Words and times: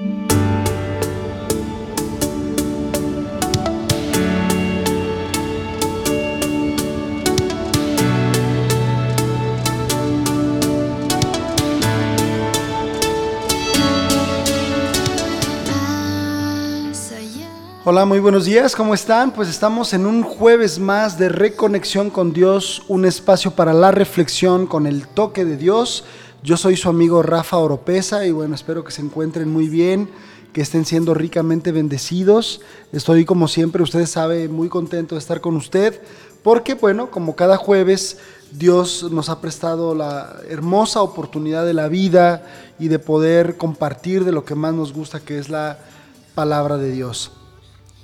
Hola, 0.00 0.06
muy 18.04 18.20
buenos 18.20 18.44
días, 18.44 18.76
¿cómo 18.76 18.94
están? 18.94 19.32
Pues 19.32 19.48
estamos 19.48 19.92
en 19.94 20.06
un 20.06 20.22
jueves 20.22 20.78
más 20.78 21.18
de 21.18 21.28
reconexión 21.28 22.10
con 22.10 22.32
Dios, 22.32 22.84
un 22.86 23.04
espacio 23.04 23.50
para 23.50 23.72
la 23.72 23.90
reflexión 23.90 24.68
con 24.68 24.86
el 24.86 25.08
toque 25.08 25.44
de 25.44 25.56
Dios. 25.56 26.04
Yo 26.40 26.56
soy 26.56 26.76
su 26.76 26.88
amigo 26.88 27.20
Rafa 27.20 27.56
Oropesa 27.56 28.24
y 28.24 28.30
bueno, 28.30 28.54
espero 28.54 28.84
que 28.84 28.92
se 28.92 29.02
encuentren 29.02 29.50
muy 29.50 29.68
bien, 29.68 30.08
que 30.52 30.60
estén 30.60 30.84
siendo 30.84 31.12
ricamente 31.12 31.72
bendecidos. 31.72 32.60
Estoy 32.92 33.24
como 33.24 33.48
siempre, 33.48 33.82
usted 33.82 34.06
sabe, 34.06 34.48
muy 34.48 34.68
contento 34.68 35.16
de 35.16 35.18
estar 35.18 35.40
con 35.40 35.56
usted, 35.56 36.00
porque 36.44 36.74
bueno, 36.74 37.10
como 37.10 37.34
cada 37.34 37.56
jueves, 37.56 38.18
Dios 38.52 39.08
nos 39.10 39.30
ha 39.30 39.40
prestado 39.40 39.96
la 39.96 40.36
hermosa 40.48 41.02
oportunidad 41.02 41.66
de 41.66 41.74
la 41.74 41.88
vida 41.88 42.46
y 42.78 42.86
de 42.86 43.00
poder 43.00 43.56
compartir 43.56 44.24
de 44.24 44.30
lo 44.30 44.44
que 44.44 44.54
más 44.54 44.72
nos 44.72 44.92
gusta, 44.92 45.18
que 45.18 45.38
es 45.38 45.48
la 45.48 45.80
palabra 46.36 46.76
de 46.76 46.92
Dios. 46.92 47.32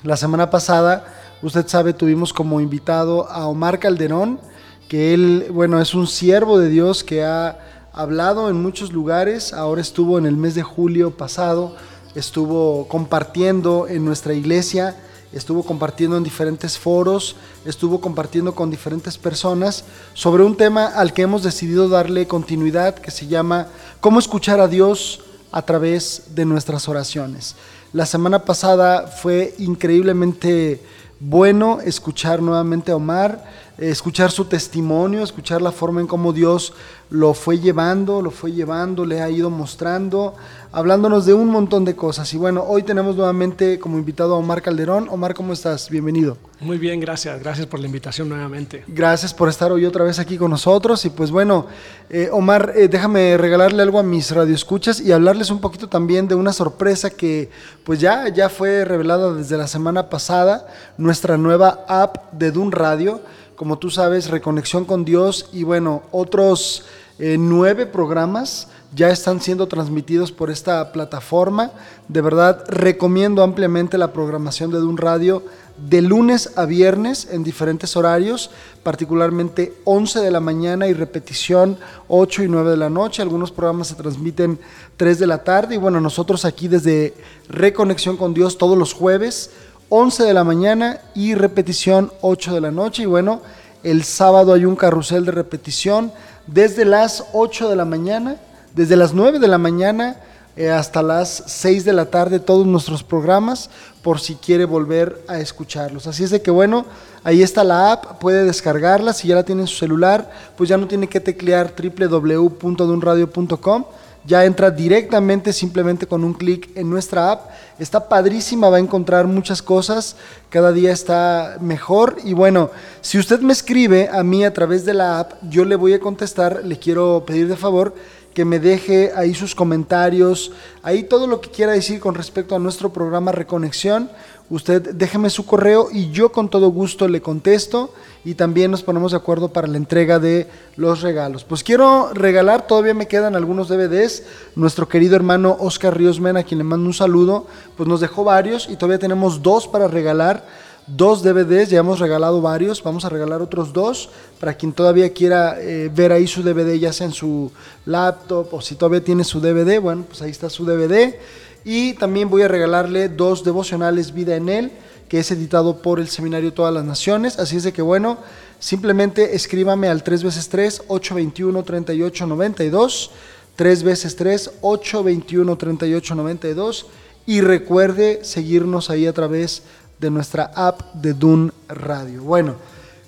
La 0.03 0.17
semana 0.17 0.51
pasada, 0.51 1.05
usted 1.41 1.69
sabe, 1.69 1.93
tuvimos 1.93 2.33
como 2.33 2.61
invitado 2.61 3.31
a 3.31 3.47
Omar 3.47 3.79
Calderón, 3.79 4.41
que 4.89 5.15
él, 5.15 5.47
bueno, 5.53 5.81
es 5.81 5.95
un 5.95 6.09
siervo 6.09 6.59
de 6.59 6.69
Dios 6.69 7.05
que 7.05 7.25
ha 7.25 7.74
hablado 7.95 8.51
en 8.51 8.61
muchos 8.61 8.93
lugares, 8.93 9.53
ahora 9.53 9.81
estuvo 9.81 10.19
en 10.19 10.27
el 10.27 10.37
mes 10.37 10.57
de 10.57 10.65
julio 10.65 11.13
pasado, 11.13 11.77
estuvo 12.17 12.89
compartiendo 12.89 13.87
en 13.89 14.05
nuestra 14.05 14.35
iglesia, 14.35 14.97
estuvo 15.33 15.63
compartiendo 15.63 16.17
en 16.17 16.25
diferentes 16.25 16.77
foros, 16.77 17.37
estuvo 17.65 18.01
compartiendo 18.01 18.55
con 18.55 18.69
diferentes 18.71 19.17
personas 19.17 19.85
sobre 20.13 20.43
un 20.43 20.57
tema 20.57 20.87
al 20.87 21.13
que 21.13 21.23
hemos 21.23 21.45
decidido 21.45 21.89
darle 21.89 22.27
continuidad 22.27 22.97
que 22.97 23.13
se 23.13 23.29
llama 23.29 23.69
¿Cómo 24.01 24.19
escuchar 24.19 24.59
a 24.59 24.69
Dios 24.69 25.21
a 25.53 25.63
través 25.63 26.35
de 26.35 26.45
nuestras 26.45 26.89
oraciones? 26.89 27.55
La 27.93 28.07
semana 28.07 28.45
pasada 28.45 29.07
fue 29.07 29.55
increíblemente 29.59 30.83
bueno 31.21 31.79
escuchar 31.81 32.43
nuevamente 32.43 32.91
a 32.91 32.97
Omar, 32.97 33.45
escuchar 33.79 34.31
su 34.31 34.45
testimonio, 34.45 35.23
escuchar 35.23 35.61
la 35.61 35.73
forma 35.73 36.01
en 36.01 36.07
cómo 36.07 36.33
Dios 36.33 36.73
lo 37.11 37.35
fue 37.35 37.59
llevando, 37.59 38.23
lo 38.23 38.31
fue 38.31 38.53
llevando, 38.53 39.05
le 39.05 39.21
ha 39.21 39.31
ido 39.31 39.51
mostrando, 39.51 40.35
hablándonos 40.73 41.27
de 41.27 41.35
un 41.35 41.49
montón 41.49 41.85
de 41.85 41.95
cosas. 41.95 42.33
Y 42.35 42.39
bueno, 42.39 42.65
hoy 42.67 42.83
tenemos 42.83 43.15
nuevamente 43.17 43.79
como 43.79 43.99
invitado 43.99 44.35
a 44.35 44.39
Omar 44.39 44.63
Calderón. 44.63 45.09
Omar, 45.11 45.35
¿cómo 45.35 45.53
estás? 45.53 45.91
Bienvenido. 45.91 46.37
Muy 46.61 46.79
bien, 46.79 46.99
gracias. 46.99 47.41
Gracias 47.41 47.67
por 47.67 47.79
la 47.79 47.87
invitación 47.87 48.29
nuevamente. 48.29 48.85
Gracias 48.87 49.35
por 49.35 49.49
estar 49.49 49.71
hoy 49.71 49.85
otra 49.85 50.05
vez 50.05 50.19
aquí 50.19 50.39
con 50.39 50.51
nosotros. 50.51 51.05
Y 51.05 51.11
pues 51.11 51.31
bueno, 51.31 51.67
eh, 52.11 52.29
Omar, 52.33 52.73
eh, 52.75 52.89
déjame 52.89 53.37
regalarle 53.37 53.83
algo 53.83 53.99
a 53.99 54.03
mis 54.03 54.31
radioescuchas 54.31 55.01
y 55.01 55.13
hablarles 55.13 55.51
un 55.51 55.61
poquito 55.61 55.89
también 55.89 56.27
de 56.27 56.35
una 56.35 56.53
sorpresa 56.53 57.11
que 57.11 57.51
pues 57.85 58.01
ya, 58.01 58.29
ya 58.29 58.49
fue 58.49 58.85
revelada 58.85 59.35
desde 59.35 59.57
la 59.57 59.69
semana 59.69 60.09
pasada, 60.09 60.67
nuestra 60.97 61.37
nueva 61.37 61.85
app 61.87 62.33
de 62.33 62.51
Dun 62.51 62.73
Radio 62.73 63.21
como 63.57 63.79
tú 63.79 63.91
sabes, 63.91 64.31
Reconexión 64.31 64.85
con 64.85 65.05
Dios 65.05 65.49
y 65.53 65.65
bueno, 65.65 66.03
otros 66.13 66.85
eh, 67.19 67.37
nueve 67.39 67.87
programas 67.87 68.69
ya 68.95 69.11
están 69.11 69.41
siendo 69.41 69.67
transmitidos 69.67 70.33
por 70.33 70.51
esta 70.51 70.93
plataforma. 70.93 71.73
De 72.09 72.21
verdad, 72.21 72.65
recomiendo 72.69 73.43
ampliamente 73.43 73.99
la 73.99 74.13
programación 74.13 74.71
de 74.71 74.79
Dun 74.79 74.97
Radio 74.97 75.43
de 75.77 76.03
lunes 76.03 76.53
a 76.57 76.67
viernes 76.67 77.29
en 77.33 77.43
diferentes 77.43 77.97
horarios, 77.97 78.51
particularmente 78.85 79.75
11 79.85 80.21
de 80.21 80.31
la 80.31 80.39
mañana 80.39 80.87
y 80.87 80.93
repetición 80.93 81.77
8 82.07 82.45
y 82.45 82.49
9 82.49 82.71
de 82.71 82.77
la 82.77 82.91
noche. 82.91 83.23
Algunos 83.23 83.51
programas 83.51 83.89
se 83.89 83.97
transmiten 83.97 84.59
3 84.97 85.19
de 85.19 85.27
la 85.27 85.43
tarde 85.43 85.75
y 85.75 85.79
bueno, 85.79 86.01
nosotros 86.01 86.45
aquí 86.45 86.69
desde 86.69 87.15
Reconexión 87.49 88.17
con 88.17 88.35
Dios 88.35 88.59
todos 88.59 88.79
los 88.79 88.93
jueves 88.93 89.51
11 89.89 90.25
de 90.25 90.35
la 90.35 90.45
mañana 90.45 91.01
y 91.15 91.35
repetición 91.35 92.13
8 92.21 92.55
de 92.55 92.61
la 92.61 92.71
noche. 92.71 93.03
Y 93.03 93.07
bueno, 93.07 93.41
el 93.83 94.05
sábado 94.05 94.53
hay 94.53 94.65
un 94.65 94.77
carrusel 94.77 95.25
de 95.25 95.33
repetición 95.33 96.13
desde 96.47 96.85
las 96.85 97.25
8 97.33 97.69
de 97.69 97.77
la 97.77 97.85
mañana, 97.85 98.37
desde 98.75 98.97
las 98.97 99.15
9 99.15 99.39
de 99.39 99.49
la 99.49 99.59
mañana 99.59 100.17
eh, 100.57 100.71
hasta 100.71 101.03
las 101.03 101.43
6 101.47 101.85
de 101.85 101.93
la 101.93 102.07
tarde 102.07 102.39
todos 102.39 102.65
nuestros 102.65 103.03
programas 103.03 103.71
por 104.03 104.21
si 104.21 104.37
quiere 104.37 104.65
volver 104.65 105.21
a 105.27 105.41
escucharlos. 105.41 106.07
Así 106.07 106.23
es 106.23 106.31
de 106.31 106.43
que 106.43 106.53
bueno, 106.53 106.87
ahí 107.25 107.43
está 107.43 107.65
la 107.65 107.91
app, 107.91 108.21
puede 108.21 108.45
descargarla, 108.45 109.13
si 109.13 109.27
ya 109.29 109.35
la 109.35 109.43
tiene 109.43 109.63
en 109.63 109.67
su 109.67 109.77
celular, 109.77 110.31
pues 110.57 110.69
ya 110.69 110.77
no 110.77 110.87
tiene 110.87 111.09
que 111.09 111.19
teclear 111.19 111.75
www.dunradio.com 111.77 113.85
ya 114.27 114.45
entra 114.45 114.71
directamente 114.71 115.53
simplemente 115.53 116.07
con 116.07 116.25
un 116.25 116.35
clic 116.35 116.71
en 116.75 116.89
nuestra 116.89 117.31
app. 117.33 117.51
Está 117.79 118.09
padrísima, 118.09 118.71
va 118.71 118.79
a 118.79 118.81
encontrar 118.81 119.27
muchas 119.27 119.63
cosas, 119.63 120.17
cada 120.49 120.73
día 120.73 120.93
está 120.93 121.59
mejor 121.61 122.17
y 122.25 122.33
bueno, 122.33 122.71
si 123.01 123.19
usted 123.19 123.41
me 123.41 123.53
escribe 123.53 124.09
a 124.13 124.23
mí 124.23 124.45
a 124.45 124.55
través 124.55 124.85
de 124.85 124.95
la 124.95 125.21
app, 125.21 125.33
yo 125.49 125.65
le 125.65 125.77
voy 125.77 125.93
a 125.93 126.01
contestar, 126.01 126.65
le 126.65 126.79
quiero 126.79 127.25
pedir 127.27 127.49
de 127.49 127.57
favor 127.57 127.95
que 128.35 128.45
me 128.45 128.59
deje 128.59 129.13
ahí 129.15 129.33
sus 129.33 129.55
comentarios, 129.55 130.51
ahí 130.83 131.05
todo 131.05 131.27
lo 131.27 131.41
que 131.41 131.51
quiera 131.51 131.73
decir 131.73 132.01
con 132.01 132.17
respecto 132.17 132.57
a 132.57 132.59
nuestro 132.59 132.93
programa 132.93 133.31
Reconexión. 133.31 134.11
Usted 134.51 134.95
déjeme 134.95 135.31
su 135.31 135.47
correo 135.47 135.89
y 135.91 136.11
yo 136.11 136.31
con 136.31 136.51
todo 136.51 136.69
gusto 136.69 137.09
le 137.09 137.23
contesto 137.23 137.95
y 138.27 138.35
también 138.35 138.71
nos 138.71 138.83
ponemos 138.83 139.13
de 139.13 139.17
acuerdo 139.17 139.49
para 139.49 139.67
la 139.67 139.79
entrega 139.79 140.19
de 140.19 140.49
los 140.77 141.01
regalos. 141.01 141.45
Pues 141.45 141.65
quiero 141.65 142.11
regalar, 142.13 142.67
todavía 142.67 142.93
me 142.93 143.09
quedan 143.09 143.37
algunos 143.37 143.69
DVDs. 143.69 144.23
Nuestro 144.55 144.87
querido 144.87 145.17
hermano 145.17 145.57
Oscar 145.61 145.97
Ríos 145.97 146.21
Mena, 146.21 146.41
a 146.41 146.43
quien 146.45 146.59
le 146.59 146.65
mando 146.65 146.87
un 146.87 146.93
saludo, 146.93 147.47
pues 147.77 147.89
nos 147.89 148.01
dejó 148.01 148.23
varios 148.23 148.69
y 148.69 148.77
todavía 148.77 148.99
tenemos 148.99 149.43
dos 149.43 149.67
para 149.67 149.89
regalar 149.89 150.45
dos 150.87 151.23
DVDs, 151.23 151.71
ya 151.71 151.79
hemos 151.79 151.99
regalado 151.99 152.43
varios, 152.43 152.83
vamos 152.83 153.05
a 153.07 153.09
regalar 153.09 153.41
otros 153.41 153.73
dos 153.73 154.11
para 154.39 154.55
quien 154.55 154.73
todavía 154.73 155.13
quiera 155.13 155.57
eh, 155.59 155.91
ver 155.95 156.13
ahí 156.13 156.27
su 156.27 156.43
DVD, 156.43 156.79
ya 156.79 156.93
sea 156.93 157.07
en 157.07 157.13
su 157.13 157.51
laptop 157.87 158.53
o 158.53 158.61
si 158.61 158.75
todavía 158.75 159.03
tiene 159.03 159.25
su 159.25 159.41
DVD, 159.41 159.81
bueno, 159.81 160.05
pues 160.07 160.21
ahí 160.21 160.31
está 160.31 160.51
su 160.51 160.67
DVD. 160.67 161.15
Y 161.65 161.95
también 161.95 162.29
voy 162.29 162.43
a 162.43 162.49
regalarle 162.49 163.09
dos 163.09 163.43
devocionales 163.43 164.13
Vida 164.13 164.37
en 164.37 164.49
Él, 164.49 164.73
que 165.09 165.21
es 165.21 165.31
editado 165.31 165.81
por 165.81 165.99
el 165.99 166.09
Seminario 166.09 166.53
Todas 166.53 166.75
las 166.75 166.85
Naciones. 166.85 167.39
Así 167.39 167.57
es 167.57 167.63
de 167.63 167.73
que 167.73 167.83
bueno, 167.83 168.19
simplemente 168.59 169.35
escríbame 169.35 169.89
al 169.89 170.03
3 170.03 170.25
x 170.25 170.49
3 170.49 170.83
821 170.89 171.63
3892 171.63 173.11
3 173.57 173.83
x 173.83 174.17
3 174.17 174.51
821 174.61 175.57
3892 175.57 176.87
y 177.27 177.41
recuerde 177.41 178.21
seguirnos 178.25 178.91
ahí 178.91 179.07
a 179.07 179.13
través 179.13 179.63
de 179.99 180.11
nuestra 180.11 180.51
app 180.55 180.95
de 180.95 181.15
Dun 181.15 181.53
Radio. 181.69 182.23
Bueno, 182.23 182.57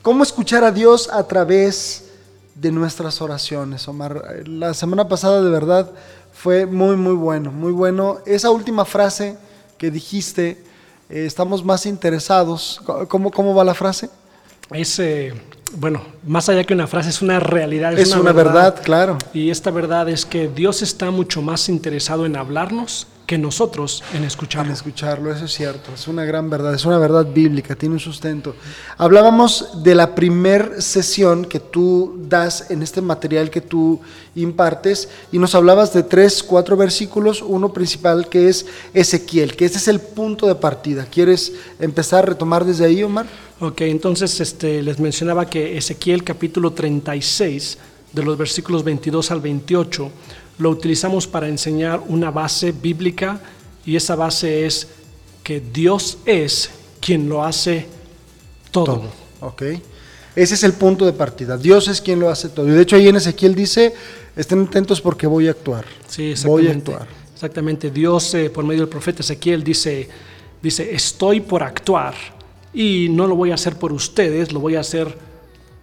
¿cómo 0.03 0.22
escuchar 0.22 0.65
a 0.65 0.72
Dios 0.72 1.11
a 1.12 1.27
través 1.27 2.05
de 2.55 2.71
nuestras 2.71 3.21
oraciones, 3.21 3.87
Omar? 3.89 4.45
La 4.47 4.72
semana 4.72 5.09
pasada 5.09 5.43
de 5.43 5.50
verdad 5.50 5.91
fue 6.47 6.65
muy, 6.65 6.95
muy 6.95 7.15
bueno, 7.15 7.51
muy 7.51 7.73
bueno. 7.73 8.19
Esa 8.25 8.51
última 8.51 8.84
frase 8.84 9.37
que 9.79 9.91
dijiste, 9.91 10.62
eh, 11.11 11.27
estamos 11.27 11.65
más 11.65 11.87
interesados. 11.87 12.81
¿Cómo, 13.09 13.33
¿Cómo 13.33 13.53
va 13.53 13.65
la 13.65 13.75
frase? 13.75 14.11
Es, 14.71 14.97
eh, 15.01 15.34
bueno, 15.73 16.05
más 16.25 16.49
allá 16.49 16.62
que 16.62 16.73
una 16.73 16.87
frase, 16.87 17.11
es 17.11 17.21
una 17.21 17.41
realidad. 17.41 17.99
Es, 17.99 18.15
una, 18.15 18.31
verdad, 18.31 18.81
claro. 18.81 19.19
Y 19.34 19.51
esta 19.51 19.73
verdad 19.73 20.09
es 20.09 20.25
que 20.25 20.47
Dios 20.47 20.83
está 20.83 21.11
mucho 21.11 21.43
más 21.43 21.69
interesado 21.69 22.27
en 22.27 22.37
hablarnos 22.37 23.09
que 23.27 23.37
nosotros 23.39 24.03
en 24.15 24.25
escucharlo. 24.25 24.69
En 24.69 24.75
escucharlo, 24.75 25.33
eso 25.33 25.45
es 25.45 25.53
cierto, 25.53 25.93
es 25.93 26.07
una 26.09 26.25
gran 26.25 26.49
verdad, 26.49 26.75
es 26.75 26.84
una 26.84 26.99
verdad 26.99 27.27
bíblica, 27.27 27.75
tiene 27.75 27.95
un 27.95 28.01
sustento. 28.01 28.55
Hablábamos 28.97 29.83
de 29.83 29.95
la 29.95 30.15
primer 30.15 30.81
sesión 30.81 31.45
que 31.45 31.61
tú 31.61 32.17
das 32.28 32.71
en 32.71 32.83
este 32.83 33.01
material 33.01 33.51
que 33.51 33.61
tú 33.61 34.01
impartes 34.34 35.09
y 35.33 35.39
nos 35.39 35.55
hablabas 35.55 35.93
de 35.93 36.03
tres, 36.03 36.43
cuatro 36.43 36.77
versículos, 36.77 37.43
uno 37.43 37.73
principal 37.73 38.28
que 38.28 38.49
es 38.49 38.67
Ezequiel, 38.95 39.57
que 39.57 39.65
ese 39.65 39.79
es 39.79 39.89
el 39.89 40.01
punto 40.01 40.47
de 40.47 40.55
partida. 40.55 41.07
¿Quieres 41.07 41.53
empezar 41.81 42.21
a 42.21 42.29
retomar 42.29 42.65
desde 42.65 42.84
ahí, 42.84 43.03
Omar? 43.03 43.27
Ok, 43.59 43.81
entonces 43.83 44.39
este, 44.41 44.83
les 44.83 44.99
mencionaba 44.99 45.47
que 45.47 45.79
Ezequiel 45.79 46.22
capítulo 46.22 46.72
36, 46.72 47.79
de 48.13 48.22
los 48.22 48.39
versículos 48.39 48.84
22 48.84 49.31
al 49.31 49.41
28, 49.41 50.11
lo 50.59 50.71
utilizamos 50.71 51.27
para 51.27 51.49
enseñar 51.49 52.03
una 52.09 52.31
base 52.31 52.73
bíblica 52.73 53.41
y 53.85 53.97
esa 53.97 54.17
base 54.17 54.67
es 54.67 54.89
que 55.43 55.61
Dios 55.61 56.19
es 56.25 56.71
quien 57.01 57.29
lo 57.29 57.45
hace 57.45 57.87
todo. 58.71 59.05
Ok. 59.41 59.63
Ese 60.35 60.55
es 60.55 60.65
el 60.65 60.75
punto 60.75 61.07
de 61.07 61.13
partida. 61.13 61.57
Dios 61.57 61.89
es 61.89 62.01
quien 62.01 62.21
lo 62.21 62.29
hace 62.29 62.49
todo. 62.49 62.69
Y 62.69 62.73
de 62.73 62.83
hecho 62.83 62.97
ahí 62.97 63.09
en 63.09 63.17
Ezequiel 63.17 63.55
dice, 63.55 63.95
estén 64.35 64.65
atentos 64.65 65.01
porque 65.01 65.27
voy 65.27 65.49
a 65.49 65.53
actuar. 65.53 65.87
Sí, 66.09 66.35
Voy 66.45 66.69
a 66.69 66.73
actuar. 66.73 67.07
Exactamente, 67.33 67.91
Dios 67.91 68.35
eh, 68.35 68.49
por 68.49 68.65
medio 68.65 68.81
del 68.81 68.89
profeta 68.89 69.21
Ezequiel 69.21 69.63
dice, 69.63 70.09
dice, 70.63 70.95
estoy 70.95 71.41
por 71.41 71.63
actuar 71.63 72.15
y 72.73 73.09
no 73.11 73.27
lo 73.27 73.37
voy 73.37 73.51
a 73.51 73.55
hacer 73.55 73.77
por 73.77 73.93
ustedes, 73.93 74.53
lo 74.53 74.61
voy 74.61 74.77
a 74.77 74.81
hacer 74.81 75.17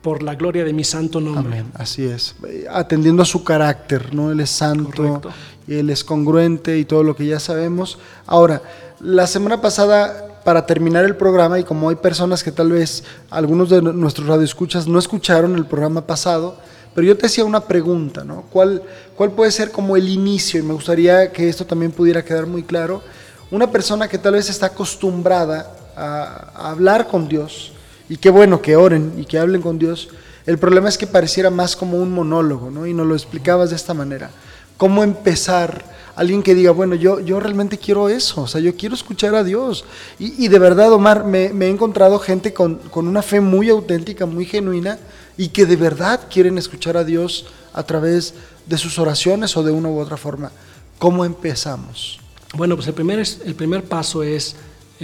por 0.04 0.22
la 0.22 0.36
gloria 0.36 0.66
de 0.66 0.74
mi 0.74 0.84
santo 0.84 1.22
nombre. 1.22 1.60
Amén, 1.60 1.72
así 1.76 2.06
es. 2.06 2.36
Atendiendo 2.70 3.24
a 3.24 3.26
su 3.26 3.44
carácter, 3.44 4.14
¿no? 4.14 4.32
Él 4.32 4.42
es 4.42 4.50
santo, 4.50 5.22
y 5.66 5.76
Él 5.76 5.90
es 5.90 6.04
congruente 6.04 6.78
y 6.78 6.86
todo 6.86 7.04
lo 7.04 7.16
que 7.16 7.26
ya 7.26 7.40
sabemos. 7.40 7.98
Ahora, 8.28 8.62
la 9.00 9.26
semana 9.28 9.62
pasada, 9.62 10.42
para 10.44 10.66
terminar 10.66 11.06
el 11.06 11.16
programa, 11.16 11.58
y 11.58 11.64
como 11.64 11.90
hay 11.90 11.96
personas 11.96 12.44
que 12.44 12.52
tal 12.52 12.74
vez 12.74 13.06
algunos 13.30 13.70
de 13.70 13.82
nuestros 13.82 14.28
radioescuchas 14.28 14.88
no 14.88 15.00
escucharon 15.00 15.56
el 15.56 15.66
programa 15.66 16.06
pasado, 16.06 16.58
pero 16.94 17.08
yo 17.08 17.18
te 17.18 17.26
hacía 17.26 17.46
una 17.46 17.62
pregunta, 17.62 18.26
¿no? 18.26 18.44
¿Cuál, 18.52 18.84
¿Cuál 19.16 19.32
puede 19.32 19.52
ser 19.52 19.72
como 19.72 19.96
el 19.96 20.10
inicio? 20.10 20.60
Y 20.60 20.64
me 20.64 20.74
gustaría 20.74 21.32
que 21.32 21.48
esto 21.48 21.66
también 21.66 21.92
pudiera 21.94 22.24
quedar 22.24 22.46
muy 22.46 22.64
claro. 22.64 23.02
Una 23.50 23.72
persona 23.72 24.08
que 24.08 24.18
tal 24.18 24.34
vez 24.34 24.50
está 24.50 24.68
acostumbrada 24.68 25.72
a, 25.96 26.52
a 26.56 26.72
hablar 26.72 27.08
con 27.08 27.28
Dios, 27.28 27.73
y 28.10 28.18
qué 28.18 28.30
bueno 28.30 28.62
que 28.62 28.76
oren 28.76 29.14
y 29.18 29.26
que 29.26 29.40
hablen 29.40 29.62
con 29.62 29.80
Dios. 29.80 30.10
El 30.46 30.58
problema 30.58 30.90
es 30.90 30.98
que 30.98 31.08
pareciera 31.08 31.50
más 31.50 31.76
como 31.76 31.98
un 31.98 32.12
monólogo, 32.12 32.70
¿no? 32.70 32.86
Y 32.86 32.94
nos 32.94 33.08
lo 33.08 33.16
explicabas 33.16 33.70
de 33.70 33.78
esta 33.78 33.94
manera. 33.94 34.30
¿Cómo 34.78 35.04
empezar? 35.04 35.94
Alguien 36.16 36.44
que 36.44 36.54
diga, 36.54 36.72
bueno, 36.72 36.96
yo, 36.96 37.20
yo 37.22 37.40
realmente 37.40 37.78
quiero 37.78 38.08
eso, 38.08 38.42
o 38.42 38.48
sea, 38.48 38.62
yo 38.62 38.76
quiero 38.76 38.94
escuchar 38.94 39.34
a 39.34 39.44
Dios. 39.44 39.86
Y, 40.20 40.48
de 40.48 40.60
verdad, 40.60 40.92
Omar, 40.92 41.24
me, 41.24 41.48
he 41.48 41.70
encontrado 41.70 42.20
gente 42.20 42.54
con, 42.54 42.76
con, 42.76 43.08
una 43.08 43.24
fe 43.24 43.40
muy 43.40 43.70
auténtica, 43.70 44.26
muy 44.26 44.46
genuina, 44.46 45.00
y 45.38 45.48
que 45.48 45.66
de 45.66 45.76
verdad 45.76 46.22
quieren 46.30 46.58
escuchar 46.58 46.98
a 46.98 47.04
Dios 47.04 47.48
a 47.74 47.84
través 47.84 48.36
de 48.68 48.78
sus 48.78 49.00
oraciones 49.00 49.58
o 49.58 49.64
de 49.64 49.72
una 49.72 49.90
u 49.90 50.00
otra 50.00 50.18
forma. 50.18 50.52
¿Cómo 51.00 51.26
empezamos? 51.26 52.20
Bueno, 52.56 52.76
pues 52.76 52.88
el 52.88 52.94
primer, 52.94 53.20
el 53.20 53.56
primer 53.56 53.84
paso 53.84 54.22
es 54.22 54.56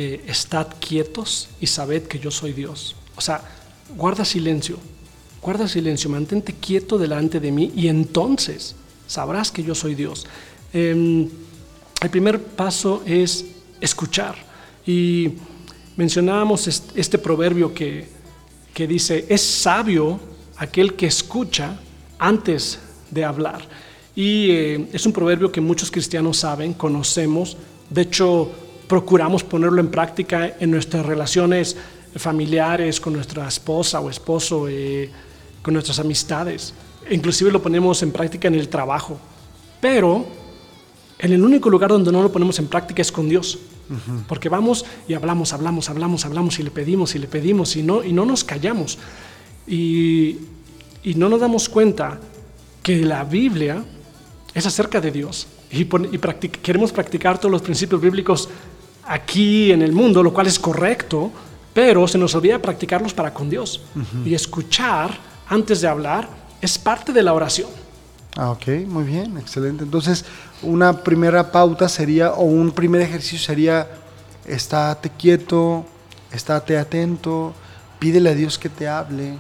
eh, 0.02 0.22
estad 0.28 0.68
quietos 0.80 1.50
y 1.60 1.68
sabed 1.68 2.04
que 2.04 2.20
yo 2.20 2.32
soy 2.32 2.54
Dios. 2.54 2.96
O 3.18 3.22
sea, 3.22 3.42
guarda 3.98 4.24
silencio, 4.24 4.78
guarda 5.42 5.68
silencio, 5.68 6.10
mantente 6.10 6.54
quieto 6.54 6.98
delante 6.98 7.42
de 7.42 7.52
mí 7.52 7.74
y 7.76 7.90
entonces 7.90 8.76
sabrás 9.08 9.52
que 9.52 9.62
yo 9.62 9.76
soy 9.76 9.96
Dios. 9.96 10.26
Em, 10.72 11.28
el 12.02 12.10
primer 12.10 12.42
paso 12.42 13.04
es 13.06 13.44
escuchar. 13.82 14.36
Y 14.86 15.34
mencionábamos 15.98 16.66
este 16.96 17.18
proverbio 17.18 17.74
que, 17.74 18.08
que 18.74 18.88
dice, 18.88 19.26
es 19.28 19.42
sabio 19.42 20.18
aquel 20.56 20.94
que 20.94 21.08
escucha 21.08 21.78
antes 22.18 22.80
de 23.12 23.26
hablar. 23.26 23.68
Y 24.16 24.52
eh, 24.52 24.90
es 24.94 25.06
un 25.06 25.12
proverbio 25.12 25.52
que 25.52 25.60
muchos 25.60 25.92
cristianos 25.92 26.38
saben, 26.38 26.72
conocemos. 26.72 27.58
De 27.90 28.04
hecho, 28.04 28.50
procuramos 28.90 29.44
ponerlo 29.44 29.80
en 29.80 29.90
práctica 29.90 30.56
en 30.60 30.72
nuestras 30.72 31.06
relaciones 31.06 31.78
familiares, 32.16 33.00
con 33.00 33.14
nuestra 33.14 33.48
esposa 33.48 34.02
o 34.02 34.10
esposo, 34.10 34.68
eh, 34.68 35.12
con 35.62 35.76
nuestras 35.76 36.00
amistades. 36.00 36.74
Inclusive 37.10 37.52
lo 37.52 37.62
ponemos 37.62 38.02
en 38.02 38.12
práctica 38.12 38.48
en 38.48 38.56
el 38.56 38.68
trabajo. 38.68 39.20
Pero 39.80 40.26
en 41.20 41.32
el 41.32 41.44
único 41.44 41.70
lugar 41.70 41.92
donde 41.92 42.12
no 42.12 42.24
lo 42.24 42.32
ponemos 42.32 42.58
en 42.58 42.68
práctica 42.68 43.04
es 43.04 43.12
con 43.12 43.30
Dios. 43.30 43.60
Porque 44.28 44.50
vamos 44.50 44.86
y 45.08 45.14
hablamos, 45.14 45.54
hablamos, 45.54 45.90
hablamos, 45.90 46.26
hablamos 46.26 46.60
y 46.60 46.64
le 46.64 46.72
pedimos 46.72 47.16
y 47.16 47.20
le 47.20 47.28
pedimos 47.28 47.76
y 47.76 47.84
no, 47.84 48.04
y 48.04 48.12
no 48.12 48.26
nos 48.26 48.44
callamos. 48.44 48.98
Y, 49.68 50.38
y 51.04 51.14
no 51.16 51.30
nos 51.30 51.40
damos 51.40 51.70
cuenta 51.70 52.20
que 52.82 52.98
la 53.04 53.24
Biblia 53.24 53.84
es 54.54 54.66
acerca 54.66 55.00
de 55.00 55.12
Dios. 55.12 55.48
Y, 55.72 55.82
y 55.82 56.18
queremos 56.62 56.92
practicar 56.92 57.38
todos 57.38 57.52
los 57.52 57.62
principios 57.62 58.02
bíblicos 58.02 58.50
aquí 59.10 59.72
en 59.72 59.82
el 59.82 59.92
mundo, 59.92 60.22
lo 60.22 60.32
cual 60.32 60.48
es 60.48 60.60
correcto, 60.60 61.32
pero 61.74 62.08
se 62.08 62.18
nos 62.18 62.36
olvida 62.36 62.60
practicarlos 62.60 63.14
para 63.14 63.34
con 63.34 63.50
Dios. 63.50 63.82
Y 64.24 64.34
escuchar 64.34 65.18
antes 65.48 65.82
de 65.82 65.88
hablar 65.88 66.30
es 66.62 66.78
parte 66.78 67.12
de 67.12 67.24
la 67.24 67.34
oración. 67.34 67.70
Ah, 68.38 68.52
ok, 68.52 68.68
muy 68.88 69.04
bien, 69.04 69.38
excelente. 69.38 69.84
Entonces, 69.84 70.26
una 70.62 71.04
primera 71.04 71.52
pauta 71.52 71.90
sería, 71.90 72.34
o 72.34 72.44
un 72.44 72.72
primer 72.72 73.02
ejercicio 73.02 73.40
sería, 73.40 73.88
estate 74.46 75.10
quieto, 75.18 75.86
estate 76.32 76.78
atento, 76.78 77.54
pídele 77.98 78.30
a 78.30 78.36
Dios 78.36 78.60
que 78.60 78.70
te 78.70 78.88
hable. 78.88 79.40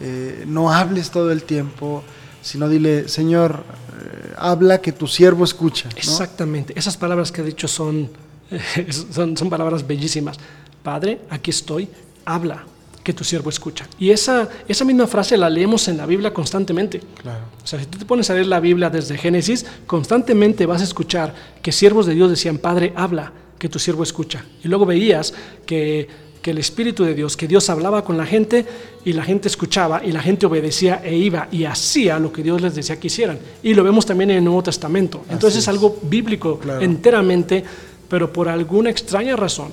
Eh, 0.00 0.44
no 0.48 0.72
hables 0.72 1.12
todo 1.12 1.30
el 1.30 1.44
tiempo, 1.44 2.02
sino 2.42 2.68
dile, 2.68 3.08
Señor, 3.08 3.62
eh, 4.02 4.34
habla 4.36 4.80
que 4.80 4.90
tu 4.90 5.06
siervo 5.06 5.44
escucha. 5.44 5.88
Exactamente, 5.94 6.76
esas 6.76 6.96
palabras 6.96 7.30
que 7.30 7.42
ha 7.42 7.44
dicho 7.44 7.68
son 7.68 8.25
son, 9.12 9.36
son 9.36 9.50
palabras 9.50 9.86
bellísimas. 9.86 10.38
Padre, 10.82 11.20
aquí 11.30 11.50
estoy, 11.50 11.88
habla, 12.24 12.64
que 13.06 13.12
tu 13.12 13.22
siervo 13.22 13.50
escucha. 13.50 13.86
Y 14.00 14.10
esa, 14.10 14.48
esa 14.66 14.84
misma 14.84 15.06
frase 15.06 15.36
la 15.36 15.48
leemos 15.48 15.86
en 15.86 15.96
la 15.96 16.06
Biblia 16.06 16.34
constantemente. 16.34 17.00
Claro. 17.22 17.44
O 17.62 17.66
sea, 17.66 17.78
si 17.78 17.86
tú 17.86 17.98
te 17.98 18.04
pones 18.04 18.28
a 18.30 18.34
leer 18.34 18.48
la 18.48 18.58
Biblia 18.58 18.90
desde 18.90 19.16
Génesis, 19.16 19.64
constantemente 19.86 20.66
vas 20.66 20.80
a 20.80 20.84
escuchar 20.84 21.32
que 21.62 21.70
siervos 21.70 22.06
de 22.06 22.14
Dios 22.14 22.30
decían, 22.30 22.58
Padre, 22.58 22.92
habla, 22.96 23.32
que 23.60 23.68
tu 23.68 23.78
siervo 23.78 24.02
escucha. 24.02 24.44
Y 24.64 24.66
luego 24.66 24.86
veías 24.86 25.32
que, 25.64 26.08
que 26.42 26.50
el 26.50 26.58
Espíritu 26.58 27.04
de 27.04 27.14
Dios, 27.14 27.36
que 27.36 27.46
Dios 27.46 27.70
hablaba 27.70 28.04
con 28.04 28.16
la 28.16 28.26
gente 28.26 28.66
y 29.04 29.12
la 29.12 29.22
gente 29.22 29.46
escuchaba 29.46 30.04
y 30.04 30.10
la 30.10 30.20
gente 30.20 30.46
obedecía 30.46 31.00
e 31.04 31.16
iba 31.16 31.46
y 31.52 31.64
hacía 31.64 32.18
lo 32.18 32.32
que 32.32 32.42
Dios 32.42 32.60
les 32.60 32.74
decía 32.74 32.98
que 32.98 33.06
hicieran. 33.06 33.38
Y 33.62 33.74
lo 33.74 33.84
vemos 33.84 34.04
también 34.04 34.30
en 34.30 34.38
el 34.38 34.44
Nuevo 34.44 34.64
Testamento. 34.64 35.24
Entonces 35.30 35.60
es. 35.60 35.68
algo 35.68 35.98
bíblico 36.02 36.60
enteramente 36.80 37.64
pero 38.08 38.32
por 38.32 38.48
alguna 38.48 38.90
extraña 38.90 39.36
razón 39.36 39.72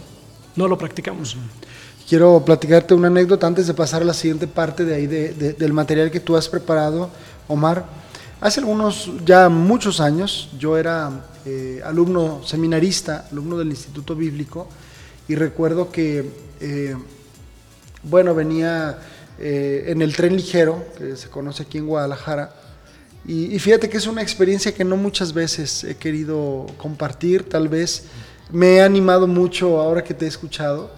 no 0.56 0.68
lo 0.68 0.78
practicamos. 0.78 1.38
Quiero 2.08 2.44
platicarte 2.44 2.94
una 2.94 3.08
anécdota 3.08 3.48
antes 3.48 3.68
de 3.68 3.74
pasar 3.74 4.02
a 4.02 4.06
la 4.06 4.14
siguiente 4.14 4.48
parte 4.48 4.84
de 4.84 4.96
ahí 4.96 5.08
del 5.08 5.74
material 5.74 6.12
que 6.12 6.20
tú 6.20 6.36
has 6.36 6.50
preparado, 6.50 7.10
Omar. 7.48 7.86
Hace 8.42 8.60
algunos, 8.60 9.10
ya 9.26 9.48
muchos 9.48 10.02
años, 10.02 10.50
yo 10.60 10.78
era 10.78 11.26
eh, 11.46 11.82
alumno 11.86 12.42
seminarista, 12.44 13.26
alumno 13.32 13.58
del 13.58 13.70
Instituto 13.70 14.16
Bíblico, 14.16 14.68
y 15.30 15.36
recuerdo 15.36 15.92
que, 15.92 16.30
eh, 16.60 16.96
bueno, 18.04 18.36
venía 18.36 19.00
eh, 19.40 19.86
en 19.88 20.02
el 20.02 20.14
tren 20.14 20.36
ligero, 20.36 20.84
que 20.98 21.16
se 21.16 21.30
conoce 21.30 21.64
aquí 21.64 21.78
en 21.78 21.88
Guadalajara, 21.88 22.54
y, 23.26 23.58
fíjate 23.60 23.90
que 23.90 23.98
es 23.98 24.06
una 24.06 24.22
experiencia 24.22 24.74
que 24.74 24.84
no 24.84 24.98
muchas 24.98 25.34
veces 25.34 25.86
he 25.86 25.96
querido 25.96 26.68
compartir, 26.78 27.48
tal 27.48 27.70
vez 27.70 28.06
me 28.52 28.76
he 28.76 28.82
animado 28.82 29.28
mucho 29.28 29.80
ahora 29.80 30.04
que 30.04 30.14
te 30.14 30.26
he 30.26 30.28
escuchado. 30.28 30.92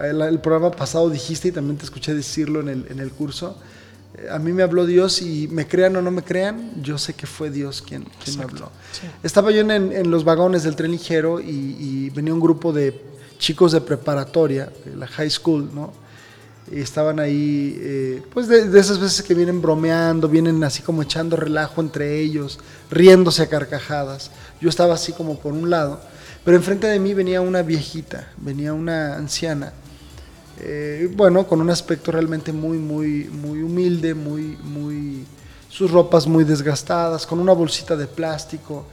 El, 0.00 0.38
programa 0.40 0.70
pasado 0.70 1.10
dijiste 1.10 1.48
y 1.48 1.52
también 1.52 1.76
te 1.76 1.84
escuché 1.84 2.14
decirlo 2.14 2.60
en 2.60 2.68
el, 2.68 2.86
en 2.88 3.00
el 3.00 3.10
curso. 3.10 3.58
Eh, 4.16 4.28
a 4.30 4.38
mí 4.38 4.52
me 4.52 4.62
habló 4.62 4.86
Dios 4.86 5.22
y 5.22 5.48
me 5.48 5.66
crean 5.66 5.96
o 5.96 6.02
no 6.02 6.12
me 6.12 6.22
crean, 6.22 6.70
yo 6.82 6.98
sé 6.98 7.14
que 7.14 7.26
fue 7.26 7.50
Dios 7.50 7.82
quien, 7.82 8.06
quien 8.22 8.38
me 8.38 8.44
habló. 8.44 8.70
Estaba 9.24 9.50
yo 9.50 9.60
en, 9.60 9.70
en, 9.70 10.10
los 10.10 10.24
vagones 10.24 10.62
del 10.62 10.76
tren 10.76 10.92
ligero 10.92 11.40
y, 11.40 11.76
y, 11.78 12.10
venía 12.10 12.32
un 12.32 12.40
grupo 12.40 12.72
de 12.72 13.02
chicos 13.38 13.72
de 13.72 13.80
preparatoria, 13.80 14.72
la 14.96 15.08
high 15.08 15.30
school, 15.30 15.68
¿no? 15.74 15.92
Estaban 16.70 17.18
ahí, 17.18 17.76
eh, 17.80 18.22
pues 18.32 18.48
de, 18.48 18.78
esas 18.78 19.00
veces 19.00 19.22
que 19.22 19.34
vienen 19.34 19.60
bromeando, 19.60 20.28
vienen 20.28 20.62
así 20.64 20.82
como 20.82 21.02
echando 21.02 21.36
relajo 21.36 21.80
entre 21.80 22.20
ellos, 22.20 22.58
riéndose 22.90 23.42
a 23.42 23.48
carcajadas. 23.48 24.30
Yo 24.60 24.68
estaba 24.68 24.94
así 24.94 25.12
como 25.12 25.38
por 25.38 25.52
un 25.52 25.70
lado, 25.70 26.00
pero 26.44 26.56
enfrente 26.56 26.86
de 26.86 26.98
mí 26.98 27.14
venía 27.14 27.40
una 27.40 27.62
viejita, 27.62 28.28
venía 28.36 28.72
una 28.72 29.16
anciana, 29.16 29.72
eh, 30.60 31.10
bueno, 31.14 31.46
con 31.46 31.60
un 31.60 31.70
aspecto 31.70 32.12
realmente 32.12 32.52
muy, 32.52 32.78
muy, 32.78 33.24
muy 33.24 33.62
humilde, 33.62 34.14
muy, 34.14 34.56
muy, 34.62 35.24
sus 35.68 35.90
ropas 35.90 36.26
muy 36.26 36.44
desgastadas, 36.44 37.26
con 37.26 37.40
una 37.40 37.52
bolsita 37.52 37.96
de 37.96 38.06
plástico. 38.06 38.86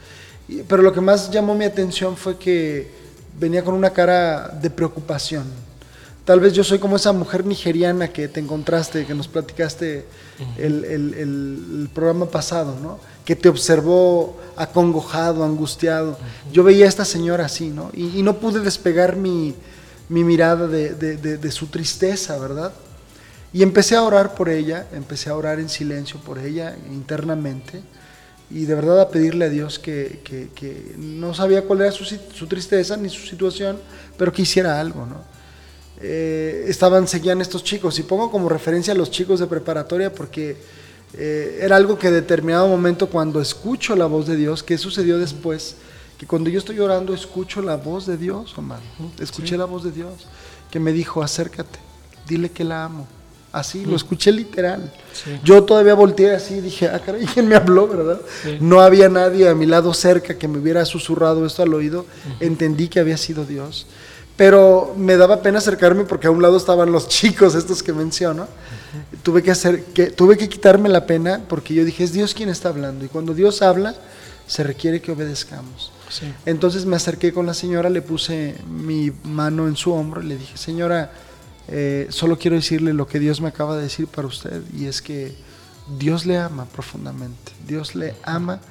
pero 0.67 0.81
lo 0.81 0.91
que 0.91 1.01
más 1.01 1.29
llamó 1.29 1.53
mi 1.53 1.65
atención 1.65 2.17
fue 2.17 2.37
que 2.37 2.91
venía 3.39 3.63
con 3.63 3.75
una 3.75 3.91
cara 3.91 4.47
de 4.47 4.69
preocupación 4.69 5.68
Tal 6.29 6.39
vez 6.39 6.53
yo 6.53 6.63
soy 6.63 6.77
como 6.77 6.95
esa 6.95 7.11
mujer 7.11 7.43
nigeriana 7.43 8.09
que 8.09 8.27
te 8.27 8.39
encontraste, 8.39 9.03
que 9.07 9.15
nos 9.15 9.27
platicaste 9.27 10.05
el, 10.59 11.89
programa 11.91 12.27
pasado, 12.27 12.77
¿no? 12.79 12.99
Que 13.25 13.35
te 13.35 13.49
observó 13.49 14.39
acongojado, 14.55 15.43
angustiado. 15.43 16.19
Yo 16.53 16.63
veía 16.63 16.85
a 16.85 16.87
esta 16.87 17.03
señora 17.03 17.45
así, 17.45 17.69
¿no? 17.69 17.89
Y, 17.95 18.21
no 18.21 18.37
pude 18.37 18.59
despegar 18.59 19.15
mi, 19.15 19.55
mirada 20.07 20.67
de, 20.67 21.51
su 21.51 21.65
tristeza, 21.65 22.37
¿verdad? 22.37 22.73
Y 23.51 23.63
empecé 23.63 23.95
a 23.95 24.03
orar 24.03 24.35
por 24.35 24.49
ella, 24.49 24.85
empecé 24.93 25.31
a 25.31 25.35
orar 25.35 25.59
en 25.59 25.67
silencio 25.67 26.19
por 26.19 26.37
ella 26.37 26.77
internamente 26.91 27.81
y 28.51 28.65
de 28.65 28.75
verdad 28.75 29.01
a 29.01 29.09
pedirle 29.09 29.45
a 29.45 29.49
Dios 29.49 29.79
que, 29.79 30.93
no 30.95 31.33
sabía 31.33 31.63
cuál 31.63 31.81
era 31.81 31.91
su, 31.91 32.05
su, 32.05 32.45
tristeza 32.45 32.97
ni 32.97 33.09
su 33.09 33.25
situación, 33.25 33.79
pero 34.15 34.31
que 34.31 34.43
hiciera 34.43 34.79
algo, 34.79 35.07
¿no? 35.07 35.38
Eh, 36.01 36.65
estaban, 36.67 37.07
seguían 37.07 37.41
estos 37.41 37.63
chicos. 37.63 37.99
Y 37.99 38.03
pongo 38.03 38.31
como 38.31 38.49
referencia 38.49 38.93
a 38.93 38.97
los 38.97 39.11
chicos 39.11 39.39
de 39.39 39.47
preparatoria 39.47 40.13
porque 40.13 40.57
eh, 41.13 41.59
era 41.61 41.75
algo 41.75 41.97
que 41.97 42.07
en 42.07 42.13
determinado 42.13 42.67
momento 42.67 43.09
cuando 43.09 43.41
escucho 43.41 43.95
la 43.95 44.05
voz 44.05 44.27
de 44.27 44.35
Dios, 44.35 44.63
¿qué 44.63 44.77
sucedió 44.77 45.17
después? 45.17 45.75
que 46.19 46.27
cuando 46.27 46.49
yo 46.49 46.59
estoy 46.59 46.77
orando 46.81 47.13
escucho 47.13 47.61
la 47.61 47.77
voz 47.77 48.05
de 48.05 48.17
Dios, 48.17 48.55
Omar. 48.57 48.81
Escuché 49.19 49.57
la 49.57 49.63
voz 49.63 49.85
de 49.85 49.91
Dios 49.91 50.11
que 50.69 50.77
me 50.77 50.91
dijo, 50.91 51.23
acércate, 51.23 51.79
dile 52.27 52.51
que 52.51 52.65
la 52.65 52.83
amo. 52.83 53.07
Así, 53.53 53.83
lo 53.85 53.95
escuché 53.95 54.31
literal. 54.31 54.93
Yo 55.43 55.63
todavía 55.63 55.95
volteé 55.95 56.35
así 56.35 56.55
y 56.55 56.61
dije, 56.61 56.87
ah, 56.87 56.99
caray, 56.99 57.25
¿quién 57.25 57.47
me 57.47 57.55
habló, 57.55 57.87
verdad? 57.87 58.21
No 58.59 58.81
había 58.81 59.09
nadie 59.09 59.47
a 59.47 59.55
mi 59.55 59.65
lado 59.65 59.93
cerca 59.93 60.37
que 60.37 60.47
me 60.47 60.59
hubiera 60.59 60.85
susurrado 60.85 61.45
esto 61.45 61.63
al 61.63 61.73
oído. 61.73 62.05
Entendí 62.41 62.89
que 62.89 62.99
había 62.99 63.17
sido 63.17 63.45
Dios. 63.45 63.87
Pero 64.39 64.95
me 64.95 65.17
daba 65.17 65.41
pena 65.41 65.57
acercarme 65.57 66.05
porque 66.05 66.27
a 66.27 66.31
un 66.31 66.41
lado 66.41 66.55
estaban 66.55 66.93
los 66.93 67.07
chicos, 67.09 67.55
estos 67.55 67.83
que 67.83 67.91
menciono. 67.91 68.47
Tuve 69.21 69.43
que, 69.43 69.51
hacer, 69.51 69.83
que, 69.87 70.11
tuve 70.11 70.37
que 70.37 70.47
quitarme 70.47 70.87
la 70.87 71.05
pena 71.05 71.41
porque 71.49 71.73
yo 71.73 71.83
dije, 71.83 72.05
es 72.05 72.13
Dios 72.13 72.33
quien 72.33 72.47
está 72.47 72.69
hablando. 72.69 73.03
Y 73.03 73.09
cuando 73.09 73.33
Dios 73.33 73.61
habla, 73.61 73.95
se 74.47 74.63
requiere 74.63 75.01
que 75.01 75.11
obedezcamos. 75.11 75.91
Entonces 76.45 76.85
me 76.85 76.95
acerqué 76.95 77.33
con 77.33 77.47
la 77.47 77.53
señora, 77.53 77.89
le 77.89 78.01
puse 78.01 78.55
mi 78.65 79.11
mano 79.25 79.67
en 79.67 79.75
su 79.75 79.91
hombro 79.91 80.21
y 80.23 80.27
le 80.27 80.37
dije, 80.37 80.55
señora, 80.55 81.11
eh, 81.67 82.07
solo 82.09 82.39
quiero 82.39 82.55
decirle 82.55 82.93
lo 82.93 83.07
que 83.07 83.19
Dios 83.19 83.41
me 83.41 83.49
acaba 83.49 83.75
de 83.75 83.83
decir 83.83 84.07
para 84.07 84.25
usted 84.25 84.63
y 84.73 84.85
es 84.85 85.01
que 85.01 85.35
Dios 85.97 86.25
le 86.25 86.37
ama 86.37 86.63
profundamente, 86.63 87.51
Dios 87.67 87.93
le 87.93 88.15
ama 88.23 88.61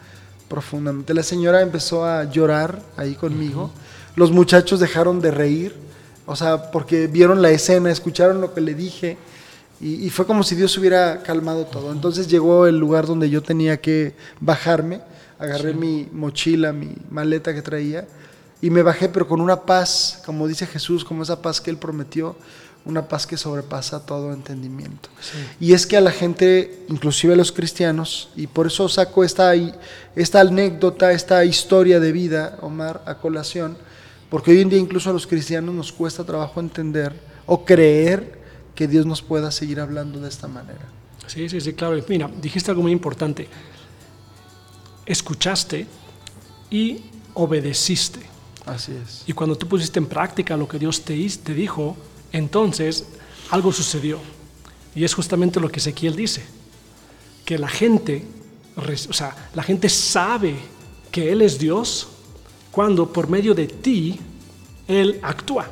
profundamente. 0.49 1.13
La 1.13 1.23
señora 1.23 1.61
empezó 1.61 2.07
a 2.07 2.25
llorar 2.25 2.81
ahí 2.97 3.15
conmigo, 3.17 3.71
los 4.19 4.33
muchachos 4.33 4.81
dejaron 4.81 5.21
de 5.21 5.31
reír, 5.31 5.75
o 6.27 6.35
sea, 6.35 6.71
porque 6.73 7.07
vieron 7.07 7.41
la 7.41 7.51
escena, 7.51 7.91
escucharon 7.91 8.41
lo 8.41 8.53
que 8.53 8.61
le 8.61 8.75
dije 8.75 9.17
y, 9.81 10.11
fue 10.11 10.27
como 10.27 10.43
si 10.43 10.57
Dios 10.57 10.77
hubiera 10.77 11.23
calmado 11.23 11.65
todo. 11.65 11.93
Entonces 11.93 12.27
llegó 12.27 12.67
el 12.67 12.79
lugar 12.79 13.07
donde 13.07 13.31
yo 13.31 13.43
tenía 13.45 13.81
que 13.81 14.15
bajarme, 14.41 15.01
agarré 15.39 15.73
mi 15.73 16.09
mochila, 16.13 16.73
mi 16.73 16.97
maleta 17.11 17.55
que 17.55 17.63
traía 17.63 18.09
y 18.61 18.71
me 18.71 18.83
bajé, 18.83 19.09
pero 19.09 19.29
con 19.29 19.41
una 19.41 19.63
paz, 19.63 20.21
como 20.27 20.49
dice 20.49 20.67
Jesús, 20.67 21.05
como 21.05 21.23
esa 21.23 21.41
paz 21.41 21.61
que 21.61 21.71
Él 21.71 21.77
prometió 21.77 22.35
una 22.85 23.07
paz 23.07 23.27
que 23.27 23.37
sobrepasa 23.37 24.05
todo 24.05 24.33
entendimiento. 24.33 25.11
Y 25.61 25.75
es 25.75 25.87
que 25.87 25.97
a 25.97 26.01
la 26.01 26.11
gente, 26.11 26.85
inclusive 26.89 27.35
a 27.35 27.37
los 27.37 27.53
cristianos, 27.53 28.31
y 28.35 28.47
por 28.47 28.67
eso 28.67 28.89
saco 28.89 29.23
esta, 29.23 29.53
esta 30.17 30.41
anécdota, 30.41 31.13
esta 31.13 31.45
historia 31.45 32.01
de 32.01 32.13
vida, 32.13 32.59
Omar, 32.63 33.03
a 33.07 33.17
colación, 33.17 33.77
porque 34.31 34.51
hoy 34.51 34.61
en 34.61 34.69
día 34.69 34.79
incluso 34.79 35.11
a 35.11 35.13
los 35.13 35.27
cristianos 35.27 35.75
nos 35.75 35.93
cuesta 35.93 36.25
trabajo 36.25 36.61
entender 36.61 37.13
o 37.47 37.65
creer 37.65 38.39
que 38.75 38.87
Dios 38.87 39.07
nos 39.07 39.23
pueda 39.23 39.51
seguir 39.51 39.81
hablando 39.81 40.21
de 40.21 40.29
esta 40.29 40.49
manera. 40.49 40.87
Sí, 41.27 41.49
sí, 41.49 41.61
sí, 41.61 41.73
claro. 41.73 42.03
Mira, 42.09 42.31
dijiste 42.41 42.71
algo 42.71 42.83
muy 42.83 42.93
importante. 42.93 43.49
Escuchaste 45.05 45.87
y 46.71 47.01
obedeciste. 47.35 48.21
Así 48.67 48.93
es. 48.93 49.25
Y 49.27 49.33
cuando 49.33 49.57
tú 49.57 49.67
pusiste 49.67 49.99
en 49.99 50.07
práctica 50.07 50.57
lo 50.57 50.69
que 50.69 50.79
Dios 50.79 51.03
te, 51.03 51.29
te 51.43 51.55
dijo, 51.55 51.97
entonces, 52.33 53.07
algo 53.51 53.73
sucedió. 53.73 54.21
Y 54.95 55.05
es 55.05 55.15
justamente 55.15 55.61
lo 55.61 55.71
que 55.71 55.81
Ezequiel 55.81 56.17
dice, 56.17 56.43
que 57.45 57.59
la 57.59 57.69
gente, 57.69 58.25
o 58.77 59.13
sea, 59.13 59.51
la 59.55 59.63
gente 59.63 59.89
sabe 59.89 60.57
que 61.11 61.33
Él 61.33 61.43
es 61.43 61.59
Dios 61.59 62.09
cuando 62.79 63.13
por 63.13 63.29
medio 63.29 63.57
de 63.57 63.67
ti 63.67 64.21
Él 64.87 65.19
actúa. 65.21 65.67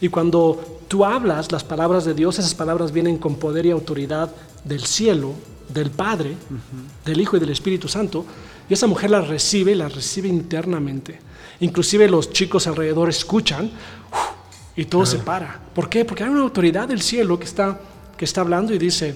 Y 0.00 0.08
cuando 0.08 0.84
tú 0.86 1.04
hablas 1.04 1.50
las 1.50 1.64
palabras 1.64 2.04
de 2.04 2.14
Dios, 2.14 2.38
esas 2.38 2.54
palabras 2.54 2.92
vienen 2.92 3.18
con 3.18 3.34
poder 3.34 3.66
y 3.66 3.72
autoridad 3.72 4.30
del 4.62 4.84
cielo, 4.84 5.32
del 5.68 5.90
Padre, 5.90 6.36
del 7.04 7.20
Hijo 7.20 7.36
y 7.36 7.40
del 7.40 7.50
Espíritu 7.50 7.88
Santo, 7.88 8.24
y 8.68 8.74
esa 8.74 8.86
mujer 8.86 9.10
las 9.10 9.26
recibe, 9.26 9.74
las 9.74 9.92
recibe 9.92 10.28
internamente. 10.28 11.18
Inclusive 11.58 12.08
los 12.08 12.30
chicos 12.30 12.68
alrededor 12.68 13.08
escuchan, 13.08 13.72
y 14.76 14.84
todo 14.84 15.06
se 15.06 15.18
para. 15.18 15.60
¿Por 15.74 15.88
qué? 15.88 16.04
Porque 16.04 16.22
hay 16.22 16.30
una 16.30 16.42
autoridad 16.42 16.86
del 16.86 17.02
cielo 17.02 17.36
que 17.36 17.46
está, 17.46 17.80
que 18.16 18.24
está 18.24 18.42
hablando 18.42 18.72
y 18.72 18.78
dice, 18.78 19.12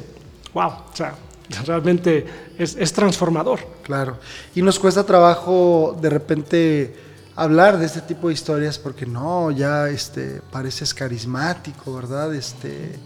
wow, 0.52 0.70
o 0.92 0.96
sea, 0.96 1.14
realmente 1.66 2.26
es, 2.58 2.74
es 2.74 2.92
transformador. 2.92 3.60
Claro. 3.84 4.18
Y 4.56 4.62
nos 4.62 4.80
cuesta 4.80 5.06
trabajo 5.06 5.96
de 6.02 6.10
repente 6.10 7.11
hablar 7.36 7.78
de 7.78 7.86
este 7.86 8.00
tipo 8.00 8.28
de 8.28 8.34
historias 8.34 8.78
porque 8.78 9.06
no, 9.06 9.50
ya 9.50 9.88
este, 9.88 10.40
pareces 10.50 10.92
carismático, 10.94 11.94
¿verdad? 11.94 12.34
Este, 12.34 12.98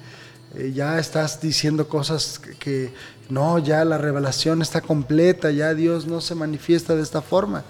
eh, 0.54 0.72
ya 0.74 0.98
estás 0.98 1.40
diciendo 1.40 1.88
cosas 1.88 2.38
que, 2.38 2.54
que, 2.54 2.92
no, 3.28 3.58
ya 3.58 3.84
la 3.84 3.98
revelación 3.98 4.62
está 4.62 4.80
completa, 4.80 5.50
ya 5.50 5.74
Dios 5.74 6.06
no 6.06 6.20
se 6.20 6.34
manifiesta 6.34 6.94
de 6.94 7.02
esta 7.02 7.22
forma. 7.22 7.64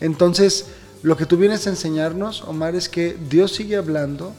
Entonces, 0.00 0.66
lo 1.02 1.16
que 1.16 1.26
tú 1.26 1.36
vienes 1.36 1.66
a 1.66 1.70
enseñarnos, 1.70 2.42
Omar, 2.42 2.74
es 2.74 2.88
que 2.88 3.16
Dios 3.28 3.52
sigue 3.52 3.76
hablando 3.76 4.32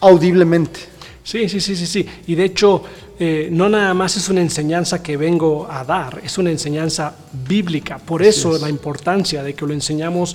audiblemente. 0.00 0.80
Sí, 1.22 1.48
sí, 1.48 1.60
sí, 1.60 1.76
sí, 1.76 1.86
sí. 1.86 2.08
Y 2.26 2.34
de 2.34 2.44
hecho, 2.44 2.82
eh, 3.22 3.50
no 3.52 3.68
nada 3.68 3.92
más 3.92 4.16
es 4.16 4.30
una 4.30 4.40
enseñanza 4.40 5.02
que 5.02 5.18
vengo 5.18 5.68
a 5.70 5.84
dar, 5.84 6.22
es 6.24 6.38
una 6.38 6.50
enseñanza 6.50 7.14
bíblica. 7.46 7.98
Por 7.98 8.22
eso 8.22 8.56
la 8.56 8.70
importancia 8.70 9.42
de 9.42 9.52
que 9.52 9.66
lo 9.66 9.74
enseñamos 9.74 10.34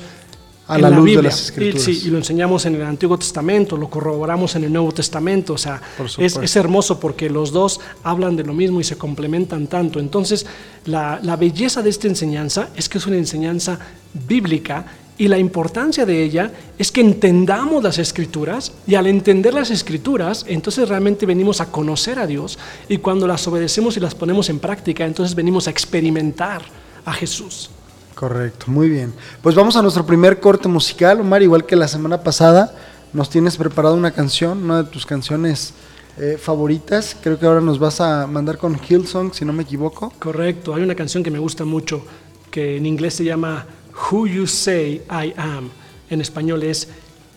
a 0.67 0.77
la, 0.77 0.91
luz 0.91 1.15
de 1.15 1.23
las 1.23 1.41
escrituras. 1.41 1.87
Y, 1.87 1.95
sí, 1.95 2.07
y 2.07 2.11
lo 2.11 2.19
enseñamos 2.19 2.63
en 2.67 2.75
el 2.75 2.83
Antiguo 2.83 3.17
Testamento, 3.17 3.75
lo 3.75 3.89
corroboramos 3.89 4.55
en 4.55 4.65
el 4.65 4.71
Nuevo 4.71 4.91
Testamento. 4.91 5.53
O 5.53 5.57
sea, 5.57 5.81
es, 6.19 6.37
es, 6.37 6.55
hermoso 6.55 6.99
porque 6.99 7.27
los 7.27 7.51
dos 7.51 7.79
hablan 8.03 8.35
de 8.35 8.43
lo 8.43 8.53
mismo 8.53 8.79
y 8.79 8.83
se 8.83 8.99
complementan 8.99 9.65
tanto. 9.65 9.99
Entonces, 9.99 10.45
la, 10.85 11.19
la 11.23 11.37
belleza 11.37 11.81
de 11.81 11.89
esta 11.89 12.07
enseñanza 12.07 12.69
es 12.75 12.87
que 12.87 12.99
es 12.99 13.07
una 13.07 13.17
enseñanza 13.17 13.79
bíblica 14.27 14.85
y 15.17 15.27
la 15.27 15.37
importancia 15.37 16.05
de 16.05 16.23
ella 16.23 16.51
es 16.77 16.91
que 16.91 17.01
entendamos 17.01 17.83
las 17.83 17.99
escrituras 17.99 18.73
y 18.85 18.95
al 18.95 19.07
entender 19.07 19.53
las 19.53 19.71
escrituras, 19.71 20.45
entonces 20.47 20.89
realmente 20.89 21.25
venimos 21.25 21.61
a 21.61 21.71
conocer 21.71 22.19
a 22.19 22.27
Dios 22.27 22.59
y 22.89 22.97
cuando 22.97 23.25
las 23.27 23.47
obedecemos 23.47 23.95
y 23.95 24.01
las 24.01 24.13
ponemos 24.13 24.49
en 24.49 24.59
práctica, 24.59 25.05
entonces 25.05 25.35
venimos 25.35 25.67
a 25.67 25.71
experimentar 25.71 26.63
a 27.05 27.13
Jesús. 27.13 27.69
Correcto, 28.13 28.65
muy 28.67 28.89
bien. 28.89 29.13
Pues 29.41 29.55
vamos 29.55 29.75
a 29.75 29.81
nuestro 29.81 30.05
primer 30.05 30.39
corte 30.39 30.67
musical, 30.67 31.19
Omar, 31.19 31.41
igual 31.43 31.65
que 31.65 31.75
la 31.75 31.87
semana 31.87 32.21
pasada, 32.21 32.73
nos 33.13 33.29
tienes 33.29 33.57
preparado 33.57 33.95
una 33.95 34.11
canción, 34.11 34.63
una 34.63 34.83
de 34.83 34.89
tus 34.89 35.05
canciones 35.05 35.73
eh, 36.17 36.37
favoritas. 36.41 37.15
Creo 37.21 37.37
que 37.37 37.45
ahora 37.45 37.61
nos 37.61 37.77
vas 37.77 37.99
a 38.01 38.25
mandar 38.27 38.57
con 38.57 38.77
Hillsong, 38.77 39.33
si 39.33 39.43
no 39.45 39.53
me 39.53 39.63
equivoco. 39.63 40.13
Correcto, 40.19 40.73
hay 40.73 40.83
una 40.83 40.95
canción 40.95 41.23
que 41.23 41.31
me 41.31 41.39
gusta 41.39 41.65
mucho, 41.65 42.05
que 42.51 42.77
en 42.77 42.85
inglés 42.85 43.15
se 43.15 43.25
llama 43.25 43.65
Who 44.11 44.27
You 44.27 44.47
Say 44.47 45.03
I 45.09 45.33
Am. 45.37 45.69
En 46.09 46.21
español 46.21 46.63
es 46.63 46.87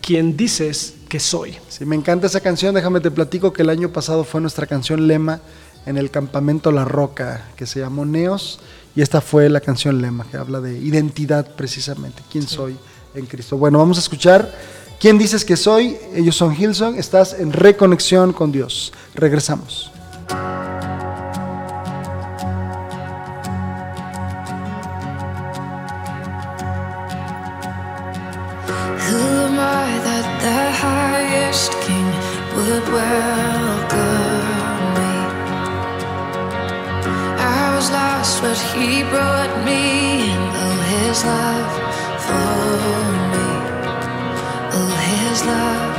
Quien 0.01 0.37
dices 0.37 0.95
que 1.07 1.19
soy. 1.19 1.57
Sí, 1.67 1.85
me 1.85 1.95
encanta 1.95 2.27
esa 2.27 2.39
canción. 2.39 2.73
Déjame 2.75 2.99
te 2.99 3.11
platico 3.11 3.53
que 3.53 3.63
el 3.63 3.69
año 3.69 3.89
pasado 3.89 4.23
fue 4.23 4.41
nuestra 4.41 4.65
canción 4.65 5.07
lema 5.07 5.41
en 5.85 5.97
el 5.97 6.11
campamento 6.11 6.71
La 6.71 6.85
Roca, 6.85 7.45
que 7.55 7.65
se 7.65 7.79
llamó 7.79 8.05
Neos 8.05 8.59
y 8.95 9.01
esta 9.01 9.21
fue 9.21 9.49
la 9.49 9.61
canción 9.61 10.01
lema 10.01 10.25
que 10.29 10.37
habla 10.37 10.59
de 10.59 10.77
identidad 10.77 11.55
precisamente, 11.55 12.21
quién 12.31 12.47
soy 12.47 12.75
en 13.15 13.25
Cristo. 13.25 13.57
Bueno, 13.57 13.77
vamos 13.77 13.97
a 13.97 14.01
escuchar 14.01 14.53
quién 14.99 15.17
dices 15.17 15.45
que 15.45 15.57
soy. 15.57 15.97
Ellos 16.13 16.35
son 16.35 16.55
Hillsong, 16.55 16.97
estás 16.97 17.33
en 17.33 17.53
reconexión 17.53 18.33
con 18.33 18.51
Dios. 18.51 18.91
Regresamos. 19.15 19.91
But 38.41 38.57
he 38.73 39.03
brought 39.03 39.65
me 39.65 40.31
in. 40.31 40.41
Oh, 40.63 40.81
his 40.93 41.23
love 41.25 41.73
for 42.25 42.49
me. 43.33 43.49
Oh, 44.77 44.93
his 45.11 45.45
love 45.45 45.98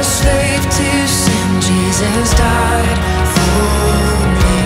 a 0.00 0.02
slave 0.02 0.62
to 0.62 1.08
sin, 1.08 1.60
Jesus 1.60 2.34
died 2.34 2.98
for 3.34 4.28
me. 4.40 4.58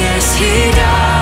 Yes, 0.00 0.36
he 0.36 0.70
died 0.72 1.21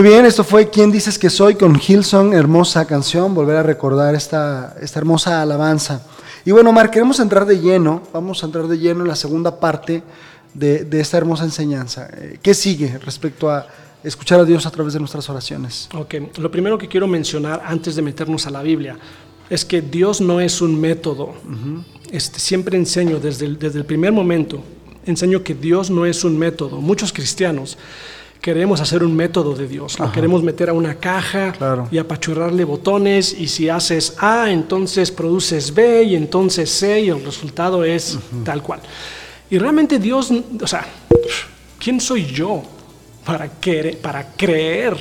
Muy 0.00 0.08
bien, 0.08 0.24
esto 0.24 0.44
fue 0.44 0.70
¿Quién 0.70 0.90
dices 0.90 1.18
que 1.18 1.28
soy? 1.28 1.56
con 1.56 1.78
Hillsong, 1.78 2.32
hermosa 2.32 2.86
canción, 2.86 3.34
volver 3.34 3.56
a 3.56 3.62
recordar 3.62 4.14
esta, 4.14 4.74
esta 4.80 4.98
hermosa 4.98 5.42
alabanza. 5.42 6.06
Y 6.46 6.52
bueno, 6.52 6.70
Omar, 6.70 6.90
queremos 6.90 7.20
entrar 7.20 7.44
de 7.44 7.60
lleno, 7.60 8.02
vamos 8.10 8.42
a 8.42 8.46
entrar 8.46 8.66
de 8.66 8.78
lleno 8.78 9.02
en 9.02 9.08
la 9.08 9.14
segunda 9.14 9.60
parte 9.60 10.02
de, 10.54 10.84
de 10.86 11.00
esta 11.00 11.18
hermosa 11.18 11.44
enseñanza. 11.44 12.08
Eh, 12.14 12.38
¿Qué 12.40 12.54
sigue 12.54 12.96
respecto 12.96 13.50
a 13.50 13.66
escuchar 14.02 14.40
a 14.40 14.46
Dios 14.46 14.64
a 14.64 14.70
través 14.70 14.94
de 14.94 15.00
nuestras 15.00 15.28
oraciones? 15.28 15.90
Ok, 15.92 16.14
lo 16.38 16.50
primero 16.50 16.78
que 16.78 16.88
quiero 16.88 17.06
mencionar 17.06 17.62
antes 17.66 17.94
de 17.94 18.00
meternos 18.00 18.46
a 18.46 18.50
la 18.50 18.62
Biblia 18.62 18.96
es 19.50 19.66
que 19.66 19.82
Dios 19.82 20.22
no 20.22 20.40
es 20.40 20.62
un 20.62 20.80
método. 20.80 21.34
este, 22.10 22.40
siempre 22.40 22.78
enseño 22.78 23.20
desde 23.20 23.44
el, 23.44 23.58
desde 23.58 23.80
el 23.80 23.84
primer 23.84 24.12
momento, 24.12 24.62
enseño 25.04 25.42
que 25.42 25.54
Dios 25.54 25.90
no 25.90 26.06
es 26.06 26.24
un 26.24 26.38
método. 26.38 26.80
Muchos 26.80 27.12
cristianos 27.12 27.76
queremos 28.40 28.80
hacer 28.80 29.02
un 29.04 29.14
método 29.14 29.54
de 29.54 29.68
Dios. 29.68 29.98
Lo 29.98 30.10
queremos 30.12 30.42
meter 30.42 30.70
a 30.70 30.72
una 30.72 30.94
caja 30.96 31.52
Claro. 31.52 31.88
y 31.90 31.98
apachurrarle 31.98 32.64
botones 32.64 33.34
y 33.38 33.48
si 33.48 33.68
haces 33.68 34.14
A, 34.18 34.50
entonces 34.50 35.10
produces 35.10 35.74
B 35.74 36.04
y 36.04 36.14
entonces 36.16 36.70
C 36.70 37.00
y 37.02 37.08
el 37.10 37.24
resultado 37.24 37.84
es 37.84 38.18
tal 38.44 38.62
cual. 38.62 38.80
Y 39.50 39.58
realmente 39.58 39.98
Dios, 39.98 40.30
o 40.62 40.66
sea, 40.66 40.86
¿quién 41.78 42.00
soy 42.00 42.24
yo 42.26 42.62
para, 43.24 43.48
querer, 43.60 43.98
para 43.98 44.32
creer 44.32 44.96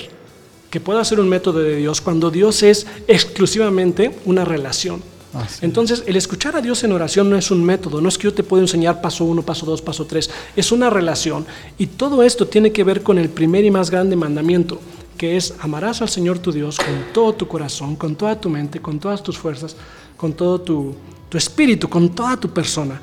que 0.69 0.80
puedo 0.80 0.99
hacer 0.99 1.19
un 1.19 1.30
método 1.30 1.60
de 1.60 1.78
Dios 1.78 2.02
cuando 2.02 2.30
Dios 2.30 2.62
es 2.63 2.86
exclusivamente 3.08 4.12
una 4.25 4.43
relación? 4.43 5.02
Así 5.34 5.63
Entonces, 5.63 6.04
el 6.08 6.15
escuchar 6.15 6.56
a 6.56 6.62
Dios 6.62 6.84
en 6.84 6.92
oración 6.92 7.30
no 7.30 7.38
es 7.38 7.52
un 7.52 7.63
método, 7.63 8.02
no 8.02 8.10
es 8.10 8.18
que 8.18 8.24
yo 8.24 8.34
te 8.34 8.44
puedo 8.44 8.63
enseñar 8.63 9.02
paso 9.02 9.26
uno, 9.26 9.44
paso 9.44 9.65
dos, 9.65 9.82
paso 9.82 10.06
tres, 10.06 10.30
es 10.56 10.72
una 10.72 10.89
relación. 10.89 11.46
Y 11.78 11.88
todo 11.88 12.24
esto 12.24 12.48
tiene 12.48 12.72
que 12.72 12.84
ver 12.84 13.04
con 13.04 13.18
el 13.18 13.30
primer 13.30 13.63
y 13.63 13.72
más 13.72 13.92
grande 13.92 14.15
mandamiento, 14.15 14.80
que 15.18 15.38
es 15.38 15.54
amarás 15.60 16.02
al 16.02 16.10
Señor 16.10 16.39
tu 16.39 16.52
Dios 16.52 16.78
con 16.78 17.13
todo 17.13 17.34
tu 17.34 17.48
corazón, 17.48 17.96
con 17.96 18.15
toda 18.15 18.39
tu 18.39 18.50
mente, 18.50 18.80
con 18.80 19.00
todas 19.00 19.22
tus 19.22 19.38
fuerzas, 19.38 19.76
con 20.18 20.34
todo 20.34 20.62
tu, 20.62 20.96
tu 21.30 21.38
espíritu, 21.38 21.88
con 21.88 22.10
toda 22.10 22.38
tu 22.38 22.50
persona. 22.50 23.00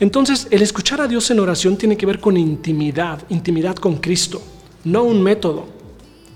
Entonces, 0.00 0.48
el 0.50 0.62
escuchar 0.62 1.00
a 1.00 1.06
Dios 1.06 1.30
en 1.30 1.40
oración 1.40 1.76
tiene 1.76 1.96
que 1.96 2.06
ver 2.06 2.20
con 2.20 2.36
intimidad, 2.36 3.22
intimidad 3.28 3.76
con 3.76 3.96
Cristo, 3.96 4.40
no 4.84 5.04
un 5.04 5.22
método. 5.22 5.66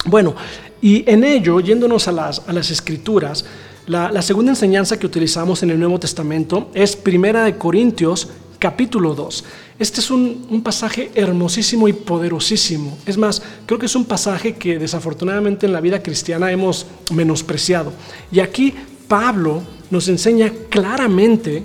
Bueno, 0.07 0.35
y 0.83 1.09
en 1.11 1.25
ello, 1.25 1.61
yéndonos 1.61 2.09
a 2.09 2.13
las, 2.13 2.43
a 2.47 2.53
las 2.53 2.71
escrituras, 2.71 3.45
la, 3.91 4.23
segunda 4.23 4.53
enseñanza 4.53 4.99
que 4.99 5.07
utilizamos 5.07 5.65
en 5.65 5.71
el 5.71 5.79
Nuevo 5.81 5.99
Testamento 5.99 6.71
es 6.75 6.95
Primera 6.95 7.43
de 7.43 7.57
Corintios, 7.57 8.29
capítulo 8.61 9.17
2. 9.17 9.45
Este 9.81 10.01
es 10.01 10.13
un, 10.13 10.47
un 10.49 10.63
pasaje 10.63 11.11
hermosísimo 11.17 11.89
y 11.89 11.93
poderosísimo. 11.93 12.97
Es 13.05 13.19
más, 13.19 13.43
creo 13.67 13.81
que 13.81 13.87
es 13.87 13.97
un 13.97 14.05
pasaje 14.05 14.55
que 14.55 14.79
desafortunadamente 14.79 15.67
en 15.67 15.73
la 15.73 15.81
vida 15.81 16.05
cristiana 16.05 16.53
hemos 16.53 16.87
menospreciado. 17.13 17.93
Y 18.31 18.39
aquí 18.39 18.75
Pablo 19.09 19.63
nos 19.91 20.07
enseña 20.07 20.53
claramente 20.69 21.65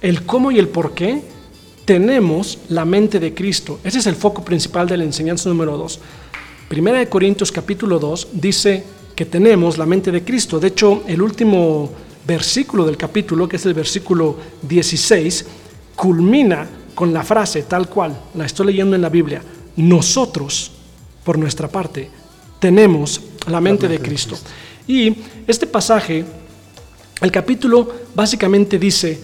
el 0.00 0.24
cómo 0.24 0.50
y 0.50 0.58
el 0.58 0.68
por 0.68 0.94
qué 0.94 1.20
tenemos 1.84 2.58
la 2.70 2.86
mente 2.86 3.20
de 3.20 3.34
Cristo. 3.34 3.80
Ese 3.84 3.98
es 3.98 4.06
el 4.06 4.16
foco 4.16 4.42
principal 4.42 4.88
de 4.88 4.96
la 4.96 5.04
enseñanza 5.04 5.50
número 5.50 5.76
2. 5.76 6.00
Primera 6.68 6.98
de 6.98 7.08
Corintios 7.10 7.52
capítulo 7.52 7.98
2 7.98 8.28
dice 8.32 8.96
que 9.16 9.24
tenemos 9.24 9.78
la 9.78 9.86
mente 9.86 10.12
de 10.12 10.22
Cristo. 10.22 10.60
De 10.60 10.68
hecho, 10.68 11.02
el 11.08 11.22
último 11.22 11.90
versículo 12.26 12.84
del 12.84 12.98
capítulo, 12.98 13.48
que 13.48 13.56
es 13.56 13.64
el 13.64 13.72
versículo 13.72 14.36
16, 14.62 15.46
culmina 15.96 16.68
con 16.94 17.12
la 17.14 17.24
frase 17.24 17.62
tal 17.62 17.88
cual, 17.88 18.14
la 18.34 18.44
estoy 18.44 18.66
leyendo 18.66 18.94
en 18.94 19.02
la 19.02 19.08
Biblia, 19.08 19.42
nosotros, 19.76 20.70
por 21.24 21.38
nuestra 21.38 21.66
parte, 21.66 22.10
tenemos 22.60 23.20
la 23.48 23.60
mente 23.60 23.88
de 23.88 24.00
Cristo. 24.00 24.36
Y 24.86 25.16
este 25.46 25.66
pasaje, 25.66 26.24
el 27.20 27.32
capítulo 27.32 27.90
básicamente 28.14 28.78
dice 28.78 29.18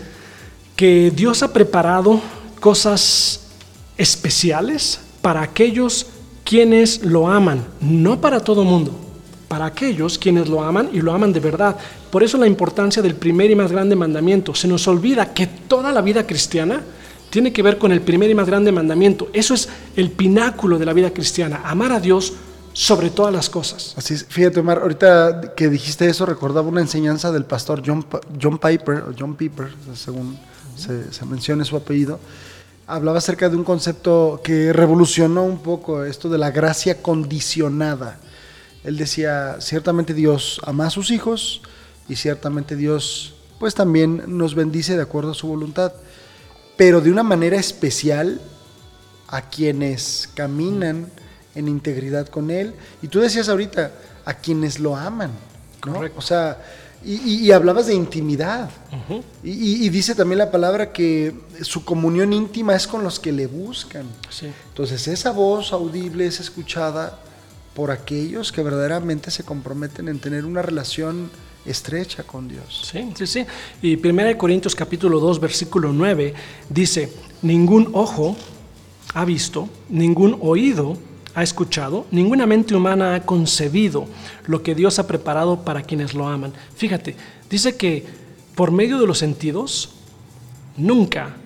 que 0.75 1.13
Dios 1.15 1.43
ha 1.43 1.53
preparado 1.53 2.21
cosas 2.61 3.49
especiales 3.99 5.01
para 5.21 5.43
aquellos 5.43 6.07
quienes 6.45 7.03
lo 7.05 7.29
aman, 7.29 7.65
no 7.81 8.21
para 8.21 8.41
todo 8.41 8.65
mundo, 8.65 9.12
para 9.53 9.67
aquellos 9.67 10.17
quienes 10.17 10.49
lo 10.49 10.63
aman 10.63 10.89
y 10.95 11.03
lo 11.03 11.13
aman 11.13 11.31
de 11.31 11.39
verdad. 11.39 11.77
Por 12.11 12.23
eso 12.23 12.39
la 12.39 12.47
importancia 12.47 13.03
del 13.03 13.17
primer 13.17 13.51
y 13.51 13.55
más 13.55 13.71
grande 13.71 13.95
mandamiento. 13.95 14.55
Se 14.55 14.67
nos 14.67 14.89
olvida 14.89 15.35
que 15.35 15.47
toda 15.47 15.93
la 15.93 16.01
vida 16.01 16.27
cristiana 16.27 16.81
tiene 17.29 17.53
que 17.53 17.61
ver 17.61 17.77
con 17.77 17.93
el 17.93 18.01
primer 18.01 18.31
y 18.31 18.35
más 18.35 18.47
grande 18.47 18.73
mandamiento. 18.73 19.29
Eso 19.35 19.53
es 19.53 19.69
el 19.95 20.11
pináculo 20.11 20.79
de 20.79 20.87
la 20.87 20.95
vida 20.95 21.11
cristiana, 21.11 21.61
amar 21.67 21.93
a 21.93 22.01
Dios 22.01 22.33
sobre 22.73 23.11
todas 23.11 23.31
las 23.31 23.51
cosas. 23.51 23.93
Así 23.99 24.15
es. 24.15 24.25
Fíjate, 24.25 24.61
Omar, 24.61 24.79
ahorita 24.79 25.53
que 25.55 25.69
dijiste 25.69 26.09
eso, 26.09 26.25
recordaba 26.25 26.67
una 26.67 26.81
enseñanza 26.81 27.31
del 27.31 27.45
pastor 27.45 27.83
John, 27.85 28.07
John 28.41 28.57
Piper, 28.57 29.01
o 29.01 29.13
John 29.19 29.35
Piper, 29.35 29.69
según 29.95 30.39
se, 30.79 31.13
se 31.13 31.27
mencione 31.27 31.67
su 31.67 31.77
apellido. 31.77 32.19
Hablaba 32.87 33.19
acerca 33.19 33.51
de 33.51 33.57
un 33.57 33.65
concepto 33.65 34.41
que 34.43 34.73
revolucionó 34.73 35.45
un 35.45 35.59
poco 35.59 36.07
esto 36.07 36.31
de 36.31 36.39
la 36.39 36.51
gracia 36.51 37.03
condicionada. 37.03 38.17
Él 38.85 38.97
decía, 38.97 39.57
ciertamente 39.61 40.13
Dios 40.15 40.61
ama 40.65 40.87
a 40.87 40.91
sus 40.91 41.11
hijos 41.11 41.63
y 42.09 42.17
ciertamente 42.17 42.75
Dios 42.77 43.35
pues 43.59 43.75
también 43.75 44.25
nos 44.27 44.55
bendice 44.57 44.97
de 44.97 45.03
acuerdo 45.03 45.31
a 45.31 45.35
su 45.35 45.47
voluntad, 45.47 45.93
pero 46.77 47.01
de 47.01 47.13
una 47.13 47.23
manera 47.23 47.57
especial 47.57 48.41
a 49.29 49.43
quienes 49.49 50.29
caminan 50.35 51.07
en 51.55 51.69
integridad 51.69 52.27
con 52.27 52.51
Él. 52.51 52.75
Y 53.03 53.09
tú 53.09 53.21
decías 53.21 53.49
ahorita, 53.49 53.93
a 54.25 54.35
quienes 54.35 54.81
lo 54.81 54.97
aman, 54.97 55.31
¿no? 55.87 55.93
Correcto. 55.95 56.19
O 56.19 56.23
sea, 56.23 56.61
y, 57.05 57.15
y- 57.15 57.47
y 57.47 57.53
hablabas 57.53 57.87
de 57.87 57.95
intimidad. 57.95 58.69
y, 59.45 59.51
y- 59.51 59.87
y 59.87 59.89
dice 59.91 60.15
también 60.17 60.39
la 60.39 60.51
palabra 60.51 60.93
que 60.93 61.35
su 61.63 61.85
comunión 61.85 62.33
íntima 62.33 62.75
es 62.75 62.87
con 62.89 63.05
los 63.05 63.21
que 63.21 63.31
le 63.33 63.47
buscan. 63.47 64.07
Sí. 64.29 64.49
Entonces 64.71 65.07
esa 65.09 65.31
voz 65.31 65.73
audible 65.73 66.27
es 66.27 66.41
escuchada 66.41 67.19
por 67.75 67.91
aquellos 67.91 68.53
que 68.53 68.63
verdaderamente 68.63 69.31
se 69.31 69.45
comprometen 69.45 70.09
en 70.09 70.19
tener 70.19 70.45
una 70.45 70.63
relación 70.63 71.31
estrecha 71.65 72.25
con 72.25 72.49
Dios. 72.49 72.89
Sí, 72.91 73.13
sí, 73.15 73.27
sí. 73.27 73.47
Y 73.81 73.97
1 73.97 74.37
Corintios 74.37 74.75
capítulo 74.75 75.21
2, 75.21 75.41
versículo 75.41 75.93
9 75.93 76.35
dice, 76.69 77.13
ningún 77.43 77.91
ojo 77.93 78.37
ha 79.15 79.25
visto, 79.25 79.69
ningún 79.89 80.39
oído 80.41 80.97
ha 81.35 81.43
escuchado, 81.43 82.07
ninguna 82.11 82.47
mente 82.47 82.75
humana 82.75 83.15
ha 83.15 83.23
concebido 83.23 84.07
lo 84.47 84.63
que 84.63 84.75
Dios 84.75 84.99
ha 84.99 85.07
preparado 85.07 85.65
para 85.65 85.83
quienes 85.83 86.15
lo 86.15 86.29
aman. 86.29 86.53
Fíjate, 86.77 87.17
dice 87.49 87.77
que 87.77 88.05
por 88.55 88.71
medio 88.71 88.99
de 88.99 89.07
los 89.07 89.19
sentidos 89.19 89.95
nunca 90.77 91.37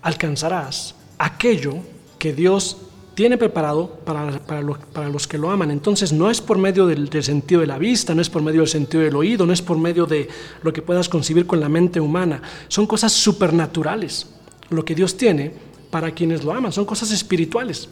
alcanzarás 0.00 0.94
aquello 1.18 1.76
que 2.18 2.32
Dios 2.32 2.78
tiene 3.14 3.38
preparado 3.38 3.88
para, 4.04 4.38
para, 4.40 4.60
lo- 4.60 4.78
para 4.92 5.08
los 5.08 5.26
que 5.28 5.38
lo 5.38 5.50
aman. 5.50 5.70
Entonces 5.70 6.12
no 6.12 6.30
es 6.30 6.40
por 6.40 6.58
medio 6.58 6.86
del, 6.86 7.08
del 7.08 7.22
sentido 7.22 7.60
de 7.60 7.66
la 7.66 7.78
vista, 7.78 8.14
no 8.14 8.20
es 8.20 8.28
por 8.30 8.42
medio 8.42 8.60
del 8.60 8.68
sentido 8.68 9.02
del 9.02 9.14
oído, 9.16 9.46
no 9.46 9.52
es 9.52 9.62
por 9.62 9.78
medio 9.78 10.06
de 10.06 10.28
lo 10.62 10.72
que 10.72 10.82
puedas 10.82 11.08
concebir 11.08 11.46
con 11.46 11.60
la 11.60 11.68
mente 11.68 12.00
humana. 12.00 12.42
Son 12.68 12.86
cosas 12.86 13.12
supernaturales 13.12 14.26
lo 14.70 14.84
que 14.84 14.94
Dios 14.94 15.16
tiene 15.16 15.52
para 15.90 16.10
quienes 16.12 16.42
lo 16.42 16.52
aman, 16.52 16.72
son 16.72 16.84
cosas 16.84 17.12
espirituales. 17.12 17.88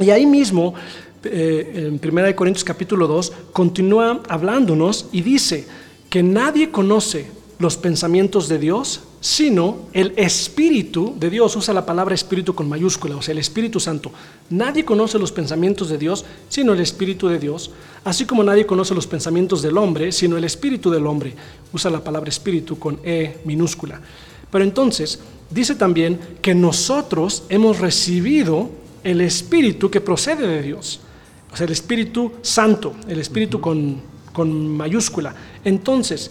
Y 0.00 0.10
ahí 0.10 0.24
mismo, 0.24 0.72
eh, 1.24 1.90
en 2.00 2.00
1 2.12 2.34
Corintios 2.36 2.64
capítulo 2.64 3.06
2, 3.06 3.32
continúa 3.52 4.22
hablándonos 4.28 5.08
y 5.12 5.20
dice 5.22 5.66
que 6.08 6.22
nadie 6.22 6.70
conoce 6.70 7.30
los 7.58 7.76
pensamientos 7.76 8.48
de 8.48 8.58
Dios 8.58 9.00
sino 9.20 9.88
el 9.92 10.12
Espíritu 10.16 11.14
de 11.18 11.30
Dios. 11.30 11.56
Usa 11.56 11.74
la 11.74 11.86
palabra 11.86 12.14
Espíritu 12.14 12.54
con 12.54 12.68
mayúscula, 12.68 13.16
o 13.16 13.22
sea, 13.22 13.32
el 13.32 13.38
Espíritu 13.38 13.80
Santo. 13.80 14.10
Nadie 14.50 14.84
conoce 14.84 15.18
los 15.18 15.32
pensamientos 15.32 15.88
de 15.88 15.98
Dios 15.98 16.24
sino 16.48 16.72
el 16.72 16.80
Espíritu 16.80 17.28
de 17.28 17.38
Dios, 17.38 17.70
así 18.04 18.24
como 18.24 18.44
nadie 18.44 18.66
conoce 18.66 18.94
los 18.94 19.06
pensamientos 19.06 19.62
del 19.62 19.78
hombre 19.78 20.12
sino 20.12 20.36
el 20.36 20.44
Espíritu 20.44 20.90
del 20.90 21.06
hombre. 21.06 21.34
Usa 21.72 21.90
la 21.90 22.04
palabra 22.04 22.28
Espíritu 22.28 22.78
con 22.78 23.00
E 23.02 23.38
minúscula. 23.44 24.00
Pero 24.50 24.64
entonces, 24.64 25.18
dice 25.50 25.74
también 25.74 26.18
que 26.40 26.54
nosotros 26.54 27.44
hemos 27.48 27.78
recibido 27.78 28.70
el 29.02 29.20
Espíritu 29.20 29.90
que 29.90 30.00
procede 30.00 30.46
de 30.46 30.62
Dios. 30.62 31.00
O 31.52 31.56
sea, 31.56 31.66
el 31.66 31.72
Espíritu 31.72 32.32
Santo, 32.42 32.94
el 33.08 33.20
Espíritu 33.20 33.60
con, 33.60 34.00
con 34.32 34.68
mayúscula. 34.68 35.34
Entonces, 35.64 36.30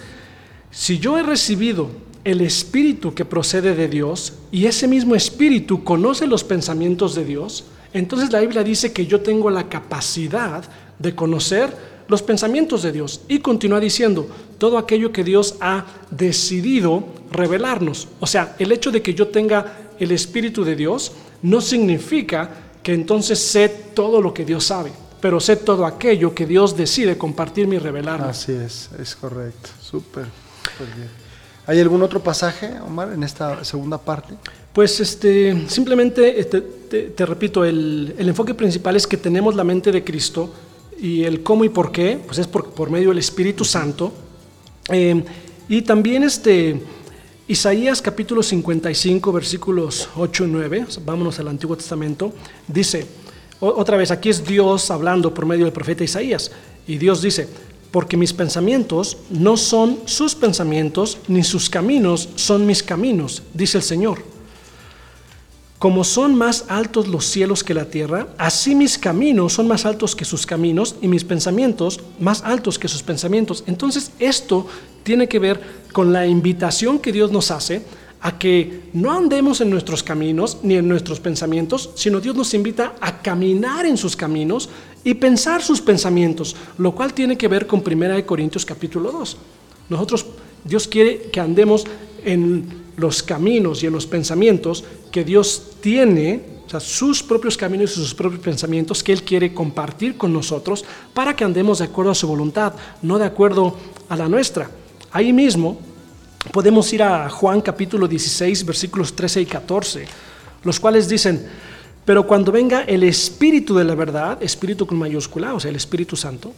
si 0.71 0.99
yo 0.99 1.17
he 1.17 1.23
recibido 1.23 1.89
el 2.25 2.41
Espíritu 2.41 3.13
que 3.13 3.23
procede 3.23 3.75
de 3.75 3.87
Dios 3.87 4.33
y 4.51 4.65
ese 4.65 4.87
mismo 4.87 5.15
Espíritu 5.15 5.83
conoce 5.83 6.25
los 6.27 6.43
pensamientos 6.43 7.15
de 7.15 7.23
Dios, 7.23 7.65
entonces 7.93 8.31
la 8.31 8.41
Biblia 8.41 8.63
dice 8.63 8.91
que 8.91 9.05
yo 9.05 9.21
tengo 9.21 9.49
la 9.49 9.69
capacidad 9.69 10.63
de 10.99 11.15
conocer 11.15 11.95
los 12.07 12.21
pensamientos 12.23 12.81
de 12.83 12.91
Dios. 12.91 13.21
Y 13.27 13.39
continúa 13.39 13.79
diciendo, 13.79 14.27
todo 14.57 14.77
aquello 14.77 15.11
que 15.11 15.23
Dios 15.23 15.55
ha 15.61 15.85
decidido 16.11 17.05
revelarnos. 17.31 18.07
O 18.19 18.27
sea, 18.27 18.55
el 18.59 18.71
hecho 18.71 18.91
de 18.91 19.01
que 19.01 19.13
yo 19.13 19.27
tenga 19.27 19.77
el 19.99 20.11
Espíritu 20.11 20.63
de 20.65 20.75
Dios 20.75 21.13
no 21.43 21.61
significa 21.61 22.49
que 22.81 22.93
entonces 22.93 23.39
sé 23.39 23.69
todo 23.69 24.19
lo 24.19 24.33
que 24.33 24.45
Dios 24.45 24.65
sabe. 24.65 24.91
pero 25.21 25.39
sé 25.39 25.55
todo 25.55 25.87
aquello 25.87 26.35
que 26.35 26.45
Dios 26.45 26.77
decide 26.77 27.17
compartirme 27.17 27.77
y 27.77 27.79
revelarme. 27.79 28.27
Así 28.27 28.51
es, 28.51 28.91
es 28.99 29.15
correcto. 29.15 29.69
Súper, 29.81 30.25
bien. 30.95 31.24
¿Hay 31.67 31.79
algún 31.79 32.03
otro 32.03 32.21
pasaje, 32.21 32.79
Omar, 32.85 33.11
en 33.13 33.23
esta 33.23 33.63
segunda 33.63 33.97
parte? 33.97 34.35
Pues 34.71 34.99
este, 34.99 35.67
simplemente 35.67 36.39
este, 36.39 36.61
te, 36.61 37.25
repito, 37.25 37.65
el, 37.65 38.13
enfoque 38.17 38.53
principal 38.53 38.95
es 38.95 39.07
que 39.07 39.17
tenemos 39.17 39.55
la 39.55 39.63
mente 39.63 39.91
de 39.91 40.03
Cristo 40.03 40.53
y 40.99 41.23
el 41.23 41.41
cómo 41.43 41.63
y 41.63 41.69
por 41.69 41.91
qué, 41.91 42.19
pues 42.25 42.37
es 42.37 42.47
por, 42.47 42.89
medio 42.89 43.09
del 43.09 43.17
Espíritu 43.17 43.65
Santo. 43.65 44.13
Eh, 44.89 45.23
y 45.67 45.81
también 45.81 46.23
este, 46.23 46.81
Isaías 47.47 48.01
capítulo 48.01 48.43
55, 48.43 49.31
versículos 49.31 50.09
8 50.15 50.45
y 50.45 50.47
9, 50.47 50.85
vámonos 51.03 51.39
al 51.39 51.47
Antiguo 51.47 51.75
Testamento, 51.75 52.33
dice, 52.67 53.07
otra 53.59 53.97
vez, 53.97 54.11
aquí 54.11 54.29
es 54.29 54.45
Dios 54.45 54.91
hablando 54.91 55.33
por 55.33 55.45
medio 55.45 55.65
del 55.65 55.73
profeta 55.73 56.03
Isaías, 56.03 56.51
y 56.87 56.97
Dios 56.97 57.21
dice, 57.21 57.47
porque 57.95 58.17
mis 58.17 58.33
pensamientos 58.33 59.15
no 59.29 59.55
son 59.55 59.99
sus 60.03 60.35
pensamientos, 60.35 61.17
ni 61.29 61.45
sus 61.45 61.69
caminos 61.69 62.27
son 62.35 62.65
mis 62.65 62.83
caminos, 62.83 63.41
dice 63.53 63.77
el 63.77 63.85
Señor. 63.85 64.21
Como 65.79 66.03
son 66.03 66.35
más 66.35 66.65
altos 66.67 67.07
los 67.07 67.23
cielos 67.23 67.63
que 67.63 67.73
la 67.73 67.85
tierra, 67.85 68.27
así 68.37 68.75
mis 68.75 68.97
caminos 68.97 69.53
son 69.53 69.69
más 69.69 69.85
altos 69.85 70.13
que 70.13 70.25
sus 70.25 70.45
caminos 70.45 70.97
y 71.01 71.07
mis 71.07 71.23
pensamientos 71.23 72.01
más 72.19 72.43
altos 72.43 72.77
que 72.77 72.89
sus 72.89 73.01
pensamientos. 73.01 73.63
Entonces 73.65 74.11
esto 74.19 74.67
tiene 75.03 75.29
que 75.29 75.39
ver 75.39 75.61
con 75.93 76.11
la 76.11 76.27
invitación 76.27 76.99
que 76.99 77.13
Dios 77.13 77.31
nos 77.31 77.49
hace 77.49 77.81
a 78.19 78.37
que 78.37 78.89
no 78.91 79.13
andemos 79.13 79.61
en 79.61 79.69
nuestros 79.69 80.03
caminos 80.03 80.57
ni 80.63 80.75
en 80.75 80.89
nuestros 80.89 81.21
pensamientos, 81.21 81.91
sino 81.95 82.19
Dios 82.19 82.35
nos 82.35 82.53
invita 82.53 82.95
a 82.99 83.21
caminar 83.21 83.85
en 83.85 83.95
sus 83.95 84.17
caminos 84.17 84.67
y 85.05 85.13
pensar 85.13 85.61
sus 85.61 85.79
pensamientos, 85.79 86.55
lo 86.79 86.93
cual 86.93 87.13
tiene 87.13 87.37
que 87.37 87.47
ver 87.47 87.67
con 87.67 87.83
1 87.85 88.25
Corintios 88.25 88.65
capítulo 88.65 89.11
2. 89.11 89.37
Nosotros, 89.87 90.25
Dios 90.63 90.87
quiere 90.87 91.29
que 91.31 91.39
andemos 91.39 91.85
en 92.25 92.85
los 92.97 93.21
caminos 93.21 93.83
y 93.83 93.85
en 93.85 93.93
los 93.93 94.07
pensamientos 94.07 94.83
que 95.11 95.23
Dios 95.23 95.75
tiene, 95.79 96.41
o 96.65 96.69
sea, 96.69 96.79
sus 96.79 97.21
propios 97.21 97.55
caminos 97.55 97.91
y 97.91 97.95
sus 97.95 98.15
propios 98.15 98.41
pensamientos 98.41 99.03
que 99.03 99.13
Él 99.13 99.21
quiere 99.21 99.53
compartir 99.53 100.17
con 100.17 100.33
nosotros 100.33 100.83
para 101.13 101.35
que 101.35 101.43
andemos 101.43 101.77
de 101.79 101.85
acuerdo 101.85 102.11
a 102.11 102.15
su 102.15 102.27
voluntad, 102.27 102.73
no 103.03 103.19
de 103.19 103.25
acuerdo 103.25 103.77
a 104.09 104.15
la 104.15 104.27
nuestra. 104.27 104.71
Ahí 105.11 105.31
mismo 105.31 105.77
podemos 106.51 106.91
ir 106.93 107.03
a 107.03 107.29
Juan 107.29 107.61
capítulo 107.61 108.07
16, 108.07 108.65
versículos 108.65 109.15
13 109.15 109.41
y 109.41 109.45
14, 109.45 110.07
los 110.63 110.79
cuales 110.79 111.07
dicen, 111.07 111.47
pero 112.05 112.27
cuando 112.27 112.51
venga 112.51 112.83
el 112.83 113.03
Espíritu 113.03 113.75
de 113.75 113.83
la 113.83 113.95
verdad, 113.95 114.41
Espíritu 114.41 114.85
con 114.85 114.97
mayúscula, 114.97 115.55
o 115.55 115.59
sea, 115.59 115.69
el 115.69 115.75
Espíritu 115.75 116.15
Santo, 116.15 116.53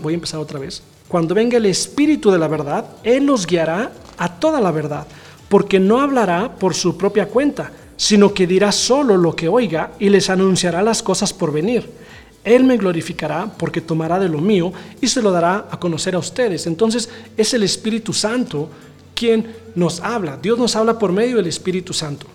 voy 0.00 0.12
a 0.12 0.14
empezar 0.14 0.38
otra 0.38 0.60
vez, 0.60 0.82
cuando 1.08 1.34
venga 1.34 1.58
el 1.58 1.66
Espíritu 1.66 2.30
de 2.30 2.38
la 2.38 2.48
verdad, 2.48 2.86
Él 3.02 3.26
los 3.26 3.46
guiará 3.46 3.92
a 4.16 4.38
toda 4.38 4.60
la 4.60 4.70
verdad, 4.70 5.06
porque 5.48 5.80
no 5.80 6.00
hablará 6.00 6.54
por 6.54 6.74
su 6.74 6.96
propia 6.96 7.26
cuenta, 7.26 7.72
sino 7.96 8.32
que 8.32 8.46
dirá 8.46 8.72
solo 8.72 9.16
lo 9.16 9.36
que 9.36 9.48
oiga 9.48 9.92
y 9.98 10.08
les 10.08 10.30
anunciará 10.30 10.82
las 10.82 11.02
cosas 11.02 11.32
por 11.32 11.52
venir. 11.52 11.90
Él 12.44 12.64
me 12.64 12.76
glorificará 12.76 13.46
porque 13.56 13.80
tomará 13.80 14.18
de 14.18 14.28
lo 14.28 14.38
mío 14.38 14.72
y 15.00 15.08
se 15.08 15.22
lo 15.22 15.30
dará 15.30 15.68
a 15.70 15.78
conocer 15.78 16.14
a 16.14 16.18
ustedes. 16.18 16.66
Entonces 16.66 17.08
es 17.36 17.54
el 17.54 17.62
Espíritu 17.62 18.12
Santo 18.12 18.68
quien 19.14 19.54
nos 19.74 20.00
habla. 20.00 20.36
Dios 20.36 20.58
nos 20.58 20.74
habla 20.74 20.98
por 20.98 21.12
medio 21.12 21.36
del 21.36 21.46
Espíritu 21.46 21.92
Santo. 21.92 22.26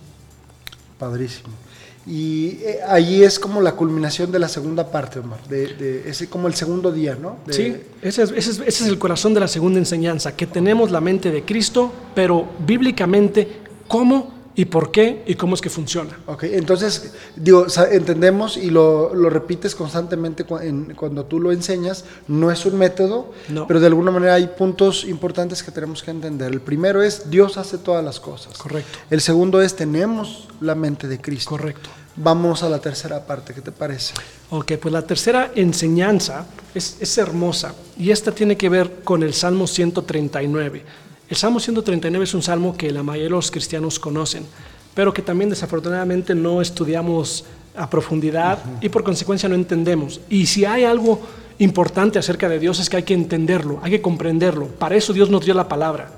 Padrísimo. 0.97 1.66
Y 2.07 2.59
eh, 2.63 2.79
ahí 2.87 3.21
es 3.23 3.37
como 3.37 3.59
la 3.61 3.73
culminación 3.73 4.31
de 4.31 4.39
la 4.39 4.47
segunda 4.47 4.89
parte, 4.91 5.19
Omar, 5.19 5.39
de, 5.49 5.73
de 5.75 6.09
ese 6.09 6.27
como 6.29 6.47
el 6.47 6.53
segundo 6.53 6.91
día, 6.91 7.17
¿no? 7.21 7.35
Sí, 7.49 7.75
ese 8.01 8.23
es, 8.23 8.31
ese 8.31 8.51
es- 8.51 8.59
ese 8.59 8.83
es 8.85 8.89
el 8.89 8.97
corazón 8.97 9.33
de 9.33 9.41
la 9.41 9.47
segunda 9.49 9.77
enseñanza, 9.79 10.35
que 10.35 10.47
tenemos 10.47 10.89
la 10.91 11.01
mente 11.01 11.31
de 11.31 11.43
Cristo, 11.43 11.91
pero 12.15 12.47
bíblicamente 12.65 13.47
cómo 13.89 14.37
y 14.59 14.65
por 14.65 14.91
qué 14.91 15.23
y 15.27 15.35
cómo 15.35 15.53
es 15.55 15.61
que 15.61 15.69
funciona. 15.69 16.17
Ok, 16.25 16.43
entonces, 16.45 17.13
digo, 17.35 17.67
entendemos 17.91 18.57
y 18.57 18.71
lo, 18.71 19.13
lo 19.13 19.29
repites 19.29 19.75
constantemente 19.75 20.45
cua- 20.45 20.63
en- 20.63 20.95
cuando 20.95 21.23
tú 21.25 21.39
lo 21.39 21.51
enseñas, 21.51 22.03
no 22.27 22.51
es 22.51 22.65
un 22.65 22.75
método, 22.77 23.31
No. 23.49 23.67
pero 23.67 23.79
de 23.79 23.85
alguna 23.85 24.09
manera 24.11 24.33
hay 24.33 24.47
puntos 24.47 25.05
importantes 25.05 25.61
que 25.61 25.71
tenemos 25.71 26.01
que 26.01 26.09
entender. 26.11 26.51
El 26.51 26.59
primero 26.61 27.03
es, 27.03 27.29
Dios 27.29 27.57
hace 27.57 27.77
todas 27.77 28.03
las 28.03 28.19
cosas. 28.19 28.57
Correcto. 28.57 28.97
El 29.11 29.21
segundo 29.21 29.61
es, 29.61 29.75
tenemos 29.75 30.47
la 30.59 30.73
mente 30.73 31.07
de 31.07 31.21
Cristo. 31.21 31.51
Correcto. 31.51 31.89
Vamos 32.15 32.63
a 32.63 32.69
la 32.69 32.79
tercera 32.79 33.27
parte, 33.27 33.53
¿qué 33.53 33.61
te 33.61 33.71
parece? 33.71 34.15
Ok, 34.49 34.71
pues 34.81 34.91
la 34.91 35.03
tercera 35.03 35.51
enseñanza 35.53 36.47
es, 36.73 36.97
es 36.99 37.15
hermosa 37.19 37.75
y 37.95 38.09
esta 38.09 38.31
tiene 38.31 38.57
que 38.57 38.69
ver 38.69 39.01
con 39.03 39.21
el 39.21 39.35
Salmo 39.35 39.67
139. 39.67 40.83
El 41.29 41.35
Salmo 41.35 41.59
139 41.59 42.23
es 42.23 42.33
un 42.33 42.41
salmo 42.41 42.77
que 42.77 42.89
la 42.89 43.03
mayoría 43.03 43.25
de 43.25 43.31
los 43.31 43.51
cristianos 43.51 43.99
conocen, 43.99 44.45
pero 44.93 45.13
que 45.13 45.21
también 45.21 45.49
desafortunadamente 45.49 46.33
no 46.33 46.61
estudiamos 46.61 47.43
a 47.75 47.89
profundidad 47.89 48.59
y 48.79 48.87
por 48.87 49.03
consecuencia 49.03 49.49
no 49.49 49.55
entendemos. 49.55 50.21
Y 50.29 50.45
si 50.45 50.63
hay 50.63 50.85
algo 50.85 51.19
importante 51.59 52.17
acerca 52.17 52.47
de 52.47 52.59
Dios 52.59 52.79
es 52.79 52.89
que 52.89 52.97
hay 52.97 53.03
que 53.03 53.13
entenderlo, 53.13 53.79
hay 53.83 53.91
que 53.91 54.01
comprenderlo. 54.01 54.67
Para 54.67 54.95
eso 54.95 55.11
Dios 55.11 55.29
nos 55.29 55.43
dio 55.43 55.53
la 55.53 55.67
palabra. 55.67 56.09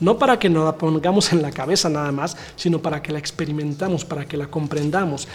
No 0.00 0.18
para 0.18 0.36
que 0.36 0.50
nos 0.50 0.64
la 0.64 0.76
pongamos 0.76 1.32
en 1.32 1.42
la 1.42 1.52
cabeza 1.52 1.88
nada 1.88 2.10
más, 2.10 2.36
sino 2.56 2.82
para 2.82 3.00
que 3.00 3.12
la 3.12 3.20
experimentamos, 3.20 4.04
para 4.04 4.26
que 4.26 4.36
la 4.36 4.48
comprendamos. 4.48 5.28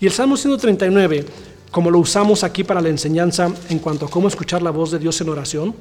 Y 0.00 0.06
el 0.06 0.12
Salmo 0.12 0.36
139, 0.36 1.24
como 1.70 1.88
lo 1.88 2.00
usamos 2.00 2.42
aquí 2.42 2.64
para 2.64 2.80
la 2.80 2.88
enseñanza 2.88 3.48
en 3.70 3.78
cuanto 3.78 4.06
a 4.06 4.10
cómo 4.10 4.26
escuchar 4.26 4.60
la 4.60 4.70
voz 4.70 4.90
de 4.90 4.98
Dios 4.98 5.20
en 5.20 5.28
oración, 5.28 5.74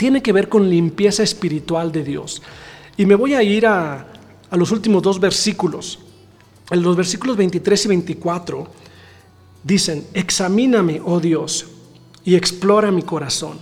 tiene 0.00 0.22
que 0.22 0.32
ver 0.32 0.48
con 0.48 0.70
limpieza 0.70 1.22
espiritual 1.22 1.92
de 1.92 2.02
Dios. 2.02 2.40
Y 2.96 3.04
me 3.04 3.16
voy 3.16 3.34
a 3.34 3.42
ir 3.42 3.66
a, 3.66 4.06
a 4.48 4.56
los 4.56 4.70
últimos 4.70 5.02
dos 5.02 5.20
versículos. 5.20 5.98
En 6.70 6.82
los 6.82 6.96
versículos 6.96 7.36
23 7.36 7.84
y 7.84 7.88
24 7.88 8.66
dicen, 9.62 10.06
examíname, 10.14 11.02
oh 11.04 11.20
Dios, 11.20 11.66
y 12.24 12.34
explora 12.34 12.90
mi 12.90 13.02
corazón. 13.02 13.58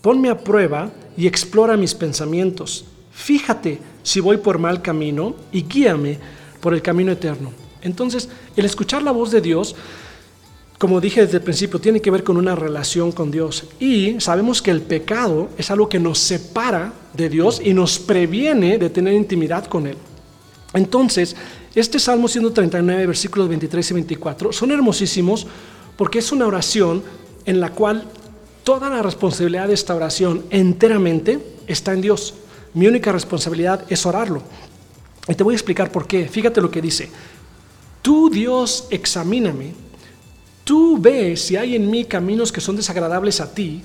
Ponme 0.00 0.30
a 0.30 0.38
prueba 0.38 0.92
y 1.16 1.26
explora 1.26 1.76
mis 1.76 1.96
pensamientos. 1.96 2.84
Fíjate 3.10 3.80
si 4.04 4.20
voy 4.20 4.36
por 4.36 4.60
mal 4.60 4.82
camino 4.82 5.34
y 5.50 5.64
guíame 5.64 6.20
por 6.60 6.72
el 6.72 6.82
camino 6.82 7.10
eterno. 7.10 7.50
Entonces, 7.82 8.28
el 8.54 8.64
escuchar 8.64 9.02
la 9.02 9.10
voz 9.10 9.32
de 9.32 9.40
Dios 9.40 9.74
como 10.80 10.98
dije 10.98 11.20
desde 11.20 11.36
el 11.36 11.42
principio, 11.42 11.78
tiene 11.78 12.00
que 12.00 12.10
ver 12.10 12.24
con 12.24 12.38
una 12.38 12.56
relación 12.56 13.12
con 13.12 13.30
Dios. 13.30 13.64
Y 13.78 14.18
sabemos 14.18 14.62
que 14.62 14.70
el 14.70 14.80
pecado 14.80 15.50
es 15.58 15.70
algo 15.70 15.90
que 15.90 16.00
nos 16.00 16.18
separa 16.18 16.94
de 17.12 17.28
Dios 17.28 17.60
y 17.62 17.74
nos 17.74 17.98
previene 17.98 18.78
de 18.78 18.88
tener 18.88 19.12
intimidad 19.12 19.66
con 19.66 19.86
Él. 19.86 19.98
Entonces, 20.72 21.36
este 21.74 21.98
Salmo 21.98 22.28
139, 22.28 23.08
versículos 23.08 23.50
23 23.50 23.90
y 23.90 23.94
24, 23.94 24.52
son 24.54 24.70
hermosísimos 24.70 25.46
porque 25.98 26.20
es 26.20 26.32
una 26.32 26.46
oración 26.46 27.02
en 27.44 27.60
la 27.60 27.72
cual 27.72 28.04
toda 28.64 28.88
la 28.88 29.02
responsabilidad 29.02 29.68
de 29.68 29.74
esta 29.74 29.94
oración 29.94 30.46
enteramente 30.48 31.40
está 31.66 31.92
en 31.92 32.00
Dios. 32.00 32.36
Mi 32.72 32.86
única 32.86 33.12
responsabilidad 33.12 33.84
es 33.90 34.06
orarlo. 34.06 34.42
Y 35.28 35.34
te 35.34 35.44
voy 35.44 35.52
a 35.52 35.56
explicar 35.56 35.92
por 35.92 36.06
qué. 36.06 36.26
Fíjate 36.26 36.62
lo 36.62 36.70
que 36.70 36.80
dice. 36.80 37.10
Tú, 38.00 38.30
Dios, 38.30 38.86
examíname 38.88 39.89
Tú 40.70 40.98
ves 41.00 41.46
si 41.46 41.56
hay 41.56 41.74
en 41.74 41.90
mí 41.90 42.04
caminos 42.04 42.52
que 42.52 42.60
son 42.60 42.76
desagradables 42.76 43.40
a 43.40 43.52
ti 43.52 43.82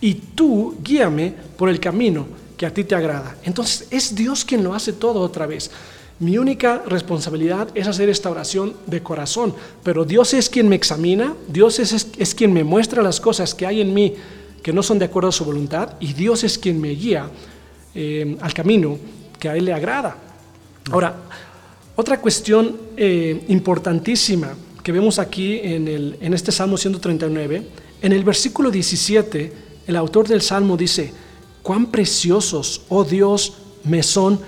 y 0.00 0.14
tú 0.14 0.76
guíame 0.84 1.34
por 1.56 1.68
el 1.68 1.80
camino 1.80 2.28
que 2.56 2.64
a 2.64 2.72
ti 2.72 2.84
te 2.84 2.94
agrada. 2.94 3.34
Entonces 3.42 3.88
es 3.90 4.14
Dios 4.14 4.44
quien 4.44 4.62
lo 4.62 4.72
hace 4.72 4.92
todo 4.92 5.18
otra 5.18 5.46
vez. 5.48 5.68
Mi 6.20 6.38
única 6.38 6.84
responsabilidad 6.86 7.70
es 7.74 7.88
hacer 7.88 8.08
esta 8.08 8.30
oración 8.30 8.76
de 8.86 9.02
corazón, 9.02 9.52
pero 9.82 10.04
Dios 10.04 10.32
es 10.32 10.48
quien 10.48 10.68
me 10.68 10.76
examina, 10.76 11.34
Dios 11.48 11.80
es, 11.80 11.92
es, 11.92 12.08
es 12.16 12.36
quien 12.36 12.52
me 12.52 12.62
muestra 12.62 13.02
las 13.02 13.20
cosas 13.20 13.52
que 13.52 13.66
hay 13.66 13.80
en 13.80 13.92
mí 13.92 14.14
que 14.62 14.72
no 14.72 14.84
son 14.84 15.00
de 15.00 15.06
acuerdo 15.06 15.30
a 15.30 15.32
su 15.32 15.44
voluntad 15.44 15.94
y 15.98 16.12
Dios 16.12 16.44
es 16.44 16.56
quien 16.56 16.80
me 16.80 16.90
guía 16.90 17.28
eh, 17.96 18.36
al 18.40 18.54
camino 18.54 18.96
que 19.40 19.48
a 19.48 19.56
Él 19.56 19.64
le 19.64 19.72
agrada. 19.72 20.16
Ahora, 20.92 21.16
otra 21.96 22.20
cuestión 22.20 22.76
eh, 22.96 23.44
importantísima 23.48 24.54
que 24.88 24.92
vemos 24.92 25.18
aquí 25.18 25.60
en, 25.62 25.86
el, 25.86 26.16
en 26.18 26.32
este 26.32 26.50
Salmo 26.50 26.78
139, 26.78 27.62
en 28.00 28.10
el 28.10 28.24
versículo 28.24 28.70
17, 28.70 29.52
el 29.86 29.96
autor 29.96 30.26
del 30.26 30.40
Salmo 30.40 30.78
dice, 30.78 31.12
cuán 31.62 31.88
preciosos, 31.88 32.80
oh 32.88 33.04
Dios, 33.04 33.52
me 33.84 34.02
son 34.02 34.40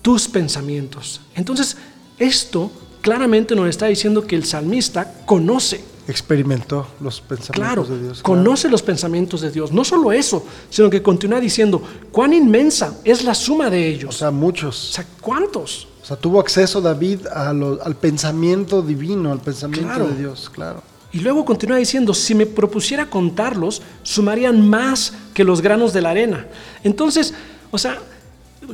tus 0.00 0.28
pensamientos. 0.28 1.20
Entonces, 1.34 1.76
esto 2.16 2.70
claramente 3.00 3.56
nos 3.56 3.68
está 3.68 3.86
diciendo 3.86 4.24
que 4.24 4.36
el 4.36 4.44
salmista 4.44 5.22
conoce. 5.26 5.80
Experimentó 6.06 6.86
los 7.00 7.20
pensamientos 7.20 7.56
Claro, 7.56 7.82
de 7.84 8.00
Dios. 8.00 8.22
conoce 8.22 8.68
los 8.68 8.82
pensamientos 8.82 9.40
de 9.40 9.50
Dios. 9.50 9.72
No 9.72 9.84
solo 9.84 10.12
eso, 10.12 10.46
sino 10.70 10.88
que 10.90 11.02
continúa 11.02 11.40
diciendo, 11.40 11.82
cuán 12.12 12.32
inmensa 12.32 13.00
es 13.02 13.24
la 13.24 13.34
suma 13.34 13.68
de 13.68 13.88
ellos. 13.88 14.14
O 14.14 14.18
sea, 14.18 14.30
muchos. 14.30 14.90
O 14.90 14.92
sea, 14.92 15.06
¿cuántos? 15.20 15.88
O 16.08 16.14
sea, 16.14 16.16
tuvo 16.16 16.40
acceso 16.40 16.80
David 16.80 17.26
a 17.26 17.52
lo- 17.52 17.78
al 17.84 17.94
pensamiento 17.94 18.80
divino, 18.80 19.30
al 19.30 19.40
pensamiento 19.40 19.88
Claro. 19.88 20.06
de 20.06 20.16
Dios, 20.16 20.48
claro. 20.50 20.82
Y 21.12 21.20
luego 21.20 21.44
continúa 21.44 21.76
diciendo, 21.76 22.14
si 22.14 22.34
me 22.34 22.46
propusiera 22.46 23.10
contarlos, 23.10 23.82
sumarían 24.04 24.66
más 24.66 25.12
que 25.34 25.44
los 25.44 25.60
granos 25.60 25.92
de 25.92 26.00
la 26.00 26.08
arena. 26.10 26.46
Entonces, 26.82 27.34
o 27.70 27.76
sea, 27.76 27.98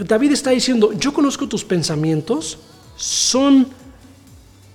David 0.06 0.30
está 0.30 0.50
diciendo, 0.50 0.92
yo 0.92 1.12
conozco 1.12 1.48
tus 1.48 1.64
pensamientos, 1.64 2.56
son 2.94 3.66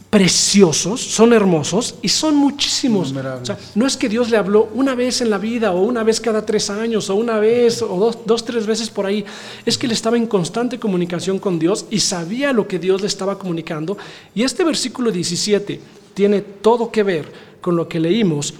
preciosos, 0.09 1.01
son 1.01 1.33
hermosos 1.33 1.95
y 2.01 2.09
son 2.09 2.35
muchísimos. 2.35 3.11
O 3.11 3.45
sea, 3.45 3.57
no 3.75 3.85
es 3.85 3.95
que 3.95 4.09
Dios 4.09 4.29
le 4.29 4.37
habló 4.37 4.69
una 4.73 4.95
vez 4.95 5.21
en 5.21 5.29
la 5.29 5.37
vida 5.37 5.71
o 5.71 5.81
una 5.81 6.03
vez 6.03 6.19
cada 6.19 6.45
tres 6.45 6.69
años 6.69 7.09
o 7.09 7.15
una 7.15 7.37
vez 7.37 7.81
o 7.81 7.87
dos, 7.87 8.17
dos, 8.25 8.43
tres 8.43 8.65
veces 8.65 8.89
por 8.89 9.05
ahí. 9.05 9.23
Es 9.65 9.77
que 9.77 9.85
él 9.85 9.91
estaba 9.91 10.17
en 10.17 10.25
constante 10.25 10.79
comunicación 10.79 11.37
con 11.37 11.59
Dios 11.59 11.85
y 11.91 11.99
sabía 11.99 12.53
lo 12.53 12.67
que 12.67 12.79
Dios 12.79 13.01
le 13.01 13.07
estaba 13.07 13.37
comunicando. 13.37 13.97
Y 14.33 14.43
este 14.43 14.63
versículo 14.63 15.11
17 15.11 15.79
tiene 16.15 16.41
todo 16.41 16.91
que 16.91 17.03
ver 17.03 17.31
con 17.61 17.75
lo 17.75 17.87
que 17.87 17.99
leímos 17.99 18.55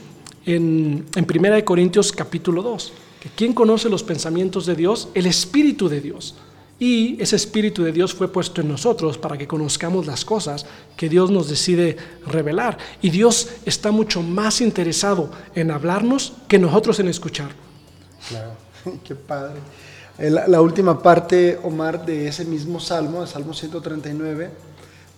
en, 0.46 1.06
en 1.16 1.28
1 1.46 1.66
Corintios 1.66 2.12
capítulo 2.12 2.62
2. 2.62 2.94
Que 3.20 3.30
¿Quién 3.36 3.54
conoce 3.54 3.90
los 3.90 4.04
pensamientos 4.04 4.68
de 4.68 4.76
Dios? 4.76 5.10
El 5.16 5.26
Espíritu 5.26 5.90
de 5.90 6.00
Dios. 6.00 6.36
Y 6.80 7.22
ese 7.22 7.36
Espíritu 7.36 7.84
de 7.84 7.92
Dios 7.92 8.14
fue 8.14 8.32
puesto 8.32 8.62
en 8.62 8.70
nosotros 8.70 9.18
para 9.18 9.38
que 9.38 9.48
conozcamos 9.48 10.08
las 10.08 10.24
cosas 10.24 10.66
que 10.96 11.10
Dios 11.10 11.30
nos 11.30 11.50
decide 11.50 11.98
revelar. 12.26 12.78
Y 13.02 13.10
Dios 13.10 13.50
está 13.66 13.92
mucho 13.92 14.24
más 14.24 14.62
interesado 14.62 15.30
en 15.54 15.72
hablarnos 15.72 16.34
que 16.48 16.58
nosotros 16.58 16.98
en 17.02 17.10
escuchar. 17.10 17.52
Claro, 18.30 18.54
qué 19.04 19.14
padre. 19.14 19.60
La, 20.18 20.48
la, 20.48 20.62
última 20.62 21.02
parte, 21.02 21.60
Omar, 21.64 22.06
de 22.06 22.30
ese 22.30 22.46
mismo 22.46 22.80
salmo, 22.80 23.24
el 23.24 23.28
Salmo 23.28 23.54
139, 23.54 24.50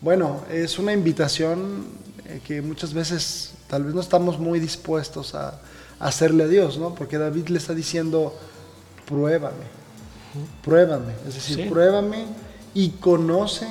bueno, 0.02 0.42
es 0.52 0.80
una 0.80 0.94
invitación 0.94 1.86
eh, 2.26 2.40
que 2.46 2.62
muchas 2.62 2.94
veces 2.94 3.54
tal 3.68 3.84
vez 3.84 3.96
no 3.96 4.02
estamos 4.02 4.40
muy 4.40 4.60
dispuestos 4.60 5.34
a 5.36 5.60
hacerle 6.00 6.44
a 6.44 6.48
Dios, 6.48 6.78
¿no? 6.78 6.94
Porque 6.94 7.18
David 7.18 7.50
le 7.50 7.58
está 7.58 7.74
diciendo, 7.74 8.36
pruébame 9.06 9.81
Pruébame, 10.64 11.14
es 11.28 11.36
decir, 11.36 11.56
sí. 11.58 11.64
pruébame 11.70 12.26
y 12.74 12.90
conoce 12.90 13.68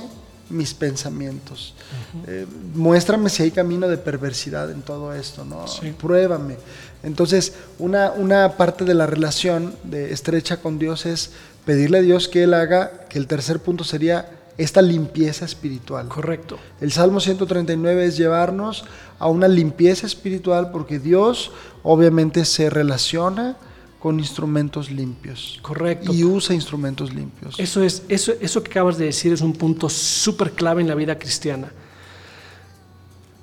mis 0.51 0.75
pensamientos. 0.75 1.75
Uh 1.79 2.18
-huh. 2.18 2.25
eh, 2.29 2.46
muéstrame 2.75 3.31
si 3.31 3.44
hay 3.44 3.51
camino 3.51 3.88
de 3.88 3.96
perversidad 3.96 4.70
en 4.70 4.83
todo 4.83 5.14
esto, 5.14 5.44
¿no? 5.44 5.66
Sí. 5.66 5.92
Pruébame. 5.92 6.57
Entonces, 7.03 7.55
una, 7.79 8.11
una 8.12 8.57
parte 8.57 8.85
de 8.85 8.94
la 8.94 9.07
relación 9.07 9.75
de 9.85 10.12
estrecha 10.12 10.59
con 10.59 10.79
Dios 10.79 11.07
es 11.07 11.31
pedirle 11.64 11.99
a 11.99 12.03
Dios 12.03 12.29
que 12.29 12.42
Él 12.42 12.55
haga, 12.55 13.07
que 13.09 13.18
el 13.18 13.27
tercer 13.27 13.61
punto 13.61 13.85
sería 13.85 14.29
esta 14.59 14.83
limpieza 14.83 15.44
espiritual. 15.46 16.09
Correcto. 16.09 16.59
El 16.81 16.92
Salmo 16.92 17.20
139 17.20 18.05
es 18.05 18.16
llevarnos 18.18 18.85
a 19.18 19.29
una 19.29 19.49
limpieza 19.49 20.07
espiritual 20.07 20.70
porque 20.70 20.99
Dios 20.99 21.53
obviamente 21.83 22.44
se 22.44 22.68
relaciona 22.68 23.57
con 24.00 24.18
instrumentos 24.18 24.90
limpios. 24.90 25.58
Correcto. 25.60 26.12
Y 26.12 26.24
usa 26.24 26.54
instrumentos 26.54 27.12
limpios. 27.14 27.60
Eso, 27.60 27.82
es, 27.82 28.02
eso, 28.08 28.32
eso 28.40 28.62
que 28.62 28.70
acabas 28.70 28.96
de 28.96 29.04
decir 29.04 29.32
es 29.32 29.42
un 29.42 29.52
punto 29.52 29.90
súper 29.90 30.52
clave 30.52 30.80
en 30.80 30.88
la 30.88 30.94
vida 30.94 31.18
cristiana. 31.18 31.70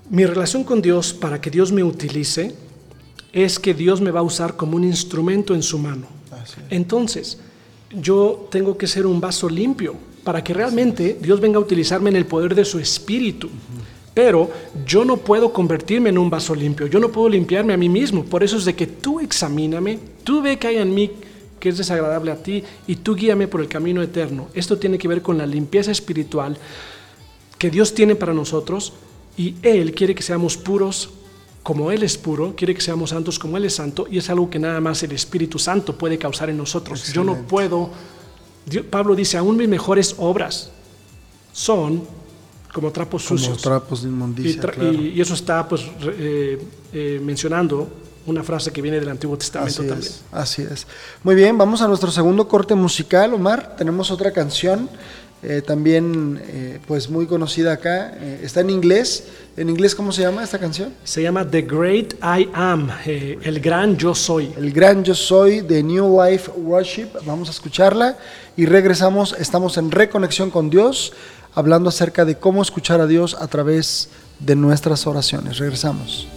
Mi 0.09 0.25
relación 0.25 0.63
con 0.63 0.81
Dios, 0.81 1.13
para 1.13 1.39
que 1.39 1.51
Dios 1.51 1.71
me 1.71 1.83
utilice, 1.83 2.55
es 3.31 3.59
que 3.59 3.75
Dios 3.75 4.01
me 4.01 4.09
va 4.09 4.21
a 4.21 4.23
usar 4.23 4.55
como 4.55 4.75
un 4.77 4.83
instrumento 4.83 5.53
en 5.53 5.61
su 5.61 5.77
mano. 5.77 6.07
Entonces, 6.71 7.37
yo 7.91 8.47
tengo 8.49 8.77
que 8.77 8.87
ser 8.87 9.05
un 9.05 9.21
vaso 9.21 9.47
limpio 9.47 9.95
para 10.23 10.43
que 10.43 10.53
realmente 10.53 11.17
Dios 11.21 11.39
venga 11.39 11.57
a 11.57 11.61
utilizarme 11.61 12.09
en 12.09 12.15
el 12.15 12.25
poder 12.25 12.55
de 12.55 12.65
su 12.65 12.79
espíritu. 12.79 13.47
Uh 13.47 13.49
-huh. 13.49 13.76
Pero 14.17 14.49
yo 14.83 15.05
no 15.05 15.17
puedo 15.17 15.53
convertirme 15.53 16.09
en 16.09 16.17
un 16.17 16.27
vaso 16.27 16.55
limpio, 16.55 16.87
yo 16.87 16.99
no 16.99 17.11
puedo 17.11 17.29
limpiarme 17.29 17.73
a 17.73 17.77
mí 17.77 17.87
mismo. 17.87 18.23
Por 18.23 18.43
eso 18.43 18.57
es 18.57 18.65
de 18.65 18.73
que 18.73 18.87
tú 18.87 19.19
examíname, 19.19 19.99
tú 20.23 20.41
ve 20.41 20.57
que 20.57 20.65
hay 20.65 20.77
en 20.77 20.91
mí 20.91 21.11
que 21.59 21.69
es 21.69 21.77
desagradable 21.77 22.31
a 22.31 22.41
ti 22.41 22.63
y 22.87 22.95
tú 22.95 23.13
guíame 23.13 23.47
por 23.47 23.61
el 23.61 23.67
camino 23.67 24.01
eterno. 24.01 24.47
Esto 24.55 24.79
tiene 24.79 24.97
que 24.97 25.07
ver 25.07 25.21
con 25.21 25.37
la 25.37 25.45
limpieza 25.45 25.91
espiritual 25.91 26.57
que 27.59 27.69
Dios 27.69 27.93
tiene 27.93 28.15
para 28.15 28.33
nosotros 28.33 28.93
y 29.37 29.53
Él 29.61 29.93
quiere 29.93 30.15
que 30.15 30.23
seamos 30.23 30.57
puros 30.57 31.11
como 31.61 31.91
Él 31.91 32.01
es 32.01 32.17
puro, 32.17 32.55
quiere 32.55 32.73
que 32.73 32.81
seamos 32.81 33.11
santos 33.11 33.37
como 33.37 33.55
Él 33.55 33.65
es 33.65 33.75
santo 33.75 34.07
y 34.09 34.17
es 34.17 34.31
algo 34.31 34.49
que 34.49 34.57
nada 34.57 34.81
más 34.81 35.03
el 35.03 35.11
Espíritu 35.11 35.59
Santo 35.59 35.95
puede 35.95 36.17
causar 36.17 36.49
en 36.49 36.57
nosotros. 36.57 37.01
Excelente. 37.01 37.15
Yo 37.17 37.23
no 37.23 37.47
puedo, 37.47 37.91
Dios, 38.65 38.83
Pablo 38.89 39.13
dice, 39.13 39.37
aún 39.37 39.57
mis 39.57 39.69
mejores 39.69 40.15
obras 40.17 40.71
son 41.53 42.16
como 42.77 42.91
trapos 42.91 43.25
como 43.25 43.39
sucios. 43.39 43.59
trapos 43.59 44.03
de 44.03 44.09
inmundicia. 44.09 44.51
Y, 44.51 44.55
tra 44.57 44.71
claro. 44.71 44.93
y, 44.93 45.07
y 45.15 45.19
eso 45.19 45.33
está 45.33 45.67
pues 45.67 45.81
eh, 46.03 46.61
eh, 46.93 47.19
mencionando 47.23 47.89
una 48.27 48.43
frase 48.43 48.71
que 48.71 48.83
viene 48.83 48.99
del 48.99 49.09
Antiguo 49.09 49.35
Testamento 49.35 49.81
así 49.81 49.89
también. 49.89 50.11
Es, 50.11 50.21
así 50.31 50.61
es. 50.61 50.85
Muy 51.23 51.33
bien, 51.33 51.57
vamos 51.57 51.81
a 51.81 51.87
nuestro 51.87 52.11
segundo 52.11 52.47
corte 52.47 52.75
musical, 52.75 53.33
Omar. 53.33 53.75
Tenemos 53.75 54.11
otra 54.11 54.31
canción, 54.31 54.87
eh, 55.41 55.63
también 55.65 56.39
eh, 56.45 56.79
pues 56.85 57.09
muy 57.09 57.25
conocida 57.25 57.73
acá. 57.73 58.13
Eh, 58.19 58.41
está 58.43 58.59
en 58.61 58.69
inglés. 58.69 59.23
¿En 59.55 59.69
inglés 59.71 59.95
cómo 59.95 60.11
se 60.11 60.21
llama 60.21 60.43
esta 60.43 60.59
canción? 60.59 60.93
Se 61.03 61.23
llama 61.23 61.49
The 61.49 61.63
Great 61.63 62.13
I 62.21 62.47
Am, 62.53 62.91
eh, 63.07 63.39
el 63.41 63.59
gran 63.59 63.97
yo 63.97 64.13
soy. 64.13 64.53
El 64.55 64.71
gran 64.71 65.03
yo 65.03 65.15
soy 65.15 65.61
de 65.61 65.81
New 65.81 66.21
Life 66.21 66.51
Worship. 66.55 67.07
Vamos 67.25 67.47
a 67.47 67.51
escucharla 67.51 68.17
y 68.55 68.67
regresamos. 68.67 69.35
Estamos 69.39 69.77
en 69.77 69.89
reconexión 69.89 70.51
con 70.51 70.69
Dios 70.69 71.13
hablando 71.57 71.89
acerca 71.89 72.23
de 72.23 72.35
cómo 72.35 72.61
escuchar 72.61 73.01
a 73.01 73.07
Dios 73.07 73.35
a 73.39 73.47
través 73.47 74.09
de 74.37 74.55
nuestras 74.55 75.07
oraciones. 75.07 75.57
Regresamos. 75.57 76.27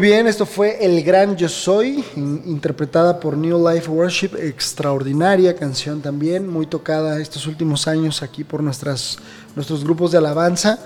Muy 0.00 0.08
bien, 0.08 0.26
esto 0.28 0.46
fue 0.46 0.78
El 0.82 1.02
Gran 1.02 1.36
Yo 1.36 1.46
Soy, 1.46 2.02
in- 2.16 2.40
interpretada 2.46 3.20
por 3.20 3.36
New 3.36 3.68
Life 3.68 3.90
Worship, 3.90 4.30
extraordinaria 4.34 5.54
canción 5.54 6.00
también, 6.00 6.48
muy 6.48 6.64
tocada 6.64 7.20
estos 7.20 7.46
últimos 7.46 7.86
años 7.86 8.22
aquí 8.22 8.42
por 8.42 8.62
nuestras, 8.62 9.18
nuestros 9.54 9.84
grupos 9.84 10.12
de 10.12 10.16
alabanza. 10.16 10.78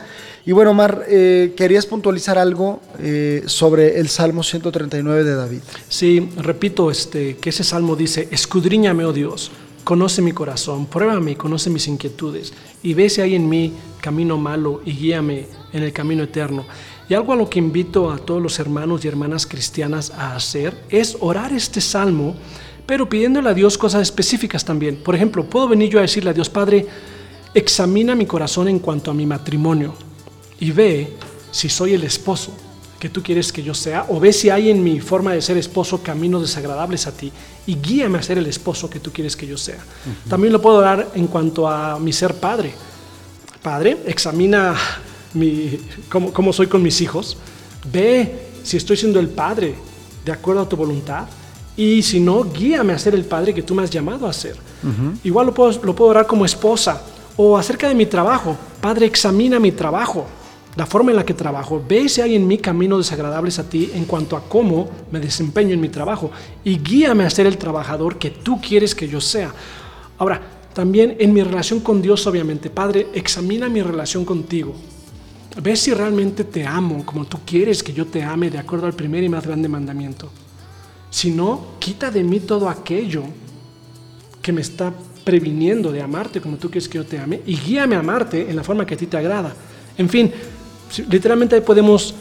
Y 0.45 0.51
bueno, 0.51 0.73
Omar, 0.73 1.05
eh, 1.07 1.55
querías 1.57 1.87
puntualizar 1.87 2.39
algo 2.39 2.81
eh, 2.99 3.45
sobre 3.47 4.01
el 4.01 4.09
Salmo 4.09 4.43
139 4.43 5.23
de 5.23 5.37
David. 5.37 5.61
Sí, 5.89 6.31
repito 6.39 6.91
este, 6.91 7.37
que 7.37 7.51
ese 7.51 7.63
salmo 7.63 7.95
dice, 7.95 8.27
escudriñame, 8.33 9.05
oh 9.05 9.13
Dios, 9.13 9.53
conoce 9.85 10.23
mi 10.23 10.33
corazón, 10.33 10.87
pruébame 10.87 11.37
conoce 11.37 11.71
mis 11.71 11.87
inquietudes, 11.87 12.53
y 12.83 12.95
ve 12.95 13.09
si 13.09 13.21
hay 13.21 13.37
en 13.37 13.49
mí 13.49 13.75
camino 14.01 14.39
malo 14.39 14.83
y 14.85 14.91
guíame 14.91 15.47
en 15.73 15.85
el 15.85 15.93
camino 15.93 16.25
eterno. 16.25 16.67
Y 17.09 17.15
algo 17.15 17.33
a 17.33 17.37
lo 17.37 17.51
que 17.51 17.59
invito 17.59 18.11
a 18.11 18.19
todos 18.19 18.43
los 18.43 18.59
hermanos 18.59 19.05
y 19.05 19.09
hermanas 19.09 19.47
cristianas 19.47 20.11
a 20.11 20.35
hacer 20.35 20.75
es 20.89 21.17
orar 21.21 21.53
este 21.53 21.81
salmo, 21.81 22.35
pero 22.87 23.09
pidiéndole 23.09 23.51
a 23.51 23.55
Dios 23.55 23.77
cosas 23.77 24.03
específicas 24.03 24.65
también. 24.65 24.97
Por 24.97 25.15
ejemplo, 25.15 25.45
puedo 25.45 25.69
venir 25.69 25.91
yo 25.91 25.99
a 25.99 26.03
decirle 26.03 26.31
a 26.31 26.35
Dios, 26.35 26.49
Padre, 26.49 26.87
examina 27.53 28.15
mi 28.15 28.27
corazón 28.27 28.69
en 28.69 28.79
cuanto 28.79 29.11
a 29.11 29.15
mi 29.15 29.27
matrimonio 29.27 29.95
y 30.59 30.71
ve 30.71 31.13
si 31.51 31.69
soy 31.69 31.95
el 31.95 32.05
esposo 32.05 32.57
que 32.99 33.11
tú 33.11 33.23
quieres 33.23 33.53
que 33.53 33.63
yo 33.63 33.75
sea, 33.75 34.07
o 34.09 34.19
ve 34.19 34.33
si 34.33 34.49
hay 34.49 34.71
en 34.71 34.83
mi 34.83 34.99
forma 34.99 35.35
de 35.35 35.43
ser 35.43 35.59
esposo 35.59 36.03
caminos 36.03 36.41
desagradables 36.41 37.07
a 37.07 37.13
ti 37.13 37.31
y 37.67 37.75
guíame 37.75 38.19
a 38.19 38.23
ser 38.23 38.39
el 38.39 38.47
esposo 38.47 38.89
que 38.89 38.99
tú 38.99 39.13
quieres 39.13 39.37
que 39.37 39.47
yo 39.47 39.59
sea. 39.59 39.85
También 40.27 40.55
lo 40.55 40.63
puedo 40.63 40.81
dar 40.81 41.11
en 41.15 41.27
cuanto 41.27 41.69
a 41.69 41.99
mi 41.99 42.15
ser 42.15 42.35
padre. 42.35 42.73
Padre, 43.63 43.99
examina 44.07 44.75
mi, 45.35 45.79
cómo, 46.09 46.33
cómo 46.33 46.53
soy 46.53 46.67
con 46.67 46.83
mis 46.83 47.01
hijos, 47.01 47.37
ve 47.93 48.49
si 48.63 48.77
estoy 48.77 48.97
siendo 48.97 49.21
el 49.21 49.29
padre 49.29 49.75
de 50.25 50.33
acuerdo 50.33 50.63
a 50.63 50.69
tu 50.69 50.77
voluntad 50.77 51.27
y 51.77 52.03
si 52.03 52.21
no, 52.21 52.45
guíame 52.45 52.93
a 52.93 52.99
ser 52.99 53.15
el 53.15 53.25
padre 53.25 53.53
que 53.53 53.63
tú 53.63 53.75
me 53.75 53.83
has 53.83 53.91
llamado 53.91 54.27
a 54.27 54.33
ser. 54.33 54.57
Igual 55.25 55.47
lo 55.47 55.55
puedo, 55.55 55.83
lo 55.83 55.95
puedo 55.95 56.11
orar 56.11 56.27
como 56.27 56.45
esposa 56.45 57.03
o 57.37 57.57
acerca 57.57 57.89
de 57.89 57.95
mi 57.95 58.07
trabajo. 58.07 58.57
Padre, 58.81 59.07
examina 59.07 59.59
mi 59.59 59.73
trabajo, 59.73 60.27
la 60.77 60.87
forma 60.87 61.11
en 61.11 61.17
la 61.17 61.25
que 61.25 61.35
trabajo. 61.35 61.83
Ve 61.87 62.09
si 62.09 62.21
hay 62.21 62.37
en 62.37 62.47
mí 62.47 62.59
caminos 62.59 62.99
desagradables 62.99 63.59
a 63.59 63.69
ti 63.69 63.91
en 63.95 64.05
cuanto 64.05 64.37
a 64.37 64.49
cómo 64.49 64.89
me 65.11 65.19
desempeño 65.21 65.75
en 65.75 65.81
mi 65.81 65.89
trabajo 65.89 66.31
y 66.63 66.79
guíame 66.79 67.25
a 67.25 67.31
ser 67.31 67.47
el 67.47 67.59
trabajador 67.59 68.19
que 68.19 68.31
tú 68.31 68.61
quieres 68.61 68.95
que 68.95 69.09
yo 69.09 69.21
sea. 69.21 69.53
Ahora, 70.19 70.41
también 70.75 71.17
en 71.19 71.33
mi 71.33 71.43
relación 71.43 71.81
con 71.81 72.03
Dios, 72.03 72.27
obviamente, 72.27 72.71
Padre, 72.71 73.09
examina 73.15 73.69
mi 73.69 73.83
relación 73.83 74.25
contigo. 74.25 74.75
Ve 75.63 75.77
si 75.77 75.95
realmente 75.95 76.45
te 76.45 76.67
amo 76.67 77.05
como 77.07 77.27
tú 77.27 77.39
quieres 77.47 77.83
que 77.83 77.93
yo 77.93 78.07
te 78.07 78.23
ame 78.23 78.51
de 78.51 78.59
acuerdo 78.59 78.87
al 78.87 78.95
primer 78.95 79.23
y 79.23 79.29
más 79.29 79.47
grande 79.47 79.69
mandamiento. 79.69 80.29
Si 81.11 81.31
no, 81.31 81.75
quita 81.79 82.11
de 82.11 82.25
mí 82.25 82.41
todo 82.41 82.69
aquello 82.69 83.23
que 84.43 84.53
me 84.53 84.61
está 84.61 84.93
previniendo 85.25 85.93
de 85.93 86.03
amarte 86.03 86.41
como 86.41 86.57
tú 86.57 86.69
quieres 86.69 86.89
que 86.89 86.99
yo 86.99 87.07
te 87.07 87.19
ame 87.19 87.41
y 87.47 87.57
guíame 87.57 87.97
a 87.97 88.01
amarte 88.01 88.51
en 88.51 88.57
la 88.57 88.65
forma 88.65 88.85
que 88.85 88.95
a 88.95 88.97
ti 88.97 89.07
te 89.07 89.17
agrada. 89.17 89.55
En 89.97 90.09
fin, 90.09 90.33
literalmente 91.09 91.61
podemos 91.61 92.15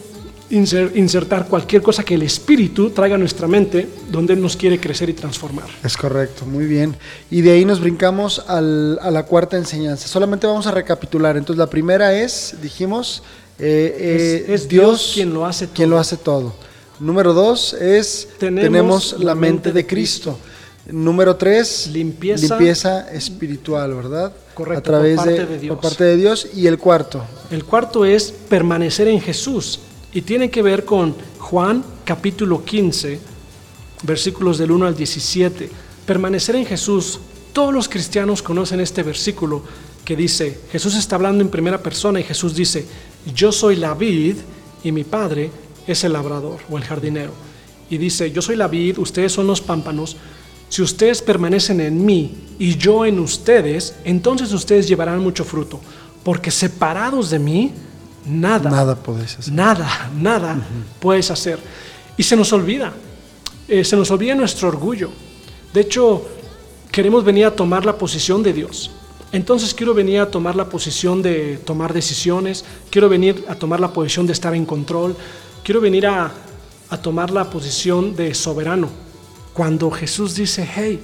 insertar 0.50 1.48
cualquier 1.48 1.82
cosa 1.82 2.04
que 2.04 2.14
el 2.16 2.22
Espíritu 2.22 2.90
traiga 2.92 3.16
a 3.16 3.18
nuestra 3.18 3.48
mente 3.48 3.88
donde 4.12 4.34
Él 4.34 4.42
nos 4.42 4.56
quiere 4.56 4.80
crecer 4.80 5.10
y 5.10 5.14
transformar. 5.14 5.66
Es 5.84 5.98
correcto, 5.98 6.46
muy 6.46 6.66
bien. 6.66 6.96
Y 7.32 7.42
de 7.42 7.52
ahí 7.52 7.66
nos 7.66 7.80
brincamos 7.80 8.44
al- 8.48 9.00
a 9.02 9.10
la 9.12 9.24
cuarta 9.26 9.58
enseñanza. 9.58 10.08
Solamente 10.08 10.46
vamos 10.48 10.68
a 10.68 10.72
recapitular. 10.72 11.38
Entonces 11.38 11.58
la 11.60 11.68
primera 11.68 12.14
es, 12.20 12.56
dijimos, 12.62 13.24
eh, 13.60 13.96
eh, 14.00 14.46
Es- 14.50 14.62
es 14.64 14.68
Dios 14.70 15.12
quien 15.16 15.34
lo 15.34 15.46
hace 15.46 15.68
quien 15.68 15.88
todo. 15.90 15.96
lo 15.96 16.00
hace 16.02 16.18
todo. 16.18 16.54
Número 17.00 17.34
dos 17.34 17.74
es, 17.74 18.28
Tenemos 18.40 18.64
tenemos, 19.10 19.16
la 19.24 19.36
mente 19.36 19.72
de 19.72 19.86
Cristo. 19.88 20.38
Número 20.86 21.36
tres, 21.38 21.88
Limpieza. 21.94 22.58
limpieza 22.58 23.12
espiritual, 23.14 23.94
¿verdad? 23.96 24.34
Correcto, 24.54 24.80
A 24.80 24.84
través 24.84 25.16
por 25.16 25.26
parte 25.26 25.40
de, 25.40 25.46
de 25.48 25.60
Dios. 25.60 25.76
por 25.76 25.82
parte 25.90 26.04
de 26.04 26.18
Dios. 26.18 26.48
Y 26.54 26.68
el 26.68 26.78
cuarto, 26.78 27.24
El 27.50 27.64
cuarto 27.64 28.04
es 28.06 28.32
permanecer 28.50 29.08
en 29.08 29.22
Jesús 29.22 29.80
y 30.14 30.22
tiene 30.22 30.50
que 30.50 30.62
ver 30.62 30.86
con 30.86 31.16
Juan 31.40 31.84
capítulo 32.06 32.64
15, 32.64 33.20
versículos 34.04 34.58
del 34.58 34.72
1 34.72 34.86
al 34.86 34.96
17. 34.96 35.70
Permanecer 36.06 36.56
en 36.56 36.66
Jesús. 36.66 37.20
Todos 37.52 37.74
los 37.74 37.90
cristianos 37.90 38.42
conocen 38.42 38.80
este 38.80 39.04
versículo 39.04 39.64
que 40.06 40.16
dice, 40.16 40.60
Jesús 40.72 40.96
está 40.96 41.16
hablando 41.16 41.44
en 41.44 41.50
primera 41.50 41.82
persona 41.82 42.20
y 42.20 42.24
Jesús 42.24 42.56
dice, 42.56 42.86
yo 43.34 43.52
soy 43.52 43.76
la 43.76 43.94
vid 43.94 44.36
y 44.84 44.92
mi 44.92 45.04
padre 45.04 45.50
es 45.88 46.04
el 46.04 46.14
labrador 46.14 46.60
o 46.70 46.78
el 46.78 46.84
jardinero. 46.84 47.32
Y 47.90 47.98
dice, 47.98 48.32
yo 48.32 48.42
soy 48.42 48.56
la 48.56 48.68
vid, 48.68 48.98
ustedes 48.98 49.32
son 49.32 49.48
los 49.48 49.62
pámpanos. 49.62 50.18
Si 50.70 50.82
ustedes 50.82 51.22
permanecen 51.22 51.80
en 51.82 52.04
mí 52.06 52.36
y 52.60 52.76
yo 52.76 53.06
en 53.06 53.20
ustedes, 53.20 53.96
entonces 54.04 54.52
ustedes 54.52 54.88
llevarán 54.88 55.20
mucho 55.20 55.44
fruto, 55.44 55.80
porque 56.24 56.52
separados 56.52 57.30
de 57.30 57.40
mí, 57.40 57.72
nada, 58.26 58.70
nada 58.70 58.96
podéis 58.96 59.38
hacer. 59.38 59.54
nada, 59.54 60.12
nada 60.16 60.58
puedes 61.00 61.30
hacer. 61.32 61.60
Y 62.18 62.24
se 62.24 62.36
nos 62.36 62.54
olvida, 62.54 62.94
eh, 63.68 63.84
se 63.84 63.96
nos 63.96 64.12
olvida 64.12 64.36
nuestro 64.36 64.68
orgullo. 64.68 65.10
De 65.74 65.82
hecho, 65.82 66.26
queremos 66.92 67.24
venir 67.24 67.46
a 67.46 67.52
tomar 67.56 67.86
la 67.86 67.98
posición 67.98 68.44
de 68.44 68.54
Dios. 68.54 68.92
Entonces 69.32 69.74
quiero 69.74 69.96
venir 69.96 70.20
a 70.20 70.30
tomar 70.30 70.56
la 70.56 70.70
posición 70.70 71.24
de 71.24 71.58
tomar 71.66 71.92
decisiones, 71.92 72.64
quiero 72.92 73.10
venir 73.10 73.44
a 73.48 73.56
tomar 73.56 73.80
la 73.80 73.92
posición 73.92 74.28
de 74.28 74.34
estar 74.34 74.54
en 74.54 74.66
control, 74.66 75.16
quiero 75.64 75.82
venir 75.82 76.06
a, 76.06 76.32
a 76.90 76.98
tomar 76.98 77.32
la 77.32 77.50
posición 77.50 78.16
de 78.16 78.36
soberano. 78.36 78.90
Cuando 79.54 79.90
Jesús 79.90 80.36
dice, 80.36 80.70
hey, 80.72 81.00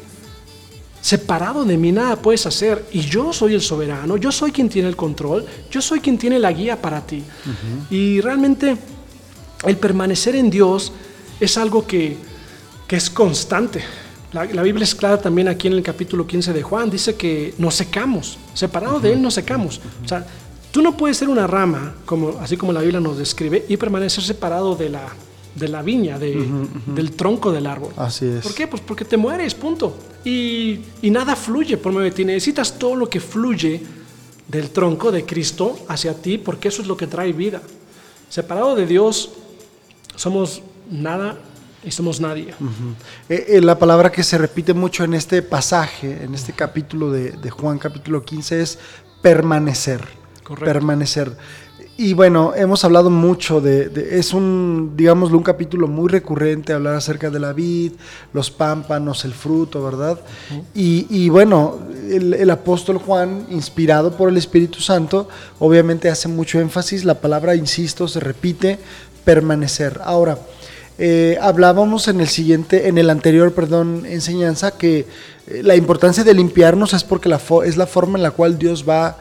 separado 1.01 1.63
de 1.63 1.77
mí 1.77 1.91
nada 1.91 2.15
puedes 2.15 2.45
hacer 2.45 2.85
y 2.91 3.01
yo 3.01 3.31
soy 3.31 3.53
el 3.53 3.61
soberano, 3.61 4.17
yo 4.17 4.31
soy 4.31 4.51
quien 4.51 4.69
tiene 4.69 4.89
el 4.89 4.95
control, 4.95 5.45
yo 5.71 5.81
soy 5.81 5.99
quien 5.99 6.17
tiene 6.17 6.39
la 6.39 6.51
guía 6.51 6.81
para 6.81 7.01
ti. 7.01 7.23
Y 7.89 8.21
realmente 8.21 8.77
el 9.65 9.77
permanecer 9.77 10.35
en 10.35 10.49
Dios 10.49 10.91
es 11.39 11.57
algo 11.57 11.85
que, 11.85 12.17
que 12.87 12.95
es 12.95 13.09
constante. 13.09 13.83
La, 14.31 14.45
la 14.45 14.61
Biblia 14.61 14.83
es 14.83 14.93
clara 14.93 15.19
también 15.19 15.47
aquí 15.47 15.67
en 15.67 15.73
el 15.73 15.81
capítulo 15.81 16.27
15 16.27 16.53
de 16.53 16.61
Juan, 16.61 16.89
dice 16.89 17.15
que 17.15 17.53
nos 17.57 17.75
secamos, 17.75 18.37
separado 18.53 18.99
de 18.99 19.13
Él 19.13 19.21
nos 19.21 19.33
secamos. 19.33 19.81
O 20.03 20.07
sea, 20.07 20.25
tú 20.71 20.81
no 20.81 20.95
puedes 20.95 21.17
ser 21.17 21.29
una 21.29 21.47
rama, 21.47 21.95
como, 22.05 22.37
así 22.39 22.55
como 22.55 22.71
la 22.71 22.81
Biblia 22.81 22.99
nos 22.99 23.17
describe, 23.17 23.65
y 23.67 23.77
permanecer 23.77 24.23
separado 24.23 24.75
de 24.75 24.89
la, 24.89 25.07
de 25.59 25.67
la 25.67 25.81
viña, 25.81 26.17
de- 26.17 26.47
del 26.87 27.11
tronco 27.11 27.51
del 27.51 27.67
árbol. 27.67 27.91
Así 27.97 28.25
es. 28.25 28.41
¿Por 28.43 28.53
qué? 28.55 28.67
Pues 28.67 28.81
porque 28.81 29.05
te 29.05 29.17
mueres, 29.17 29.53
punto. 29.53 29.95
Y, 30.25 30.79
y 31.01 31.09
nada 31.11 31.35
fluye 31.35 31.77
por 31.77 31.91
medio 31.91 32.05
de 32.05 32.11
ti. 32.11 32.25
Necesitas 32.25 32.79
todo 32.79 32.95
lo 32.95 33.09
que 33.09 33.19
fluye 33.19 33.81
del 34.47 34.69
tronco 34.71 35.11
de 35.11 35.25
Cristo 35.25 35.77
hacia 35.87 36.13
ti, 36.13 36.37
porque 36.37 36.69
eso 36.69 36.81
es 36.81 36.87
lo 36.87 36.97
que 36.97 37.05
trae 37.07 37.33
vida. 37.33 37.61
Separado 38.29 38.75
de 38.75 38.85
Dios, 38.87 39.31
somos 40.15 40.61
nada 40.89 41.37
y 41.83 41.91
somos 41.91 42.19
nadie. 42.19 42.53
Eh, 43.29 43.45
eh, 43.49 43.61
la 43.61 43.77
palabra 43.79 44.11
que 44.11 44.23
se 44.23 44.37
repite 44.37 44.73
mucho 44.73 45.03
en 45.03 45.13
este 45.13 45.41
pasaje, 45.41 46.23
en 46.23 46.33
este 46.35 46.53
capítulo 46.53 47.11
de, 47.11 47.31
de 47.31 47.49
Juan, 47.49 47.77
capítulo 47.79 48.23
15, 48.23 48.61
es 48.61 48.79
permanecer. 49.21 50.01
Correcto. 50.43 50.65
Permanecer. 50.65 51.37
Y 52.01 52.13
bueno, 52.13 52.53
hemos 52.55 52.85
hablado 52.85 53.09
mucho 53.09 53.59
de, 53.59 53.89
de- 53.89 54.19
es 54.19 54.33
un, 54.33 54.93
digámoslo, 54.95 55.37
un 55.37 55.43
capítulo 55.43 55.85
muy 55.89 56.07
recurrente, 56.07 56.71
hablar 56.71 56.95
acerca 56.95 57.29
de 57.29 57.39
la 57.41 57.51
vid, 57.51 57.91
los 58.31 58.49
pámpanos, 58.51 59.25
el 59.25 59.33
fruto, 59.33 59.83
¿verdad? 59.83 60.17
y, 60.73 61.07
y 61.09 61.27
bueno, 61.27 61.77
el, 62.09 62.33
el 62.35 62.49
apóstol 62.51 62.99
Juan, 62.99 63.45
inspirado 63.49 64.15
por 64.15 64.29
el 64.29 64.37
Espíritu 64.37 64.79
Santo, 64.79 65.27
obviamente 65.59 66.07
hace 66.09 66.29
mucho 66.29 66.61
énfasis, 66.61 67.03
la 67.03 67.15
palabra, 67.15 67.53
insisto, 67.55 68.07
se 68.07 68.21
repite, 68.21 68.79
permanecer. 69.25 69.99
Ahora, 70.05 70.39
eh, 70.97 71.37
hablábamos 71.41 72.07
en 72.07 72.21
el 72.21 72.29
siguiente, 72.29 72.87
en 72.87 72.97
el 72.97 73.09
anterior, 73.09 73.51
perdón, 73.53 74.05
enseñanza 74.05 74.71
que 74.71 75.05
eh, 75.47 75.61
la 75.63 75.75
importancia 75.75 76.23
de 76.23 76.33
limpiarnos 76.33 76.93
es 76.93 77.03
porque 77.03 77.27
la 77.27 77.39
fo- 77.41 77.65
es 77.65 77.75
la 77.75 77.87
forma 77.87 78.17
en 78.17 78.23
la 78.23 78.31
cual 78.31 78.57
Dios 78.57 78.85
va 78.87 79.07
a 79.07 79.17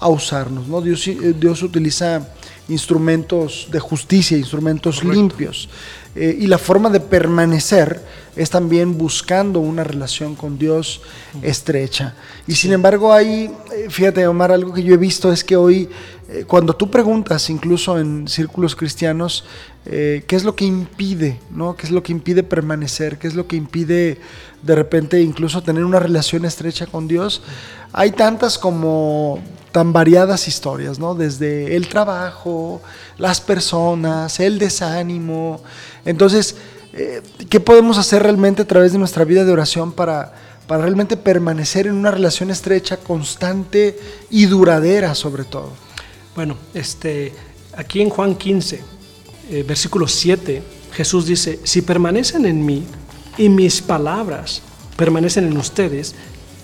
usarnos, 0.00 0.66
¿no? 0.68 0.80
Dios, 0.80 1.06
eh, 1.06 1.34
Dios 1.38 1.62
utiliza 1.62 2.28
instrumentos 2.68 3.68
de 3.70 3.80
justicia, 3.80 4.36
instrumentos 4.36 5.04
limpios. 5.04 5.68
Eh, 6.14 6.36
y 6.40 6.46
la 6.46 6.58
forma 6.58 6.90
de 6.90 7.00
permanecer 7.00 8.02
es 8.36 8.50
también 8.50 8.98
buscando 8.98 9.60
una 9.60 9.84
relación 9.84 10.34
con 10.34 10.58
Dios 10.58 11.00
estrecha. 11.42 12.14
Y 12.46 12.54
sin 12.54 12.72
embargo, 12.72 13.12
hay, 13.12 13.50
eh, 13.74 13.86
fíjate, 13.88 14.26
Omar, 14.26 14.52
algo 14.52 14.72
que 14.72 14.82
yo 14.82 14.94
he 14.94 14.98
visto 14.98 15.32
es 15.32 15.42
que 15.42 15.56
hoy, 15.56 15.88
eh, 16.32 16.44
cuando 16.46 16.74
tú 16.74 16.90
preguntas, 16.90 17.50
incluso 17.50 17.98
en 17.98 18.26
círculos 18.26 18.74
cristianos, 18.74 19.44
eh, 19.84 20.24
qué 20.26 20.34
es 20.36 20.44
lo 20.44 20.56
que 20.56 20.64
impide, 20.64 21.38
¿no? 21.50 21.76
¿Qué 21.76 21.84
es 21.84 21.92
lo 21.92 22.02
que 22.02 22.12
impide 22.12 22.42
permanecer? 22.42 23.18
¿Qué 23.18 23.28
es 23.28 23.34
lo 23.34 23.46
que 23.46 23.56
impide 23.56 24.18
de 24.62 24.74
repente 24.74 25.20
incluso 25.20 25.62
tener 25.62 25.84
una 25.84 25.98
relación 25.98 26.46
estrecha 26.46 26.86
con 26.86 27.06
Dios? 27.06 27.42
Hay 27.92 28.12
tantas 28.12 28.56
como 28.56 29.42
tan 29.72 29.92
variadas 29.92 30.48
historias, 30.48 30.98
¿no? 30.98 31.14
Desde 31.14 31.76
el 31.76 31.88
trabajo, 31.88 32.80
las 33.18 33.42
personas, 33.42 34.40
el 34.40 34.58
desánimo, 34.58 35.60
Entonces, 36.06 36.56
eh, 36.94 37.20
¿qué 37.50 37.60
podemos 37.60 37.98
hacer 37.98 38.22
realmente 38.22 38.62
a 38.62 38.66
través 38.66 38.92
de 38.92 38.98
nuestra 38.98 39.24
vida 39.24 39.44
de 39.44 39.52
oración 39.52 39.92
para, 39.92 40.32
para 40.66 40.82
realmente 40.82 41.18
permanecer 41.18 41.86
en 41.86 41.94
una 41.94 42.10
relación 42.10 42.50
estrecha, 42.50 42.96
constante 42.96 43.98
y 44.30 44.46
duradera 44.46 45.14
sobre 45.14 45.44
todo? 45.44 45.91
Bueno, 46.34 46.56
este, 46.72 47.32
aquí 47.76 48.00
en 48.00 48.08
Juan 48.08 48.36
15, 48.36 48.80
eh, 49.50 49.64
versículo 49.68 50.08
7, 50.08 50.62
Jesús 50.94 51.26
dice, 51.26 51.60
si 51.62 51.82
permanecen 51.82 52.46
en 52.46 52.64
mí 52.64 52.84
y 53.36 53.48
mis 53.50 53.82
palabras 53.82 54.62
permanecen 54.96 55.46
en 55.46 55.56
ustedes, 55.56 56.14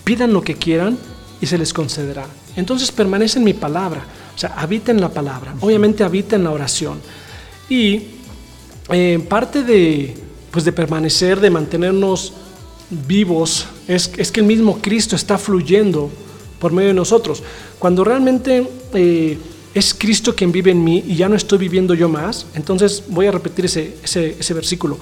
pidan 0.04 0.32
lo 0.32 0.42
que 0.42 0.54
quieran 0.54 0.98
y 1.40 1.46
se 1.46 1.58
les 1.58 1.74
concederá. 1.74 2.26
Entonces 2.56 2.90
permanece 2.90 3.38
en 3.38 3.44
mi 3.44 3.52
palabra, 3.52 4.04
o 4.34 4.38
sea, 4.38 4.54
habita 4.56 4.90
en 4.90 5.02
la 5.02 5.10
palabra, 5.10 5.54
obviamente 5.60 6.02
habita 6.02 6.36
en 6.36 6.44
la 6.44 6.50
oración. 6.50 7.00
Y 7.68 8.02
eh, 8.90 9.22
parte 9.28 9.62
de, 9.62 10.16
pues 10.50 10.64
de 10.64 10.72
permanecer, 10.72 11.40
de 11.40 11.50
mantenernos 11.50 12.32
vivos, 12.88 13.66
es, 13.86 14.10
es, 14.16 14.32
que 14.32 14.40
el 14.40 14.46
mismo 14.46 14.78
Cristo 14.80 15.14
está 15.14 15.36
fluyendo 15.36 16.10
por 16.58 16.72
medio 16.72 16.88
de 16.88 16.94
nosotros. 16.94 17.42
Cuando 17.78 18.02
realmente 18.02 18.66
eh, 18.94 19.38
es 19.78 19.94
Cristo 19.94 20.34
quien 20.34 20.52
vive 20.52 20.70
en 20.70 20.82
mí 20.82 21.04
y 21.06 21.16
ya 21.16 21.28
no 21.28 21.36
estoy 21.36 21.58
viviendo 21.58 21.94
yo 21.94 22.08
más, 22.08 22.46
entonces 22.54 23.04
voy 23.08 23.26
a 23.26 23.30
repetir 23.30 23.66
ese, 23.66 23.96
ese, 24.02 24.54
versículo. 24.54 24.98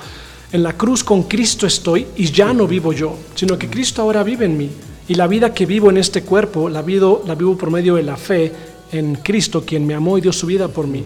En 0.53 0.63
la 0.63 0.75
cruz 0.77 1.03
con 1.03 1.25
Cristo 1.25 1.67
estoy 1.67 2.07
y 2.17 2.27
ya 2.27 2.53
no 2.53 2.67
vivo 2.67 2.93
yo, 2.93 3.17
sino 3.35 3.59
que 3.59 3.69
Cristo 3.69 4.03
ahora 4.03 4.23
vive 4.23 4.45
en 4.45 4.57
mí. 4.57 4.71
Y 5.09 5.15
la 5.15 5.27
vida 5.27 5.55
que 5.55 5.67
vivo 5.67 5.91
en 5.91 5.97
este 5.97 6.23
cuerpo, 6.23 6.69
la 6.69 6.83
vivo, 6.83 7.23
la 7.27 7.35
vivo 7.35 7.57
por 7.57 7.71
medio 7.71 7.95
de 7.95 8.03
la 8.03 8.17
fe 8.17 8.53
en 8.93 9.17
Cristo, 9.17 9.65
quien 9.65 9.87
me 9.87 9.95
amó 9.95 10.19
y 10.19 10.21
dio 10.21 10.33
su 10.33 10.47
vida 10.47 10.69
por 10.69 10.87
mí. 10.87 11.05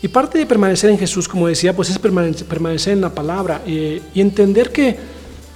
Y 0.00 0.08
parte 0.08 0.38
de 0.38 0.46
permanecer 0.46 0.90
en 0.90 0.98
Jesús, 0.98 1.26
como 1.28 1.48
decía, 1.48 1.74
pues 1.74 1.90
es 1.90 1.98
permanecer 1.98 2.92
en 2.92 3.00
la 3.00 3.12
palabra 3.12 3.62
y, 3.66 4.00
y 4.14 4.20
entender 4.20 4.70
que, 4.70 4.96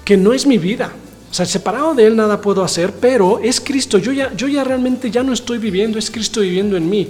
que 0.04 0.16
no 0.16 0.32
es 0.32 0.46
mi 0.46 0.58
vida. 0.58 0.92
O 1.32 1.34
sea, 1.34 1.46
separado 1.46 1.94
de 1.94 2.06
Él 2.06 2.14
nada 2.14 2.42
puedo 2.42 2.62
hacer, 2.62 2.92
pero 3.00 3.38
es 3.38 3.58
Cristo. 3.58 3.96
Yo 3.96 4.12
ya, 4.12 4.34
yo 4.34 4.48
ya 4.48 4.64
realmente 4.64 5.10
ya 5.10 5.22
no 5.22 5.32
estoy 5.32 5.56
viviendo, 5.56 5.98
es 5.98 6.10
Cristo 6.10 6.42
viviendo 6.42 6.76
en 6.76 6.90
mí. 6.90 7.08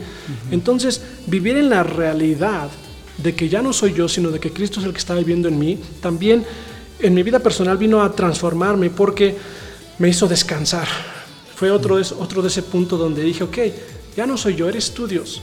Entonces, 0.53 1.03
vivir 1.27 1.57
en 1.57 1.69
la 1.69 1.83
realidad 1.83 2.69
de 3.19 3.35
que 3.35 3.49
ya 3.49 3.63
no 3.63 3.73
soy 3.73 3.95
yo, 3.95 4.07
sino 4.09 4.31
de 4.31 4.39
que 4.39 4.53
Cristo 4.53 4.79
es 4.79 4.87
el 4.87 4.93
que 4.93 4.99
está 4.99 5.17
viviendo 5.17 5.49
en 5.49 5.59
mí, 5.59 5.77
también 6.01 6.45
en 7.01 7.15
mi 7.15 7.25
vida 7.25 7.41
personal 7.41 7.77
vino 7.77 8.01
a 8.01 8.13
transformarme 8.13 8.91
porque 8.91 9.37
me 9.99 10.09
hizo 10.09 10.29
descansar. 10.29 10.87
Fue 11.57 11.73
otro 11.73 11.97
de, 11.97 12.07
otro 12.21 12.43
de 12.43 12.49
ese 12.49 12.63
punto 12.63 12.97
donde 12.97 13.25
dije, 13.25 13.43
ok, 13.43 13.59
ya 14.17 14.25
no 14.25 14.37
soy 14.37 14.55
yo, 14.55 14.69
eres 14.69 14.93
tú 14.93 15.09
Dios. 15.09 15.43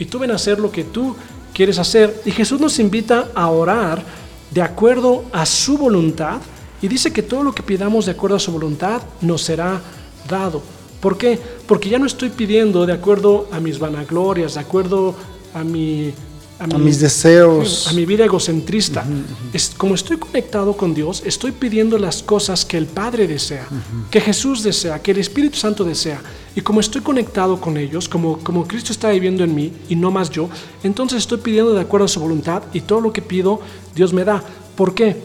Y 0.00 0.06
tú 0.06 0.18
ven 0.18 0.32
a 0.32 0.34
hacer 0.34 0.58
lo 0.58 0.72
que 0.72 0.82
tú 0.82 1.14
quieres 1.54 1.78
hacer. 1.78 2.22
Y 2.24 2.32
Jesús 2.32 2.60
nos 2.60 2.80
invita 2.80 3.28
a 3.36 3.48
orar 3.50 4.02
de 4.50 4.62
acuerdo 4.62 5.24
a 5.32 5.46
su 5.46 5.78
voluntad. 5.78 6.40
Y 6.82 6.88
dice 6.88 7.12
que 7.12 7.22
todo 7.22 7.42
lo 7.42 7.54
que 7.54 7.62
pidamos 7.62 8.06
de 8.06 8.12
acuerdo 8.12 8.36
a 8.36 8.40
su 8.40 8.52
voluntad 8.52 9.02
nos 9.20 9.42
será 9.42 9.80
dado. 10.28 10.62
¿Por 11.00 11.16
qué? 11.18 11.38
Porque 11.66 11.88
ya 11.88 11.98
no 11.98 12.06
estoy 12.06 12.30
pidiendo 12.30 12.86
de 12.86 12.92
acuerdo 12.92 13.48
a 13.52 13.60
mis 13.60 13.78
vanaglorias, 13.78 14.54
de 14.54 14.60
acuerdo 14.60 15.14
a 15.54 15.62
mi 15.62 16.12
a, 16.58 16.78
mis 16.78 17.00
deseos, 17.00 17.86
a 17.88 17.92
mi 17.92 18.06
vida 18.06 18.24
egocentrista. 18.24 19.04
Es, 19.52 19.72
como 19.76 19.94
estoy 19.94 20.16
conectado 20.16 20.76
con 20.76 20.94
Dios, 20.94 21.22
estoy 21.24 21.52
pidiendo 21.52 21.98
las 21.98 22.22
cosas 22.22 22.64
que 22.64 22.78
el 22.78 22.86
Padre 22.86 23.26
desea, 23.26 23.66
que 24.10 24.20
Jesús 24.20 24.62
desea, 24.62 25.00
que 25.00 25.10
el 25.10 25.18
Espíritu 25.18 25.58
Santo 25.58 25.84
desea. 25.84 26.20
Y 26.54 26.62
como 26.62 26.80
estoy 26.80 27.02
conectado 27.02 27.60
con 27.60 27.76
ellos, 27.76 28.08
como, 28.08 28.38
como 28.38 28.66
Cristo 28.66 28.92
está 28.92 29.10
viviendo 29.10 29.44
en 29.44 29.54
mí 29.54 29.72
y 29.88 29.96
no 29.96 30.10
más 30.10 30.30
yo, 30.30 30.48
entonces 30.82 31.18
estoy 31.18 31.38
pidiendo 31.38 31.74
de 31.74 31.80
acuerdo 31.80 32.06
a 32.06 32.08
su 32.08 32.20
voluntad 32.20 32.62
y 32.72 32.80
todo 32.80 33.00
lo 33.00 33.12
que 33.12 33.20
pido, 33.20 33.60
Dios 33.94 34.12
me 34.12 34.24
da. 34.24 34.42
¿Por 34.74 34.94
qué? 34.94 35.16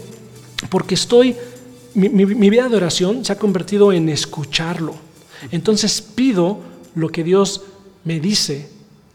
Porque 0.70 0.95
estoy, 0.95 1.36
mi, 1.93 2.09
mi 2.09 2.49
vida 2.49 2.70
de 2.70 2.78
oración 2.78 3.26
se 3.26 3.34
ha 3.34 3.38
convertido 3.38 3.91
en 3.91 4.09
escucharlo. 4.09 4.95
Entonces 5.51 6.01
pido 6.01 6.59
lo 6.95 7.09
que 7.09 7.24
Dios 7.24 7.62
me 8.03 8.20
dice, 8.20 8.70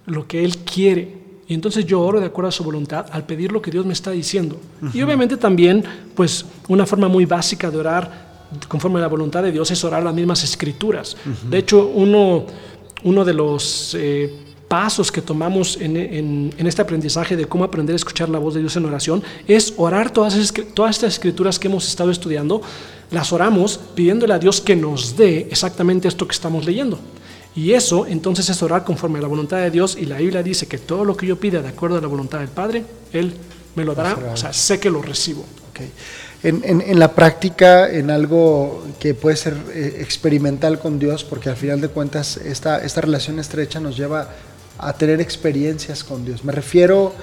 lo 0.07 0.27
que 0.27 0.45
Él 0.45 0.59
quiere. 0.59 1.27
Y 1.49 1.55
entonces 1.55 1.87
yo 1.87 2.01
oro 2.01 2.19
de 2.19 2.27
acuerdo 2.27 2.49
a 2.49 2.53
su 2.53 2.65
voluntad 2.65 3.07
al 3.13 3.25
pedir 3.25 3.53
lo 3.53 3.63
que 3.63 3.71
Dios 3.71 3.87
me 3.87 3.93
está 3.93 4.11
diciendo. 4.11 4.59
Y 4.93 5.03
obviamente 5.03 5.37
también, 5.37 5.85
pues, 6.15 6.45
una 6.69 6.87
forma 6.87 7.09
muy 7.09 7.25
básica 7.25 7.71
de 7.71 7.79
orar 7.79 8.27
conforme 8.69 8.99
a 8.99 9.03
la 9.03 9.09
voluntad 9.09 9.43
de 9.43 9.53
Dios 9.53 9.71
es 9.71 9.85
orar 9.85 10.03
las 10.03 10.15
mismas 10.15 10.43
escrituras. 10.43 11.17
De 11.49 11.59
hecho, 11.59 11.87
uno, 11.87 12.47
uno 13.05 13.25
de 13.25 13.33
los 13.33 13.95
eh, 13.99 14.33
pasos 14.69 15.13
que 15.13 15.23
tomamos 15.23 15.79
en, 15.81 15.97
en, 15.97 16.55
en, 16.57 16.67
este 16.67 16.83
aprendizaje 16.83 17.37
de 17.37 17.47
cómo 17.47 17.65
aprender 17.65 17.95
a 17.95 17.97
escuchar 17.97 18.29
la 18.29 18.39
voz 18.39 18.55
de 18.55 18.61
Dios 18.61 18.77
en 18.77 18.85
oración 18.85 19.23
es 19.47 19.75
orar 19.77 20.11
todas, 20.11 20.53
todas 20.75 20.97
estas 20.97 21.15
escrituras 21.15 21.59
que 21.59 21.69
hemos 21.69 21.87
estado 21.87 22.11
estudiando, 22.11 22.63
las 23.11 23.33
oramos 23.33 23.79
pidiéndole 23.95 24.35
a 24.35 24.39
Dios 24.39 24.61
que 24.61 24.75
nos 24.75 25.17
dé 25.17 25.49
exactamente 25.51 26.09
esto 26.09 26.27
que 26.27 26.33
estamos 26.33 26.65
leyendo. 26.65 26.99
Y 27.55 27.73
eso 27.73 28.07
entonces 28.07 28.49
es 28.51 28.63
orar 28.63 28.85
conforme 28.85 29.19
a 29.19 29.23
la 29.23 29.29
voluntad 29.29 29.59
de 29.59 29.71
Dios 29.71 29.97
y 29.99 30.05
la 30.05 30.19
Biblia 30.19 30.43
dice 30.43 30.67
que 30.67 30.79
todo 30.79 31.05
lo 31.05 31.17
que 31.17 31.27
yo 31.27 31.41
pida 31.41 31.63
de 31.63 31.69
acuerdo 31.69 31.97
a 31.97 32.01
la 32.01 32.09
voluntad 32.09 32.41
del 32.41 32.49
Padre, 32.49 32.85
Él 33.13 33.33
me 33.75 33.85
lo 33.85 33.95
dará, 33.95 34.19
o 34.33 34.37
sea, 34.37 34.53
sé 34.53 34.79
que 34.79 34.91
lo 34.91 35.01
recibo. 35.01 35.45
Okay. 35.71 35.91
En, 36.43 36.63
en, 36.65 36.81
en, 36.81 36.99
la 36.99 37.15
práctica, 37.15 37.91
en 37.91 38.11
algo 38.11 38.85
que 38.99 39.15
puede 39.15 39.37
ser 39.37 39.57
eh, 39.73 39.99
experimental 40.01 40.79
con 40.79 40.99
Dios, 40.99 41.25
porque 41.25 41.49
al 41.49 41.57
final 41.57 41.81
de 41.81 41.89
cuentas 41.89 42.37
esta, 42.37 42.85
esta 42.85 43.01
relación 43.01 43.39
estrecha 43.39 43.81
nos 43.81 43.97
lleva 43.97 44.29
a 44.79 44.93
tener 44.93 45.21
experiencias 45.21 46.05
con 46.05 46.25
Dios. 46.25 46.45
Me 46.45 46.53
refiero 46.53 47.15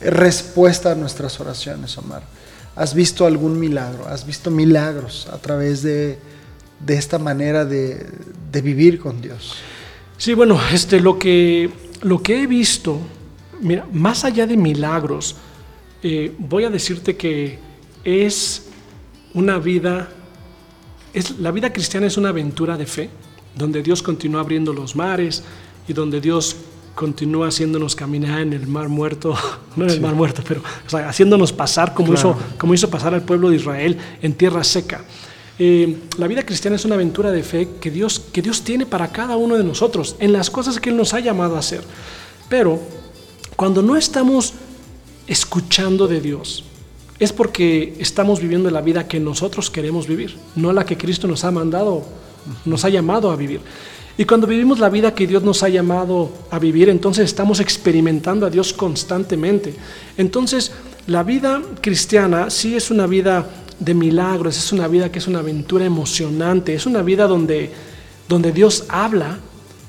respuesta 0.00 0.92
a 0.92 0.94
nuestras 0.94 1.40
oraciones, 1.40 1.96
Omar. 1.98 2.22
¿Has 2.76 2.94
visto 2.94 3.26
algún 3.26 3.58
milagro? 3.58 4.06
¿Has 4.06 4.24
visto 4.24 4.50
milagros 4.50 5.28
a 5.32 5.38
través 5.38 5.82
de, 5.82 6.18
de 6.78 6.94
esta 6.94 7.18
manera 7.18 7.64
de, 7.64 8.06
de, 8.52 8.62
vivir 8.62 9.00
con 9.00 9.20
Dios? 9.20 9.56
Sí, 10.16 10.34
bueno, 10.34 10.60
este, 10.72 11.00
lo, 11.00 11.18
que, 11.18 11.70
lo 12.02 12.22
que 12.22 12.42
he 12.42 12.46
visto, 12.46 13.00
mira, 13.60 13.84
más 13.92 14.24
allá 14.24 14.46
de 14.46 14.56
milagros, 14.56 15.36
eh, 16.02 16.32
voy 16.38 16.64
a 16.64 16.70
decirte 16.70 17.16
que 17.16 17.58
es 18.04 18.68
una 19.34 19.58
vida, 19.58 20.08
es, 21.12 21.38
la 21.38 21.50
vida 21.50 21.72
cristiana 21.72 22.06
es 22.06 22.16
una 22.16 22.28
aventura 22.28 22.76
de 22.76 22.86
fe, 22.86 23.10
donde 23.56 23.82
Dios 23.82 24.04
continúa 24.04 24.42
abriendo 24.42 24.72
los 24.72 24.94
mares 24.94 25.42
y 25.88 25.92
donde 25.92 26.20
Dios 26.20 26.54
continúa 26.98 27.46
haciéndonos 27.46 27.94
caminar 27.94 28.40
en 28.40 28.52
el 28.52 28.66
mar 28.66 28.88
muerto, 28.88 29.36
no 29.76 29.84
en 29.84 29.90
el 29.90 29.96
sí. 29.96 30.02
mar 30.02 30.16
muerto, 30.16 30.42
pero 30.46 30.62
o 30.84 30.90
sea, 30.90 31.08
haciéndonos 31.08 31.52
pasar 31.52 31.94
como, 31.94 32.12
claro. 32.12 32.30
hizo, 32.30 32.58
como 32.58 32.74
hizo 32.74 32.90
pasar 32.90 33.14
al 33.14 33.22
pueblo 33.22 33.50
de 33.50 33.56
Israel 33.56 33.96
en 34.20 34.34
tierra 34.34 34.64
seca. 34.64 35.04
Eh, 35.60 35.96
la 36.18 36.26
vida 36.26 36.44
cristiana 36.44 36.74
es 36.74 36.84
una 36.84 36.96
aventura 36.96 37.30
de 37.30 37.44
fe 37.44 37.68
que 37.80 37.92
Dios, 37.92 38.20
que 38.32 38.42
Dios 38.42 38.62
tiene 38.62 38.84
para 38.84 39.12
cada 39.12 39.36
uno 39.36 39.56
de 39.56 39.62
nosotros, 39.62 40.16
en 40.18 40.32
las 40.32 40.50
cosas 40.50 40.80
que 40.80 40.90
Él 40.90 40.96
nos 40.96 41.14
ha 41.14 41.20
llamado 41.20 41.54
a 41.54 41.60
hacer. 41.60 41.82
Pero 42.48 42.80
cuando 43.54 43.80
no 43.80 43.94
estamos 43.94 44.54
escuchando 45.28 46.08
de 46.08 46.20
Dios, 46.20 46.64
es 47.20 47.32
porque 47.32 47.94
estamos 48.00 48.40
viviendo 48.40 48.70
la 48.72 48.80
vida 48.80 49.06
que 49.06 49.20
nosotros 49.20 49.70
queremos 49.70 50.08
vivir, 50.08 50.36
no 50.56 50.72
la 50.72 50.84
que 50.84 50.96
Cristo 50.96 51.28
nos 51.28 51.44
ha 51.44 51.52
mandado, 51.52 52.04
nos 52.64 52.84
ha 52.84 52.88
llamado 52.88 53.30
a 53.30 53.36
vivir. 53.36 53.60
Y 54.20 54.24
cuando 54.24 54.48
vivimos 54.48 54.80
la 54.80 54.88
vida 54.88 55.14
que 55.14 55.28
Dios 55.28 55.44
nos 55.44 55.62
ha 55.62 55.68
llamado 55.68 56.32
a 56.50 56.58
vivir, 56.58 56.88
entonces 56.88 57.24
estamos 57.24 57.60
experimentando 57.60 58.46
a 58.46 58.50
Dios 58.50 58.72
constantemente. 58.72 59.72
Entonces, 60.16 60.72
la 61.06 61.22
vida 61.22 61.62
cristiana 61.80 62.50
sí 62.50 62.74
es 62.74 62.90
una 62.90 63.06
vida 63.06 63.48
de 63.78 63.94
milagros, 63.94 64.58
es 64.58 64.72
una 64.72 64.88
vida 64.88 65.12
que 65.12 65.20
es 65.20 65.28
una 65.28 65.38
aventura 65.38 65.84
emocionante, 65.84 66.74
es 66.74 66.84
una 66.84 67.02
vida 67.02 67.28
donde, 67.28 67.70
donde 68.28 68.50
Dios 68.50 68.86
habla 68.88 69.38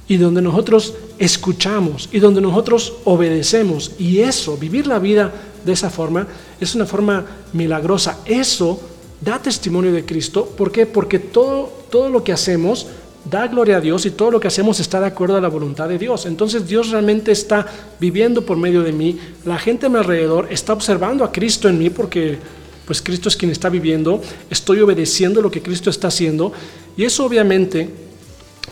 y 0.08 0.18
donde 0.18 0.44
nosotros 0.44 0.94
escuchamos 1.18 2.08
y 2.12 2.20
donde 2.20 2.40
nosotros 2.40 2.94
obedecemos. 3.06 3.94
Y 3.98 4.20
eso, 4.20 4.58
vivir 4.58 4.86
la 4.86 5.00
vida 5.00 5.34
de 5.66 5.74
esa 5.74 5.90
forma, 5.90 6.28
es 6.60 6.76
una 6.76 6.86
forma 6.86 7.26
milagrosa. 7.54 8.20
Eso 8.26 8.80
da 9.22 9.40
testimonio 9.40 9.92
de 9.92 10.06
Cristo. 10.06 10.46
¿Por 10.56 10.72
qué? 10.72 10.86
Porque 10.86 11.18
todo, 11.18 11.74
todo 11.90 12.10
lo 12.10 12.24
que 12.24 12.32
hacemos 12.32 12.86
da 13.26 13.48
gloria 13.48 13.78
a 13.78 13.82
Dios 13.82 14.06
y 14.06 14.12
todo 14.12 14.32
lo 14.32 14.40
que 14.40 14.48
hacemos 14.48 14.80
está 14.80 15.00
de 15.00 15.08
acuerdo 15.08 15.38
a 15.38 15.42
la 15.42 15.48
voluntad 15.48 15.90
de 15.90 15.98
Dios. 15.98 16.26
Entonces 16.26 16.68
Dios 16.68 16.90
realmente 16.90 17.32
está 17.32 17.66
viviendo 18.00 18.46
por 18.46 18.58
medio 18.58 18.84
de 18.84 18.92
mí. 18.92 19.18
La 19.46 19.58
gente 19.58 19.86
a 19.86 19.90
mi 19.90 19.98
alrededor 19.98 20.48
está 20.50 20.74
observando 20.74 21.24
a 21.24 21.32
Cristo 21.32 21.68
en 21.68 21.78
mí 21.78 21.90
porque 21.90 22.38
pues 22.86 23.02
Cristo 23.02 23.30
es 23.30 23.36
quien 23.36 23.52
está 23.52 23.70
viviendo, 23.70 24.20
estoy 24.50 24.82
obedeciendo 24.82 25.44
lo 25.44 25.52
que 25.52 25.62
Cristo 25.62 25.92
está 25.92 26.08
haciendo 26.08 26.52
y 26.98 27.04
eso 27.04 27.24
obviamente 27.24 27.88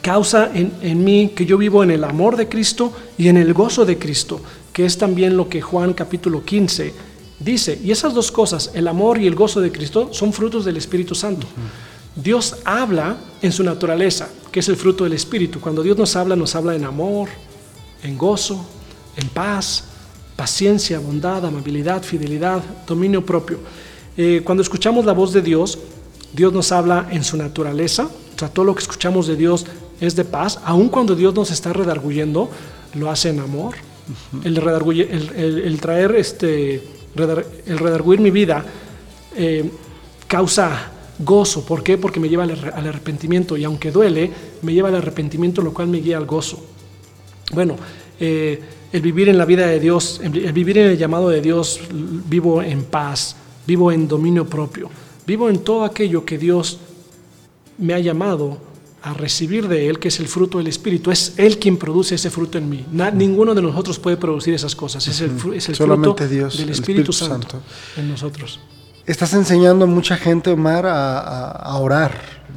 causa 0.02 0.50
en, 0.54 0.74
en, 0.82 1.04
mí 1.04 1.34
que 1.36 1.46
yo 1.46 1.56
vivo 1.56 1.84
en 1.84 1.92
el 1.92 2.04
amor 2.04 2.36
de 2.36 2.50
Cristo 2.50 2.92
y 3.16 3.28
en 3.28 3.38
el 3.38 3.54
gozo 3.54 3.86
de 3.86 4.00
Cristo, 4.00 4.42
que 4.74 4.86
es 4.86 4.98
también 4.98 5.38
lo 5.38 5.48
que 5.48 5.62
Juan 5.62 5.94
capítulo 5.94 6.44
15 6.44 6.94
dice. 7.40 7.80
Y 7.84 7.92
esas 7.92 8.14
dos 8.14 8.32
cosas, 8.32 8.72
el 8.74 8.88
amor 8.88 9.20
y 9.20 9.28
el 9.28 9.36
gozo 9.36 9.62
de 9.62 9.72
Cristo, 9.72 10.10
son 10.12 10.34
frutos 10.34 10.66
del 10.66 10.78
Espíritu 10.78 11.16
Santo. 11.16 11.48
Dios 12.22 12.58
habla 12.66 13.18
en 13.42 13.52
su 13.52 13.64
naturaleza, 13.64 14.30
que 14.52 14.60
es 14.60 14.70
el 14.70 14.76
fruto 14.76 15.04
del 15.04 15.14
Espíritu. 15.14 15.62
Cuando 15.62 15.84
Dios 15.84 15.98
nos 15.98 16.16
habla, 16.16 16.36
nos 16.36 16.56
habla 16.56 16.76
en 16.76 16.84
amor, 16.84 17.30
en 18.04 18.18
gozo, 18.18 18.66
en 19.16 19.30
paz, 19.30 19.84
paciencia, 20.36 21.00
bondad, 21.00 21.46
amabilidad, 21.46 22.02
fidelidad, 22.02 22.62
dominio 22.88 23.26
propio. 23.26 23.60
Eh, 24.18 24.42
cuando 24.44 24.64
escuchamos 24.64 25.06
la 25.06 25.14
voz 25.14 25.32
de 25.32 25.42
Dios, 25.42 25.78
Dios 26.34 26.52
nos 26.54 26.72
habla 26.72 27.08
en 27.12 27.24
su 27.24 27.38
naturaleza, 27.38 28.06
o 28.06 28.40
sea, 28.40 28.50
todo 28.50 28.66
lo 28.66 28.76
que 28.76 28.82
escuchamos 28.82 29.28
de 29.28 29.36
Dios 29.36 29.66
es 30.00 30.16
de 30.16 30.26
paz, 30.26 30.60
aun 30.64 30.90
cuando 30.90 31.16
Dios 31.16 31.34
nos 31.34 31.52
está 31.52 31.72
redarguyendo, 31.72 32.50
lo 32.96 33.10
hace 33.12 33.30
en 33.30 33.40
amor. 33.40 33.76
el, 34.44 34.58
el, 34.58 35.82
traer, 35.82 36.16
este, 36.16 36.84
el 37.16 37.78
redarguir 37.78 38.20
mi 38.20 38.32
vida 38.32 38.66
eh, 39.36 39.70
causa 40.28 40.92
gozo. 41.20 41.66
¿Por 41.66 41.84
qué? 41.84 41.98
Porque 41.98 42.20
me 42.20 42.30
lleva 42.30 42.44
al 42.44 42.88
arrepentimiento 42.88 43.58
y 43.58 43.64
aunque 43.64 43.92
duele, 43.92 44.32
me 44.62 44.74
lleva 44.74 44.90
al 44.90 44.96
arrepentimiento, 44.96 45.62
lo 45.62 45.74
cual 45.74 45.88
me 45.88 46.00
guía 46.00 46.18
al 46.18 46.26
gozo. 46.26 46.64
Bueno, 47.54 47.76
eh, 48.20 48.62
el 48.92 49.02
vivir 49.02 49.30
en 49.30 49.38
la 49.38 49.46
vida 49.46 49.68
de 49.68 49.80
Dios, 49.80 50.22
el 50.24 50.54
vivir 50.54 50.78
en 50.78 50.88
el 50.88 50.98
llamado 50.98 51.30
de 51.30 51.42
Dios, 51.42 51.80
vivo 51.92 52.62
en 52.62 52.84
paz, 52.84 53.36
vivo 53.66 53.92
en 53.92 54.08
dominio 54.08 54.46
propio, 54.46 54.90
vivo 55.26 55.50
en 55.50 55.60
todo 55.60 55.84
aquello 55.84 56.26
que 56.26 56.38
Dios 56.38 56.80
me 57.78 57.94
ha 57.94 58.00
llamado 58.00 58.58
a 59.02 59.14
recibir 59.14 59.68
de 59.68 59.88
Él, 59.88 60.00
que 60.00 60.08
es 60.08 60.20
el 60.20 60.28
fruto 60.28 60.58
del 60.58 60.68
Espíritu. 60.68 61.12
Es 61.12 61.34
Él 61.38 61.60
quien 61.60 61.78
produce 61.78 62.16
ese 62.16 62.30
fruto 62.30 62.58
en 62.58 62.70
mí. 62.70 62.86
ninguno 63.14 63.54
de 63.54 63.62
nosotros 63.62 64.00
puede 64.00 64.18
producir 64.18 64.54
esas 64.54 64.76
cosas. 64.76 65.08
Es 65.08 65.22
el, 65.22 65.32
es 65.54 65.70
el 65.70 65.76
fruto 65.76 66.16
del 66.16 66.70
Espíritu, 66.70 67.14
Santo, 67.14 67.62
en 67.96 68.10
nosotros. 68.10 68.60
Estás 69.08 69.34
enseñando 69.34 69.86
a 69.86 69.88
mucha 69.88 70.18
gente, 70.18 70.50
Omar, 70.50 70.86
a, 70.86 71.78
orar, 71.78 72.12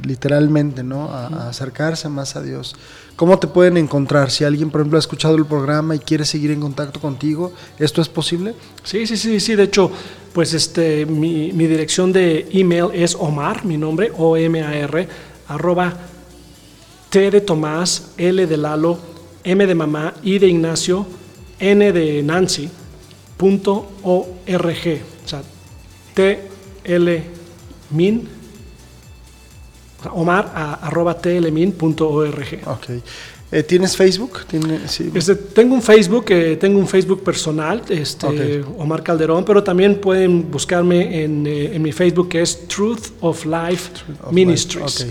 literalmente, 0.05 0.83
¿no? 0.83 1.05
A, 1.09 1.47
acercarse 1.47 2.09
más 2.09 2.35
a 2.35 2.41
Dios. 2.41 2.75
¿Cómo 3.15 3.39
te 3.39 3.47
pueden 3.47 3.77
encontrar? 3.77 4.29
Si 4.31 4.43
alguien, 4.43 4.69
por 4.69 4.81
ejemplo, 4.81 4.97
ha 4.97 4.99
escuchado 4.99 5.37
el 5.37 5.45
programa 5.45 5.95
y 5.95 5.99
quiere 5.99 6.25
seguir 6.25 6.51
en 6.51 6.59
contacto 6.59 6.99
contigo, 6.99 7.53
¿esto 7.79 8.01
es 8.01 8.09
posible? 8.09 8.53
Sí, 8.83 9.07
sí, 9.07 9.15
sí, 9.15 9.39
sí. 9.39 9.55
De 9.55 9.63
hecho, 9.63 9.91
pues 10.33 10.53
este, 10.53 11.05
mi, 11.05 11.51
dirección 11.51 12.11
de 12.11 12.49
email 12.51 12.87
es 12.93 13.15
Omar, 13.15 13.63
mi 13.63 13.77
nombre, 13.77 14.11
O-M-A-R, 14.17 15.07
arroba 15.47 15.93
T 17.09 17.31
de 17.31 17.39
Tomás, 17.39 18.11
L 18.17 18.45
de 18.45 18.57
Lalo, 18.57 18.99
M 19.45 19.65
de 19.65 19.75
mamá, 19.75 20.15
I 20.21 20.37
de 20.37 20.47
Ignacio, 20.47 21.05
N 21.59 21.93
de 21.93 22.21
Nancy, 22.23 22.69
punto 23.37 23.89
O-R-G. 24.03 24.99
O 25.23 25.27
sea, 25.29 25.43
tlmin 26.13 28.29
omar 30.09 30.51
a, 30.55 30.87
arroba 30.87 31.13
tlmin.org. 31.13 32.59
Okay. 32.65 33.01
Eh, 33.53 33.63
¿Tienes 33.63 33.97
Facebook? 33.97 34.39
Este, 35.13 35.35
tengo 35.35 35.75
un 35.75 35.81
Facebook, 35.81 36.23
eh, 36.29 36.55
tengo 36.55 36.79
un 36.79 36.87
Facebook 36.87 37.21
personal, 37.21 37.81
este, 37.89 38.63
Omar 38.77 39.03
Calderón, 39.03 39.43
pero 39.43 39.61
también 39.61 39.99
pueden 39.99 40.49
buscarme 40.49 41.25
en, 41.25 41.45
eh, 41.45 41.77
mi 41.77 41.91
Facebook 41.91 42.29
que 42.29 42.41
es 42.41 42.65
Truth 42.69 43.07
of 43.19 43.45
Life 43.45 43.91
Ministries. 44.31 45.05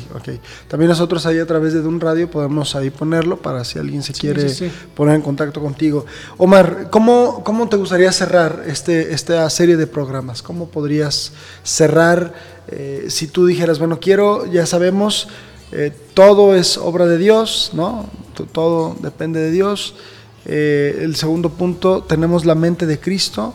También 0.69 0.89
nosotros 0.89 1.27
ahí 1.27 1.39
a 1.39 1.47
través 1.47 1.75
de 1.75 1.81
un 1.81 2.01
radio 2.01 2.31
podemos 2.31 2.75
ahí 2.75 2.89
ponerlo 2.89 3.37
para 3.37 3.63
si 3.63 3.79
alguien 3.79 4.03
se 4.03 4.15
quiere 4.15 4.47
poner 4.95 5.17
en 5.17 5.23
contacto 5.23 5.61
contigo. 5.61 6.07
Omar, 6.39 6.89
¿cómo, 6.91 7.45
cómo 7.45 7.69
te 7.69 7.77
gustaría 7.77 8.11
cerrar 8.11 8.65
este, 8.67 9.13
esta 9.13 9.51
serie 9.51 9.77
de 9.77 9.87
programas? 9.87 10.41
¿Cómo 10.41 10.71
podrías 10.71 11.33
cerrar 11.63 12.33
si 13.09 13.27
tú 13.27 13.47
dijeras, 13.47 13.81
bueno, 13.81 13.99
quiero, 13.99 14.47
ya 14.47 14.65
sabemos, 14.65 15.27
eh, 15.73 15.93
todo 16.15 16.55
es 16.55 16.77
obra 16.77 17.07
de 17.07 17.19
Dios, 17.19 17.71
¿no? 17.73 18.09
Todo 18.53 18.97
depende 19.01 19.41
de 19.41 19.51
Dios. 19.51 19.95
Eh, 20.47 21.01
el 21.03 21.17
segundo 21.17 21.51
punto, 21.51 22.03
tenemos 22.03 22.45
la 22.45 22.55
mente 22.55 22.87
de 22.87 22.99
Cristo. 22.99 23.55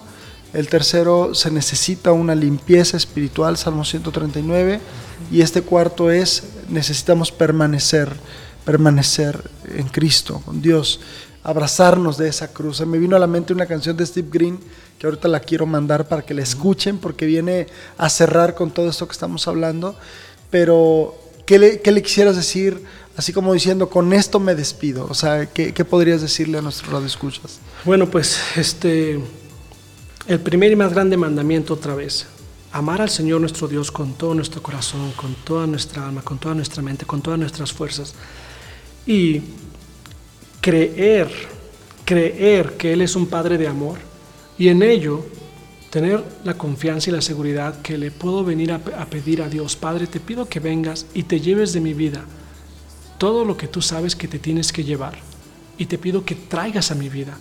El 0.54 0.70
tercero, 0.70 1.36
se 1.36 1.52
necesita 1.52 2.14
una 2.14 2.36
limpieza 2.36 2.96
espiritual, 2.96 3.58
Salmo 3.58 3.84
139. 3.84 4.80
Y 5.32 5.42
este 5.42 5.62
cuarto 5.62 6.10
es, 6.10 6.44
necesitamos 6.70 7.32
permanecer, 7.32 8.14
permanecer 8.64 9.50
en 9.76 9.88
Cristo, 9.88 10.42
con 10.46 10.62
Dios, 10.62 11.02
abrazarnos 11.44 12.18
de 12.18 12.30
esa 12.30 12.54
cruz. 12.54 12.86
me 12.86 12.98
vino 12.98 13.16
a 13.16 13.20
la 13.20 13.28
mente 13.28 13.54
una 13.54 13.66
canción 13.66 13.98
de 13.98 14.06
Steve 14.06 14.30
Green 14.32 14.60
que 14.98 15.08
ahorita 15.08 15.28
la 15.28 15.42
quiero 15.42 15.66
mandar 15.66 16.08
para 16.08 16.22
que 16.22 16.34
la 16.34 16.42
escuchen 16.42 16.98
porque 16.98 17.26
viene 17.26 17.68
a 17.98 18.10
cerrar 18.10 18.56
con 18.56 18.72
todo 18.72 18.90
esto 18.90 19.08
que 19.08 19.12
estamos 19.12 19.48
hablando. 19.48 19.96
Pero 20.50 21.25
¿qué 21.46 21.60
le, 21.60 22.02
quisieras 22.02 22.36
decir? 22.36 22.84
Así 23.16 23.32
como 23.32 23.54
diciendo, 23.54 23.90
con 23.90 24.12
esto 24.14 24.40
me 24.40 24.56
despido. 24.56 25.08
O 25.10 25.14
sea, 25.14 25.46
¿qué, 25.46 25.74
qué 25.74 25.86
podrías 25.86 26.22
decirle 26.22 26.58
a 26.58 26.62
nuestros 26.62 26.92
radioescuchas? 26.92 27.60
Bueno, 27.86 28.10
pues 28.10 28.40
este, 28.58 29.20
el 30.28 30.40
primer 30.40 30.72
y 30.72 30.76
más 30.76 30.92
grande 30.92 31.18
mandamiento 31.18 31.76
otra 31.76 31.96
vez, 31.96 32.26
amar 32.72 33.02
al 33.02 33.10
Señor 33.10 33.40
nuestro 33.40 33.68
Dios 33.68 33.92
con 33.92 34.14
todo 34.14 34.34
nuestro 34.34 34.62
corazón, 34.62 35.14
con 35.14 35.34
toda 35.36 35.66
nuestra 35.66 36.06
alma, 36.06 36.22
con 36.22 36.40
toda 36.40 36.56
nuestra 36.56 36.82
mente, 36.82 37.06
con 37.06 37.22
todas 37.22 37.40
nuestras 37.40 37.72
fuerzas. 37.72 38.14
Y 39.06 39.42
creer, 40.60 41.30
creer 42.04 42.74
que 42.74 42.92
Él 42.92 43.02
es 43.02 43.16
un 43.16 43.28
Padre 43.28 43.58
de 43.58 43.68
amor 43.68 44.00
y 44.58 44.70
en 44.70 44.82
ello 44.82 45.24
tener 45.96 46.22
la 46.44 46.56
confianza 46.56 47.10
y 47.10 47.14
la 47.14 47.22
seguridad 47.22 47.82
que 47.82 47.98
le 47.98 48.12
puedo 48.12 48.44
venir 48.44 48.74
a, 48.74 48.80
pedir 48.80 49.42
a 49.42 49.48
Dios, 49.48 49.78
Padre, 49.78 50.08
te 50.08 50.20
pido 50.20 50.50
que 50.50 50.60
vengas 50.60 51.06
y 51.14 51.24
te 51.24 51.40
lleves 51.40 51.72
de 51.72 51.80
mi 51.80 51.94
vida 51.94 52.26
todo 53.18 53.46
lo 53.46 53.56
que 53.56 53.70
tú 53.70 53.82
sabes 53.82 54.14
que 54.14 54.28
te 54.28 54.38
tienes 54.38 54.74
que 54.74 54.84
llevar. 54.84 55.18
Y 55.78 55.86
te 55.86 55.98
pido 55.98 56.26
que 56.26 56.36
traigas 56.36 56.92
a 56.92 56.96
mi 56.96 57.08
vida 57.08 57.38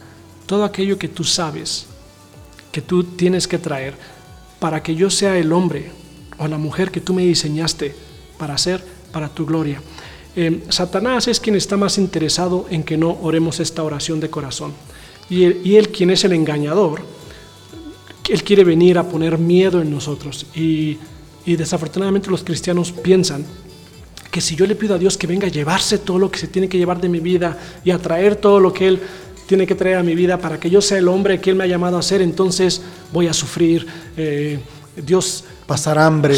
todo 0.46 0.62
aquello 0.62 1.00
que 1.00 1.08
tú 1.08 1.24
sabes 1.24 1.86
que 2.70 2.80
tú 2.80 3.02
tienes 3.02 3.48
que 3.48 3.58
traer 3.58 3.94
para 4.60 4.84
que 4.84 4.94
yo 4.94 5.10
sea 5.10 5.36
el 5.36 5.52
hombre 5.52 5.90
o 6.38 6.46
la 6.46 6.56
mujer 6.56 6.92
que 6.92 7.00
tú 7.00 7.12
me 7.12 7.22
diseñaste 7.24 7.92
para 8.38 8.56
ser 8.56 8.84
para 9.10 9.30
tu 9.30 9.46
gloria. 9.46 9.82
Eh, 10.36 10.62
Satanás 10.68 11.26
es 11.26 11.40
quien 11.40 11.56
está 11.56 11.76
más 11.76 11.98
interesado 11.98 12.66
en 12.70 12.84
que 12.84 12.96
no 12.96 13.18
oremos 13.20 13.58
esta 13.58 13.82
oración 13.82 14.20
de 14.20 14.30
corazón. 14.30 14.72
Y 15.28 15.42
y 15.68 15.74
él 15.74 15.88
quien 15.88 16.10
es 16.10 16.22
el 16.22 16.34
engañador, 16.34 17.02
él 18.28 18.42
quiere 18.42 18.64
venir 18.64 18.98
a 18.98 19.08
poner 19.08 19.38
miedo 19.38 19.80
en 19.80 19.90
nosotros. 19.90 20.46
Y, 20.54 20.98
desafortunadamente 21.46 22.30
los 22.30 22.42
cristianos 22.42 22.90
piensan 22.90 23.44
que 24.30 24.40
si 24.40 24.56
yo 24.56 24.66
le 24.66 24.74
pido 24.74 24.94
a 24.94 24.98
Dios 24.98 25.18
que 25.18 25.26
venga 25.26 25.46
a 25.46 25.50
llevarse 25.50 25.98
todo 25.98 26.18
lo 26.18 26.30
que 26.30 26.38
se 26.38 26.48
tiene 26.48 26.68
que 26.68 26.78
llevar 26.78 27.00
de 27.00 27.08
mi 27.10 27.20
vida 27.20 27.58
y 27.84 27.90
a 27.90 27.98
traer 27.98 28.36
todo 28.36 28.60
lo 28.60 28.72
que 28.72 28.88
Él 28.88 29.00
tiene 29.46 29.66
que 29.66 29.74
traer 29.74 29.98
a 29.98 30.02
mi 30.02 30.14
vida 30.14 30.38
para 30.38 30.58
que 30.58 30.70
yo 30.70 30.80
sea 30.80 30.96
el 30.96 31.06
hombre 31.06 31.40
que 31.40 31.50
Él 31.50 31.56
me 31.56 31.64
ha 31.64 31.66
llamado 31.66 31.98
a 31.98 32.02
ser, 32.02 32.22
entonces 32.22 32.80
voy 33.12 33.28
a 33.28 33.34
sufrir. 33.34 33.86
Eh, 34.16 34.58
Dios... 34.96 35.44
Pasar 35.66 35.98
hambre, 35.98 36.36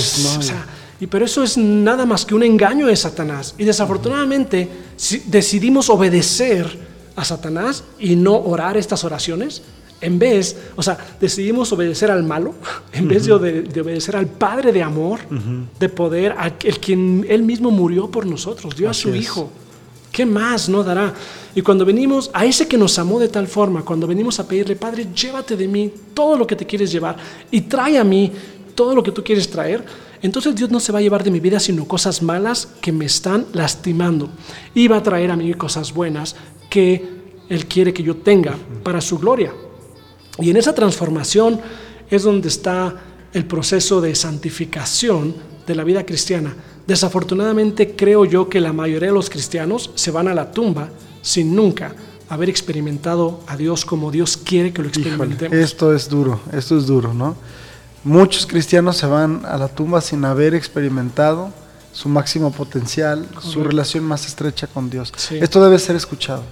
y 0.98 1.06
pero 1.06 1.26
eso 1.26 1.42
es 1.42 1.58
nada 1.58 2.06
más 2.06 2.24
que 2.24 2.34
un 2.34 2.42
engaño 2.42 2.86
de 2.86 2.96
Satanás. 2.96 3.54
Y 3.58 3.64
desafortunadamente, 3.64 4.68
si 4.96 5.18
decidimos 5.26 5.90
obedecer 5.90 6.78
a 7.14 7.24
Satanás 7.24 7.84
y 7.98 8.16
no 8.16 8.36
orar 8.36 8.76
estas 8.76 9.04
oraciones, 9.04 9.62
en 10.00 10.18
vez, 10.18 10.56
o 10.76 10.82
sea, 10.82 10.98
decidimos 11.20 11.72
obedecer 11.72 12.10
al 12.10 12.22
malo, 12.22 12.54
en 12.92 13.08
vez 13.08 13.26
de, 13.26 13.32
obedecer 13.32 14.16
al 14.16 14.26
Padre 14.26 14.72
de 14.72 14.82
amor, 14.82 15.20
de 15.78 15.88
poder, 15.88 16.34
el 16.62 16.78
quien 16.80 17.24
Él 17.28 17.42
mismo 17.42 17.70
murió 17.70 18.10
por 18.10 18.26
nosotros, 18.26 18.76
dio 18.76 18.90
a 18.90 18.94
su 18.94 19.14
Hijo. 19.14 19.50
¿Qué 20.12 20.24
más 20.24 20.68
no 20.68 20.82
dará? 20.82 21.12
Y 21.54 21.60
cuando 21.60 21.84
venimos 21.84 22.30
a 22.32 22.46
ese 22.46 22.66
que 22.66 22.78
nos 22.78 22.98
amó 22.98 23.20
de 23.20 23.28
tal 23.28 23.46
forma, 23.46 23.84
cuando 23.84 24.06
venimos 24.06 24.40
a 24.40 24.48
pedirle, 24.48 24.74
Padre, 24.76 25.08
llévate 25.14 25.56
de 25.56 25.68
mí 25.68 25.92
todo 26.14 26.38
lo 26.38 26.46
que 26.46 26.56
te 26.56 26.64
quieres 26.64 26.90
llevar 26.90 27.16
y 27.50 27.62
trae 27.62 27.98
a 27.98 28.04
mí 28.04 28.32
todo 28.74 28.94
lo 28.94 29.02
que 29.02 29.12
tú 29.12 29.22
quieres 29.22 29.50
traer, 29.50 29.84
entonces 30.22 30.54
Dios 30.54 30.70
no 30.70 30.80
se 30.80 30.90
va 30.92 31.00
a 31.00 31.02
llevar 31.02 31.22
de 31.22 31.30
mi 31.30 31.40
vida 31.40 31.60
sino 31.60 31.86
cosas 31.86 32.22
malas 32.22 32.68
que 32.80 32.92
me 32.92 33.04
están 33.04 33.46
lastimando. 33.52 34.30
Y 34.74 34.88
va 34.88 34.96
a 34.98 35.02
traer 35.02 35.30
a 35.30 35.36
mí 35.36 35.52
cosas 35.54 35.92
buenas 35.92 36.36
que 36.70 37.04
Él 37.48 37.66
quiere 37.66 37.92
que 37.92 38.02
yo 38.02 38.16
tenga 38.16 38.54
para 38.82 39.00
su 39.00 39.18
gloria. 39.18 39.52
Y 40.38 40.50
en 40.50 40.56
esa 40.56 40.74
transformación 40.74 41.60
es 42.10 42.22
donde 42.22 42.48
está 42.48 42.94
el 43.32 43.44
proceso 43.46 44.00
de 44.00 44.14
santificación 44.14 45.34
de 45.66 45.74
la 45.74 45.84
vida 45.84 46.04
cristiana. 46.04 46.54
Desafortunadamente 46.86 47.96
creo 47.96 48.24
yo 48.24 48.48
que 48.48 48.60
la 48.60 48.72
mayoría 48.72 49.08
de 49.08 49.14
los 49.14 49.28
cristianos 49.28 49.90
se 49.94 50.10
van 50.10 50.28
a 50.28 50.34
la 50.34 50.52
tumba 50.52 50.88
sin 51.22 51.54
nunca 51.54 51.94
haber 52.28 52.48
experimentado 52.48 53.40
a 53.46 53.56
Dios 53.56 53.84
como 53.84 54.10
Dios 54.10 54.36
quiere 54.36 54.72
que 54.72 54.82
lo 54.82 54.88
experimentemos. 54.88 55.56
esto 55.56 55.94
es 55.94 56.08
duro, 56.08 56.40
esto 56.52 56.78
es 56.78 56.86
duro, 56.86 57.12
¿no? 57.12 57.36
Muchos 58.04 58.46
cristianos 58.46 58.96
se 58.96 59.06
van 59.06 59.44
a 59.44 59.56
la 59.56 59.68
tumba 59.68 60.00
sin 60.00 60.24
haber 60.24 60.54
experimentado 60.54 61.50
su 61.92 62.08
máximo 62.08 62.52
potencial, 62.52 63.26
su 63.40 63.64
relación 63.64 64.04
más 64.04 64.26
estrecha 64.26 64.66
con 64.66 64.90
Dios. 64.90 65.12
Esto 65.30 65.64
debe 65.64 65.78
ser 65.78 65.96
escuchado 65.96 66.42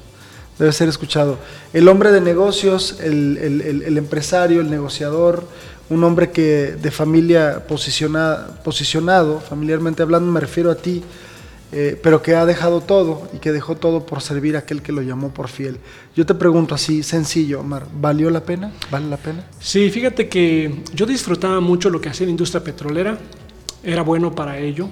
debe 0.59 0.73
ser 0.73 0.89
escuchado. 0.89 1.39
El 1.73 1.89
hombre 1.89 2.13
de 2.13 2.21
negocios, 2.21 2.99
el, 3.01 3.97
empresario, 3.97 4.61
el 4.61 4.71
negociador, 4.71 5.47
un 5.91 6.03
hombre 6.05 6.31
que 6.31 6.77
de 6.81 6.91
familia 6.91 7.67
posicionado, 7.67 9.41
familiarmente 9.41 10.03
hablando, 10.03 10.31
me 10.31 10.41
refiero 10.41 10.71
a 10.71 10.77
ti, 10.77 11.03
eh, 11.73 11.99
pero 12.01 12.23
que 12.23 12.37
ha 12.37 12.47
dejado 12.47 12.81
todo 12.81 13.29
y 13.33 13.39
que 13.39 13.51
dejó 13.51 13.75
todo 13.75 14.07
por 14.07 14.23
servir 14.23 14.55
a 14.55 14.61
aquel 14.61 14.81
que 14.81 14.93
lo 14.93 15.03
llamó 15.03 15.31
por 15.31 15.49
fiel. 15.49 15.79
Yo 16.15 16.25
te 16.25 16.35
pregunto 16.35 16.75
así, 16.75 17.03
sencillo, 17.03 17.61
Omar, 17.61 17.87
¿valió 17.93 18.31
la 18.31 18.45
pena? 18.45 18.73
¿Vale 18.91 19.09
la 19.09 19.17
pena? 19.17 19.45
Sí, 19.59 19.91
fíjate 19.91 20.29
que 20.29 20.83
yo 20.95 21.05
disfrutaba 21.05 21.61
mucho 21.61 21.91
lo 21.91 22.01
que 22.01 22.09
hacía 22.09 22.27
la 22.27 22.31
industria 22.31 22.63
petrolera, 22.63 23.19
era 23.83 24.03
bueno 24.03 24.35
para 24.35 24.59
ello, 24.59 24.89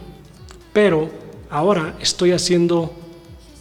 pero 0.72 1.08
ahora 1.50 1.94
estoy 2.00 2.32
haciendo 2.32 2.92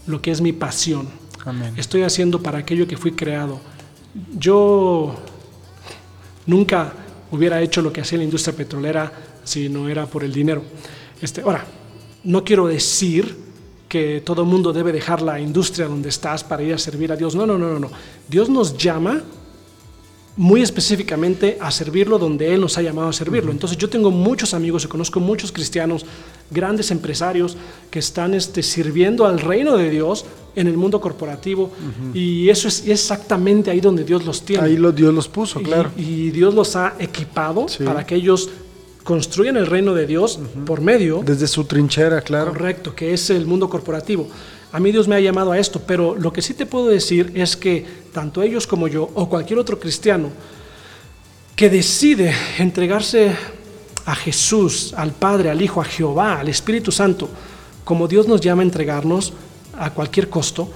lo 0.08 0.22
que 0.22 0.32
es 0.32 0.42
mi 0.42 0.52
pasión. 0.52 1.21
Amén. 1.46 1.74
Estoy 1.78 2.04
haciendo 2.04 2.42
para 2.42 2.60
aquello 2.60 2.88
que 2.88 2.98
fui 2.98 3.14
creado. 3.14 3.60
Yo 4.38 5.16
nunca 6.46 6.94
hubiera 7.32 7.62
hecho 7.62 7.82
lo 7.82 7.92
que 7.92 8.02
hacía 8.02 8.18
la 8.18 8.24
industria 8.24 8.56
petrolera 8.56 9.12
si 9.44 9.70
no 9.70 9.90
era 9.90 10.06
por 10.06 10.24
el 10.24 10.34
dinero. 10.34 10.64
Este, 11.22 11.42
ahora, 11.42 11.66
no 12.24 12.44
quiero 12.44 12.68
decir 12.68 13.36
que 13.88 14.22
todo 14.22 14.44
el 14.44 14.48
mundo 14.48 14.72
debe 14.72 14.92
dejar 14.92 15.22
la 15.22 15.40
industria 15.40 15.88
donde 15.88 16.10
estás 16.10 16.44
para 16.44 16.64
ir 16.64 16.74
a 16.74 16.78
servir 16.78 17.12
a 17.12 17.16
Dios. 17.16 17.36
No, 17.36 17.46
no, 17.46 17.58
no, 17.58 17.74
no, 17.74 17.80
no. 17.80 17.92
Dios 18.28 18.50
nos 18.50 18.78
llama 18.78 19.22
muy 20.38 20.62
específicamente 20.62 21.58
a 21.60 21.72
servirlo 21.72 22.18
donde 22.18 22.54
Él 22.54 22.62
nos 22.62 22.78
ha 22.78 22.82
llamado 22.82 23.10
a 23.10 23.14
servirlo. 23.14 23.52
Entonces 23.52 23.78
yo 23.78 23.90
tengo 23.90 24.12
muchos 24.12 24.54
amigos 24.54 24.86
y 24.86 24.88
conozco 24.88 25.20
muchos 25.20 25.52
cristianos, 25.52 26.06
grandes 26.50 26.90
empresarios 26.92 27.58
que 27.90 28.00
están 28.00 28.34
este, 28.34 28.64
sirviendo 28.64 29.26
al 29.26 29.40
reino 29.40 29.76
de 29.76 29.90
Dios 29.90 30.26
en 30.56 30.68
el 30.68 30.78
mundo 30.78 31.00
corporativo 31.00 31.72
y 32.14 32.50
eso 32.50 32.68
es 32.68 32.88
exactamente 32.88 33.72
ahí 33.72 33.80
donde 33.80 34.04
Dios 34.04 34.26
los 34.26 34.44
tiene. 34.44 34.64
Ahí 34.64 34.78
lo, 34.78 34.92
Dios 34.92 35.14
los 35.14 35.28
puso, 35.28 35.62
claro. 35.62 35.92
Y, 35.98 36.32
Dios 36.32 36.54
los 36.54 36.76
ha 36.76 36.96
equipado 37.00 37.68
Sí. 37.68 37.84
para 37.84 38.06
que 38.06 38.16
ellos 38.16 38.50
construyan 39.04 39.58
el 39.58 39.66
reino 39.66 39.94
de 39.94 40.06
Dios 40.06 40.40
por 40.66 40.82
medio 40.82 41.22
Desde 41.26 41.48
su 41.48 41.64
trinchera, 41.64 42.22
claro. 42.22 42.52
Correcto, 42.52 42.94
que 42.94 43.14
es 43.14 43.30
el 43.30 43.46
mundo 43.46 43.70
corporativo. 43.70 44.28
A 44.72 44.80
mí 44.80 44.92
Dios 44.92 45.08
me 45.08 45.16
ha 45.16 45.20
llamado 45.20 45.52
a 45.52 45.60
esto, 45.60 45.82
pero 45.86 46.16
lo 46.16 46.32
que 46.32 46.42
sí 46.42 46.54
te 46.54 46.66
puedo 46.66 46.88
decir 46.88 47.32
es 47.36 47.58
que 47.58 47.86
tanto 48.14 48.42
ellos 48.42 48.68
como 48.68 48.88
yo 48.88 49.10
o 49.14 49.28
cualquier 49.28 49.60
otro 49.60 49.80
cristiano 49.80 50.30
que 51.56 51.70
decide 51.70 52.34
entregarse 52.58 53.36
a 54.06 54.16
Jesús, 54.16 54.94
al 54.96 55.12
Padre, 55.12 55.50
al 55.50 55.62
Hijo, 55.62 55.82
a 55.82 55.86
Jehová, 55.86 56.40
al 56.40 56.50
Espíritu 56.50 56.92
Santo, 56.92 57.30
como 57.84 58.08
Dios 58.08 58.28
nos 58.28 58.42
llama 58.42 58.62
a 58.62 58.66
entregarnos 58.66 59.34
a 59.78 59.94
cualquier 59.94 60.30
costo, 60.30 60.70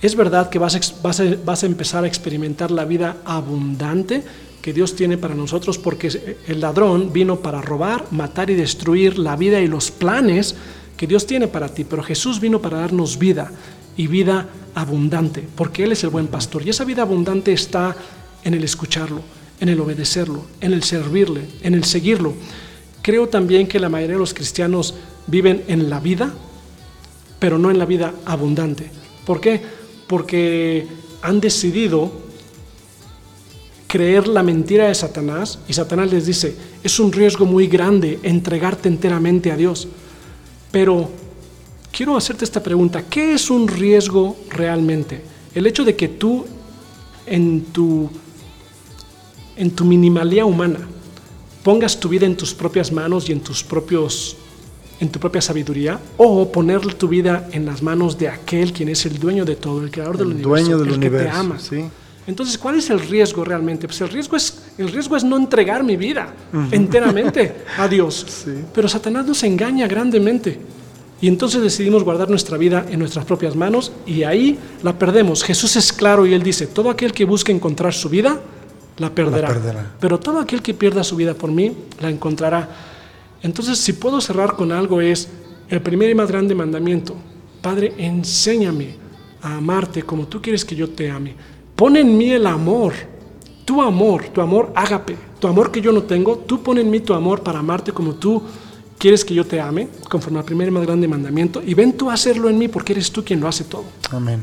es 0.00 0.16
verdad 0.16 0.50
que 0.50 0.58
vas 0.58 0.74
a, 0.74 0.80
vas 1.02 1.22
vas 1.44 1.62
a 1.62 1.66
empezar 1.66 2.04
a 2.04 2.06
experimentar 2.06 2.70
la 2.70 2.84
vida 2.84 3.18
abundante 3.24 4.22
que 4.62 4.72
Dios 4.72 4.94
tiene 4.94 5.18
para 5.18 5.34
nosotros, 5.34 5.76
porque 5.76 6.36
el 6.46 6.60
ladrón 6.60 7.12
vino 7.12 7.40
para 7.40 7.60
robar, 7.60 8.06
matar 8.12 8.48
y 8.48 8.54
destruir 8.54 9.18
la 9.18 9.36
vida 9.36 9.60
y 9.60 9.66
los 9.66 9.90
planes 9.90 10.54
que 10.96 11.06
Dios 11.08 11.26
tiene 11.26 11.48
para 11.48 11.68
ti, 11.68 11.84
pero 11.84 12.02
Jesús 12.02 12.40
vino 12.40 12.62
para 12.62 12.78
darnos 12.78 13.18
vida 13.18 13.50
y 13.96 14.06
vida 14.06 14.48
abundante, 14.74 15.46
porque 15.56 15.82
Él 15.82 15.92
es 15.92 16.04
el 16.04 16.10
buen 16.10 16.28
pastor. 16.28 16.64
Y 16.64 16.70
esa 16.70 16.84
vida 16.84 17.02
abundante 17.02 17.52
está 17.52 17.96
en 18.44 18.54
el 18.54 18.62
escucharlo, 18.62 19.20
en 19.60 19.68
el 19.68 19.80
obedecerlo, 19.80 20.44
en 20.60 20.72
el 20.72 20.84
servirle, 20.84 21.42
en 21.62 21.74
el 21.74 21.84
seguirlo. 21.84 22.34
Creo 23.02 23.28
también 23.28 23.66
que 23.66 23.80
la 23.80 23.88
mayoría 23.88 24.14
de 24.14 24.20
los 24.20 24.32
cristianos 24.32 24.94
viven 25.26 25.64
en 25.66 25.90
la 25.90 25.98
vida, 25.98 26.32
pero 27.42 27.58
no 27.58 27.72
en 27.72 27.78
la 27.80 27.86
vida 27.86 28.14
abundante. 28.24 28.88
¿Por 29.26 29.40
qué? 29.40 29.60
Porque 30.06 30.86
han 31.22 31.40
decidido 31.40 32.12
creer 33.88 34.28
la 34.28 34.44
mentira 34.44 34.86
de 34.86 34.94
Satanás 34.94 35.58
y 35.66 35.72
Satanás 35.72 36.12
les 36.12 36.24
dice, 36.24 36.54
es 36.84 37.00
un 37.00 37.10
riesgo 37.10 37.44
muy 37.44 37.66
grande 37.66 38.20
entregarte 38.22 38.88
enteramente 38.88 39.50
a 39.50 39.56
Dios. 39.56 39.88
Pero 40.70 41.10
quiero 41.90 42.16
hacerte 42.16 42.44
esta 42.44 42.62
pregunta, 42.62 43.06
¿qué 43.10 43.32
es 43.32 43.50
un 43.50 43.66
riesgo 43.66 44.36
realmente? 44.48 45.20
El 45.52 45.66
hecho 45.66 45.82
de 45.82 45.96
que 45.96 46.06
tú 46.06 46.46
en 47.26 47.62
tu, 47.72 48.08
en 49.56 49.72
tu 49.72 49.84
minimalía 49.84 50.44
humana 50.44 50.78
pongas 51.64 51.98
tu 51.98 52.08
vida 52.08 52.24
en 52.24 52.36
tus 52.36 52.54
propias 52.54 52.92
manos 52.92 53.28
y 53.28 53.32
en 53.32 53.40
tus 53.40 53.64
propios 53.64 54.36
en 55.02 55.08
tu 55.10 55.18
propia 55.18 55.42
sabiduría 55.42 55.98
o 56.16 56.50
poner 56.52 56.80
tu 56.94 57.08
vida 57.08 57.48
en 57.50 57.66
las 57.66 57.82
manos 57.82 58.16
de 58.16 58.28
aquel 58.28 58.72
quien 58.72 58.88
es 58.88 59.04
el 59.04 59.18
dueño 59.18 59.44
de 59.44 59.56
todo, 59.56 59.82
el 59.82 59.90
creador 59.90 60.16
del 60.16 60.28
El 60.28 60.34
universo, 60.34 60.48
dueño 60.48 60.78
del 60.78 60.88
el 60.88 60.94
que 60.94 61.00
te 61.00 61.16
universo, 61.16 61.38
ama. 61.40 61.58
sí. 61.58 61.84
Entonces, 62.24 62.56
¿cuál 62.56 62.76
es 62.76 62.88
el 62.88 63.00
riesgo 63.00 63.44
realmente? 63.44 63.88
Pues 63.88 64.00
el 64.00 64.08
riesgo 64.08 64.36
es, 64.36 64.62
el 64.78 64.92
riesgo 64.92 65.16
es 65.16 65.24
no 65.24 65.36
entregar 65.36 65.82
mi 65.82 65.96
vida 65.96 66.32
enteramente 66.70 67.52
a 67.78 67.88
Dios. 67.88 68.24
Sí. 68.44 68.52
Pero 68.72 68.88
Satanás 68.88 69.26
nos 69.26 69.42
engaña 69.42 69.88
grandemente. 69.88 70.60
Y 71.20 71.26
entonces 71.26 71.60
decidimos 71.60 72.04
guardar 72.04 72.30
nuestra 72.30 72.56
vida 72.56 72.86
en 72.88 73.00
nuestras 73.00 73.24
propias 73.24 73.56
manos 73.56 73.90
y 74.06 74.22
ahí 74.22 74.56
la 74.84 74.96
perdemos. 74.96 75.42
Jesús 75.42 75.74
es 75.74 75.92
claro 75.92 76.24
y 76.24 76.32
él 76.32 76.44
dice, 76.44 76.68
todo 76.68 76.90
aquel 76.90 77.12
que 77.12 77.24
busque 77.24 77.50
encontrar 77.50 77.92
su 77.92 78.08
vida, 78.08 78.38
la 78.98 79.10
perderá. 79.10 79.48
perderá. 79.48 79.92
Pero 79.98 80.20
todo 80.20 80.38
aquel 80.38 80.62
que 80.62 80.74
pierda 80.74 81.02
su 81.02 81.16
vida 81.16 81.34
por 81.34 81.50
mí, 81.50 81.72
la 82.00 82.08
encontrará. 82.08 82.68
Entonces, 83.42 83.78
si 83.78 83.92
puedo 83.92 84.20
cerrar 84.20 84.56
con 84.56 84.72
algo 84.72 85.00
es 85.00 85.28
el 85.68 85.80
primer 85.80 86.10
y 86.10 86.14
más 86.14 86.28
grande 86.28 86.54
mandamiento. 86.54 87.16
Padre, 87.60 87.94
enséñame 87.98 88.96
a 89.40 89.56
amarte 89.56 90.02
como 90.02 90.26
tú 90.26 90.40
quieres 90.40 90.64
que 90.64 90.76
yo 90.76 90.90
te 90.90 91.10
ame. 91.10 91.34
Pon 91.74 91.96
en 91.96 92.16
mí 92.16 92.30
el 92.30 92.46
amor, 92.46 92.92
tu 93.64 93.80
amor, 93.80 94.24
tu 94.28 94.40
amor 94.40 94.72
ágape, 94.74 95.16
tu 95.40 95.48
amor 95.48 95.70
que 95.70 95.80
yo 95.80 95.92
no 95.92 96.02
tengo, 96.02 96.38
tú 96.38 96.62
pon 96.62 96.78
en 96.78 96.90
mí 96.90 97.00
tu 97.00 97.14
amor 97.14 97.42
para 97.42 97.58
amarte 97.58 97.92
como 97.92 98.14
tú 98.14 98.42
quieres 98.98 99.24
que 99.24 99.34
yo 99.34 99.44
te 99.44 99.60
ame, 99.60 99.88
conforme 100.08 100.38
al 100.38 100.44
primer 100.44 100.68
y 100.68 100.70
más 100.70 100.84
grande 100.84 101.08
mandamiento, 101.08 101.60
y 101.64 101.74
ven 101.74 101.96
tú 101.96 102.10
a 102.10 102.14
hacerlo 102.14 102.48
en 102.48 102.58
mí 102.58 102.68
porque 102.68 102.92
eres 102.92 103.10
tú 103.10 103.24
quien 103.24 103.40
lo 103.40 103.48
hace 103.48 103.64
todo. 103.64 103.84
Amén. 104.10 104.42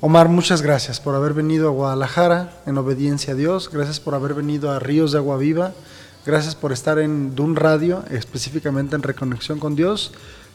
Omar, 0.00 0.28
muchas 0.28 0.62
gracias 0.62 0.98
por 0.98 1.14
haber 1.14 1.34
venido 1.34 1.68
a 1.68 1.70
Guadalajara 1.70 2.62
en 2.66 2.78
obediencia 2.78 3.34
a 3.34 3.36
Dios. 3.36 3.70
Gracias 3.70 4.00
por 4.00 4.14
haber 4.14 4.34
venido 4.34 4.70
a 4.70 4.78
Ríos 4.78 5.12
de 5.12 5.18
Agua 5.18 5.36
Viva. 5.36 5.74
Gracias 6.24 6.54
por 6.54 6.72
estar 6.72 7.00
en 7.00 7.34
Dun 7.34 7.56
Radio, 7.56 8.04
específicamente 8.10 8.94
en 8.94 9.02
Reconexión 9.02 9.58
con 9.58 9.74
Dios. 9.74 10.12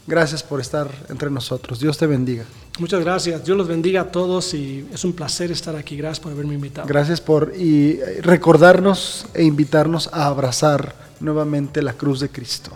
Gracias 0.07 0.41
por 0.41 0.61
estar 0.61 0.89
entre 1.09 1.29
nosotros. 1.29 1.81
Dios 1.81 1.97
te 1.97 2.07
bendiga. 2.07 2.45
Muchas 2.79 3.03
gracias, 3.03 3.43
Dios 3.43 3.57
los 3.57 3.67
bendiga 3.67 4.01
a 4.01 4.11
todos 4.11 4.53
y 4.53 4.87
es 4.93 5.03
un 5.03 5.11
placer 5.11 5.51
estar 5.51 5.75
aquí. 5.75 5.97
Gracias 5.97 6.21
por 6.21 6.31
haberme 6.31 6.53
invitado. 6.53 6.87
Gracias 6.87 7.19
por 7.19 7.51
y 7.57 7.99
eh, 7.99 8.21
recordarnos 8.21 9.25
e 9.33 9.43
invitarnos 9.43 10.09
a 10.13 10.27
abrazar 10.27 10.95
nuevamente 11.19 11.81
la 11.81 11.91
cruz 11.91 12.21
de 12.21 12.29
Cristo. 12.29 12.71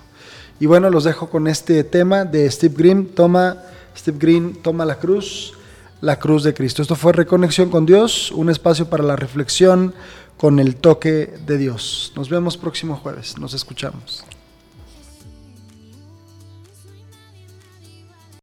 Y 0.60 0.66
bueno, 0.66 0.90
los 0.90 1.06
dejo 1.06 1.30
con 1.30 1.48
este 1.48 1.86
tema 1.86 2.26
de 2.26 2.52
Steve 2.52 2.76
Green. 2.78 3.08
Toma, 3.08 3.58
Steve 3.96 4.18
Green, 4.20 4.56
toma 4.62 4.84
la 4.84 5.00
cruz, 5.00 5.54
la 6.02 6.20
cruz 6.20 6.44
de 6.44 6.54
Cristo. 6.54 6.82
Esto 6.82 6.96
fue 6.96 7.14
Reconexión 7.14 7.70
con 7.70 7.86
Dios, 7.86 8.32
un 8.32 8.50
espacio 8.50 8.90
para 8.90 9.04
la 9.04 9.16
reflexión 9.16 9.94
con 10.42 10.60
el 10.60 10.76
toque 10.76 11.32
de 11.46 11.60
Dios. 11.60 12.14
Nos 12.16 12.28
vemos 12.28 12.58
próximo 12.58 12.96
jueves. 12.96 13.38
Nos 13.38 13.54
escuchamos. 13.54 14.24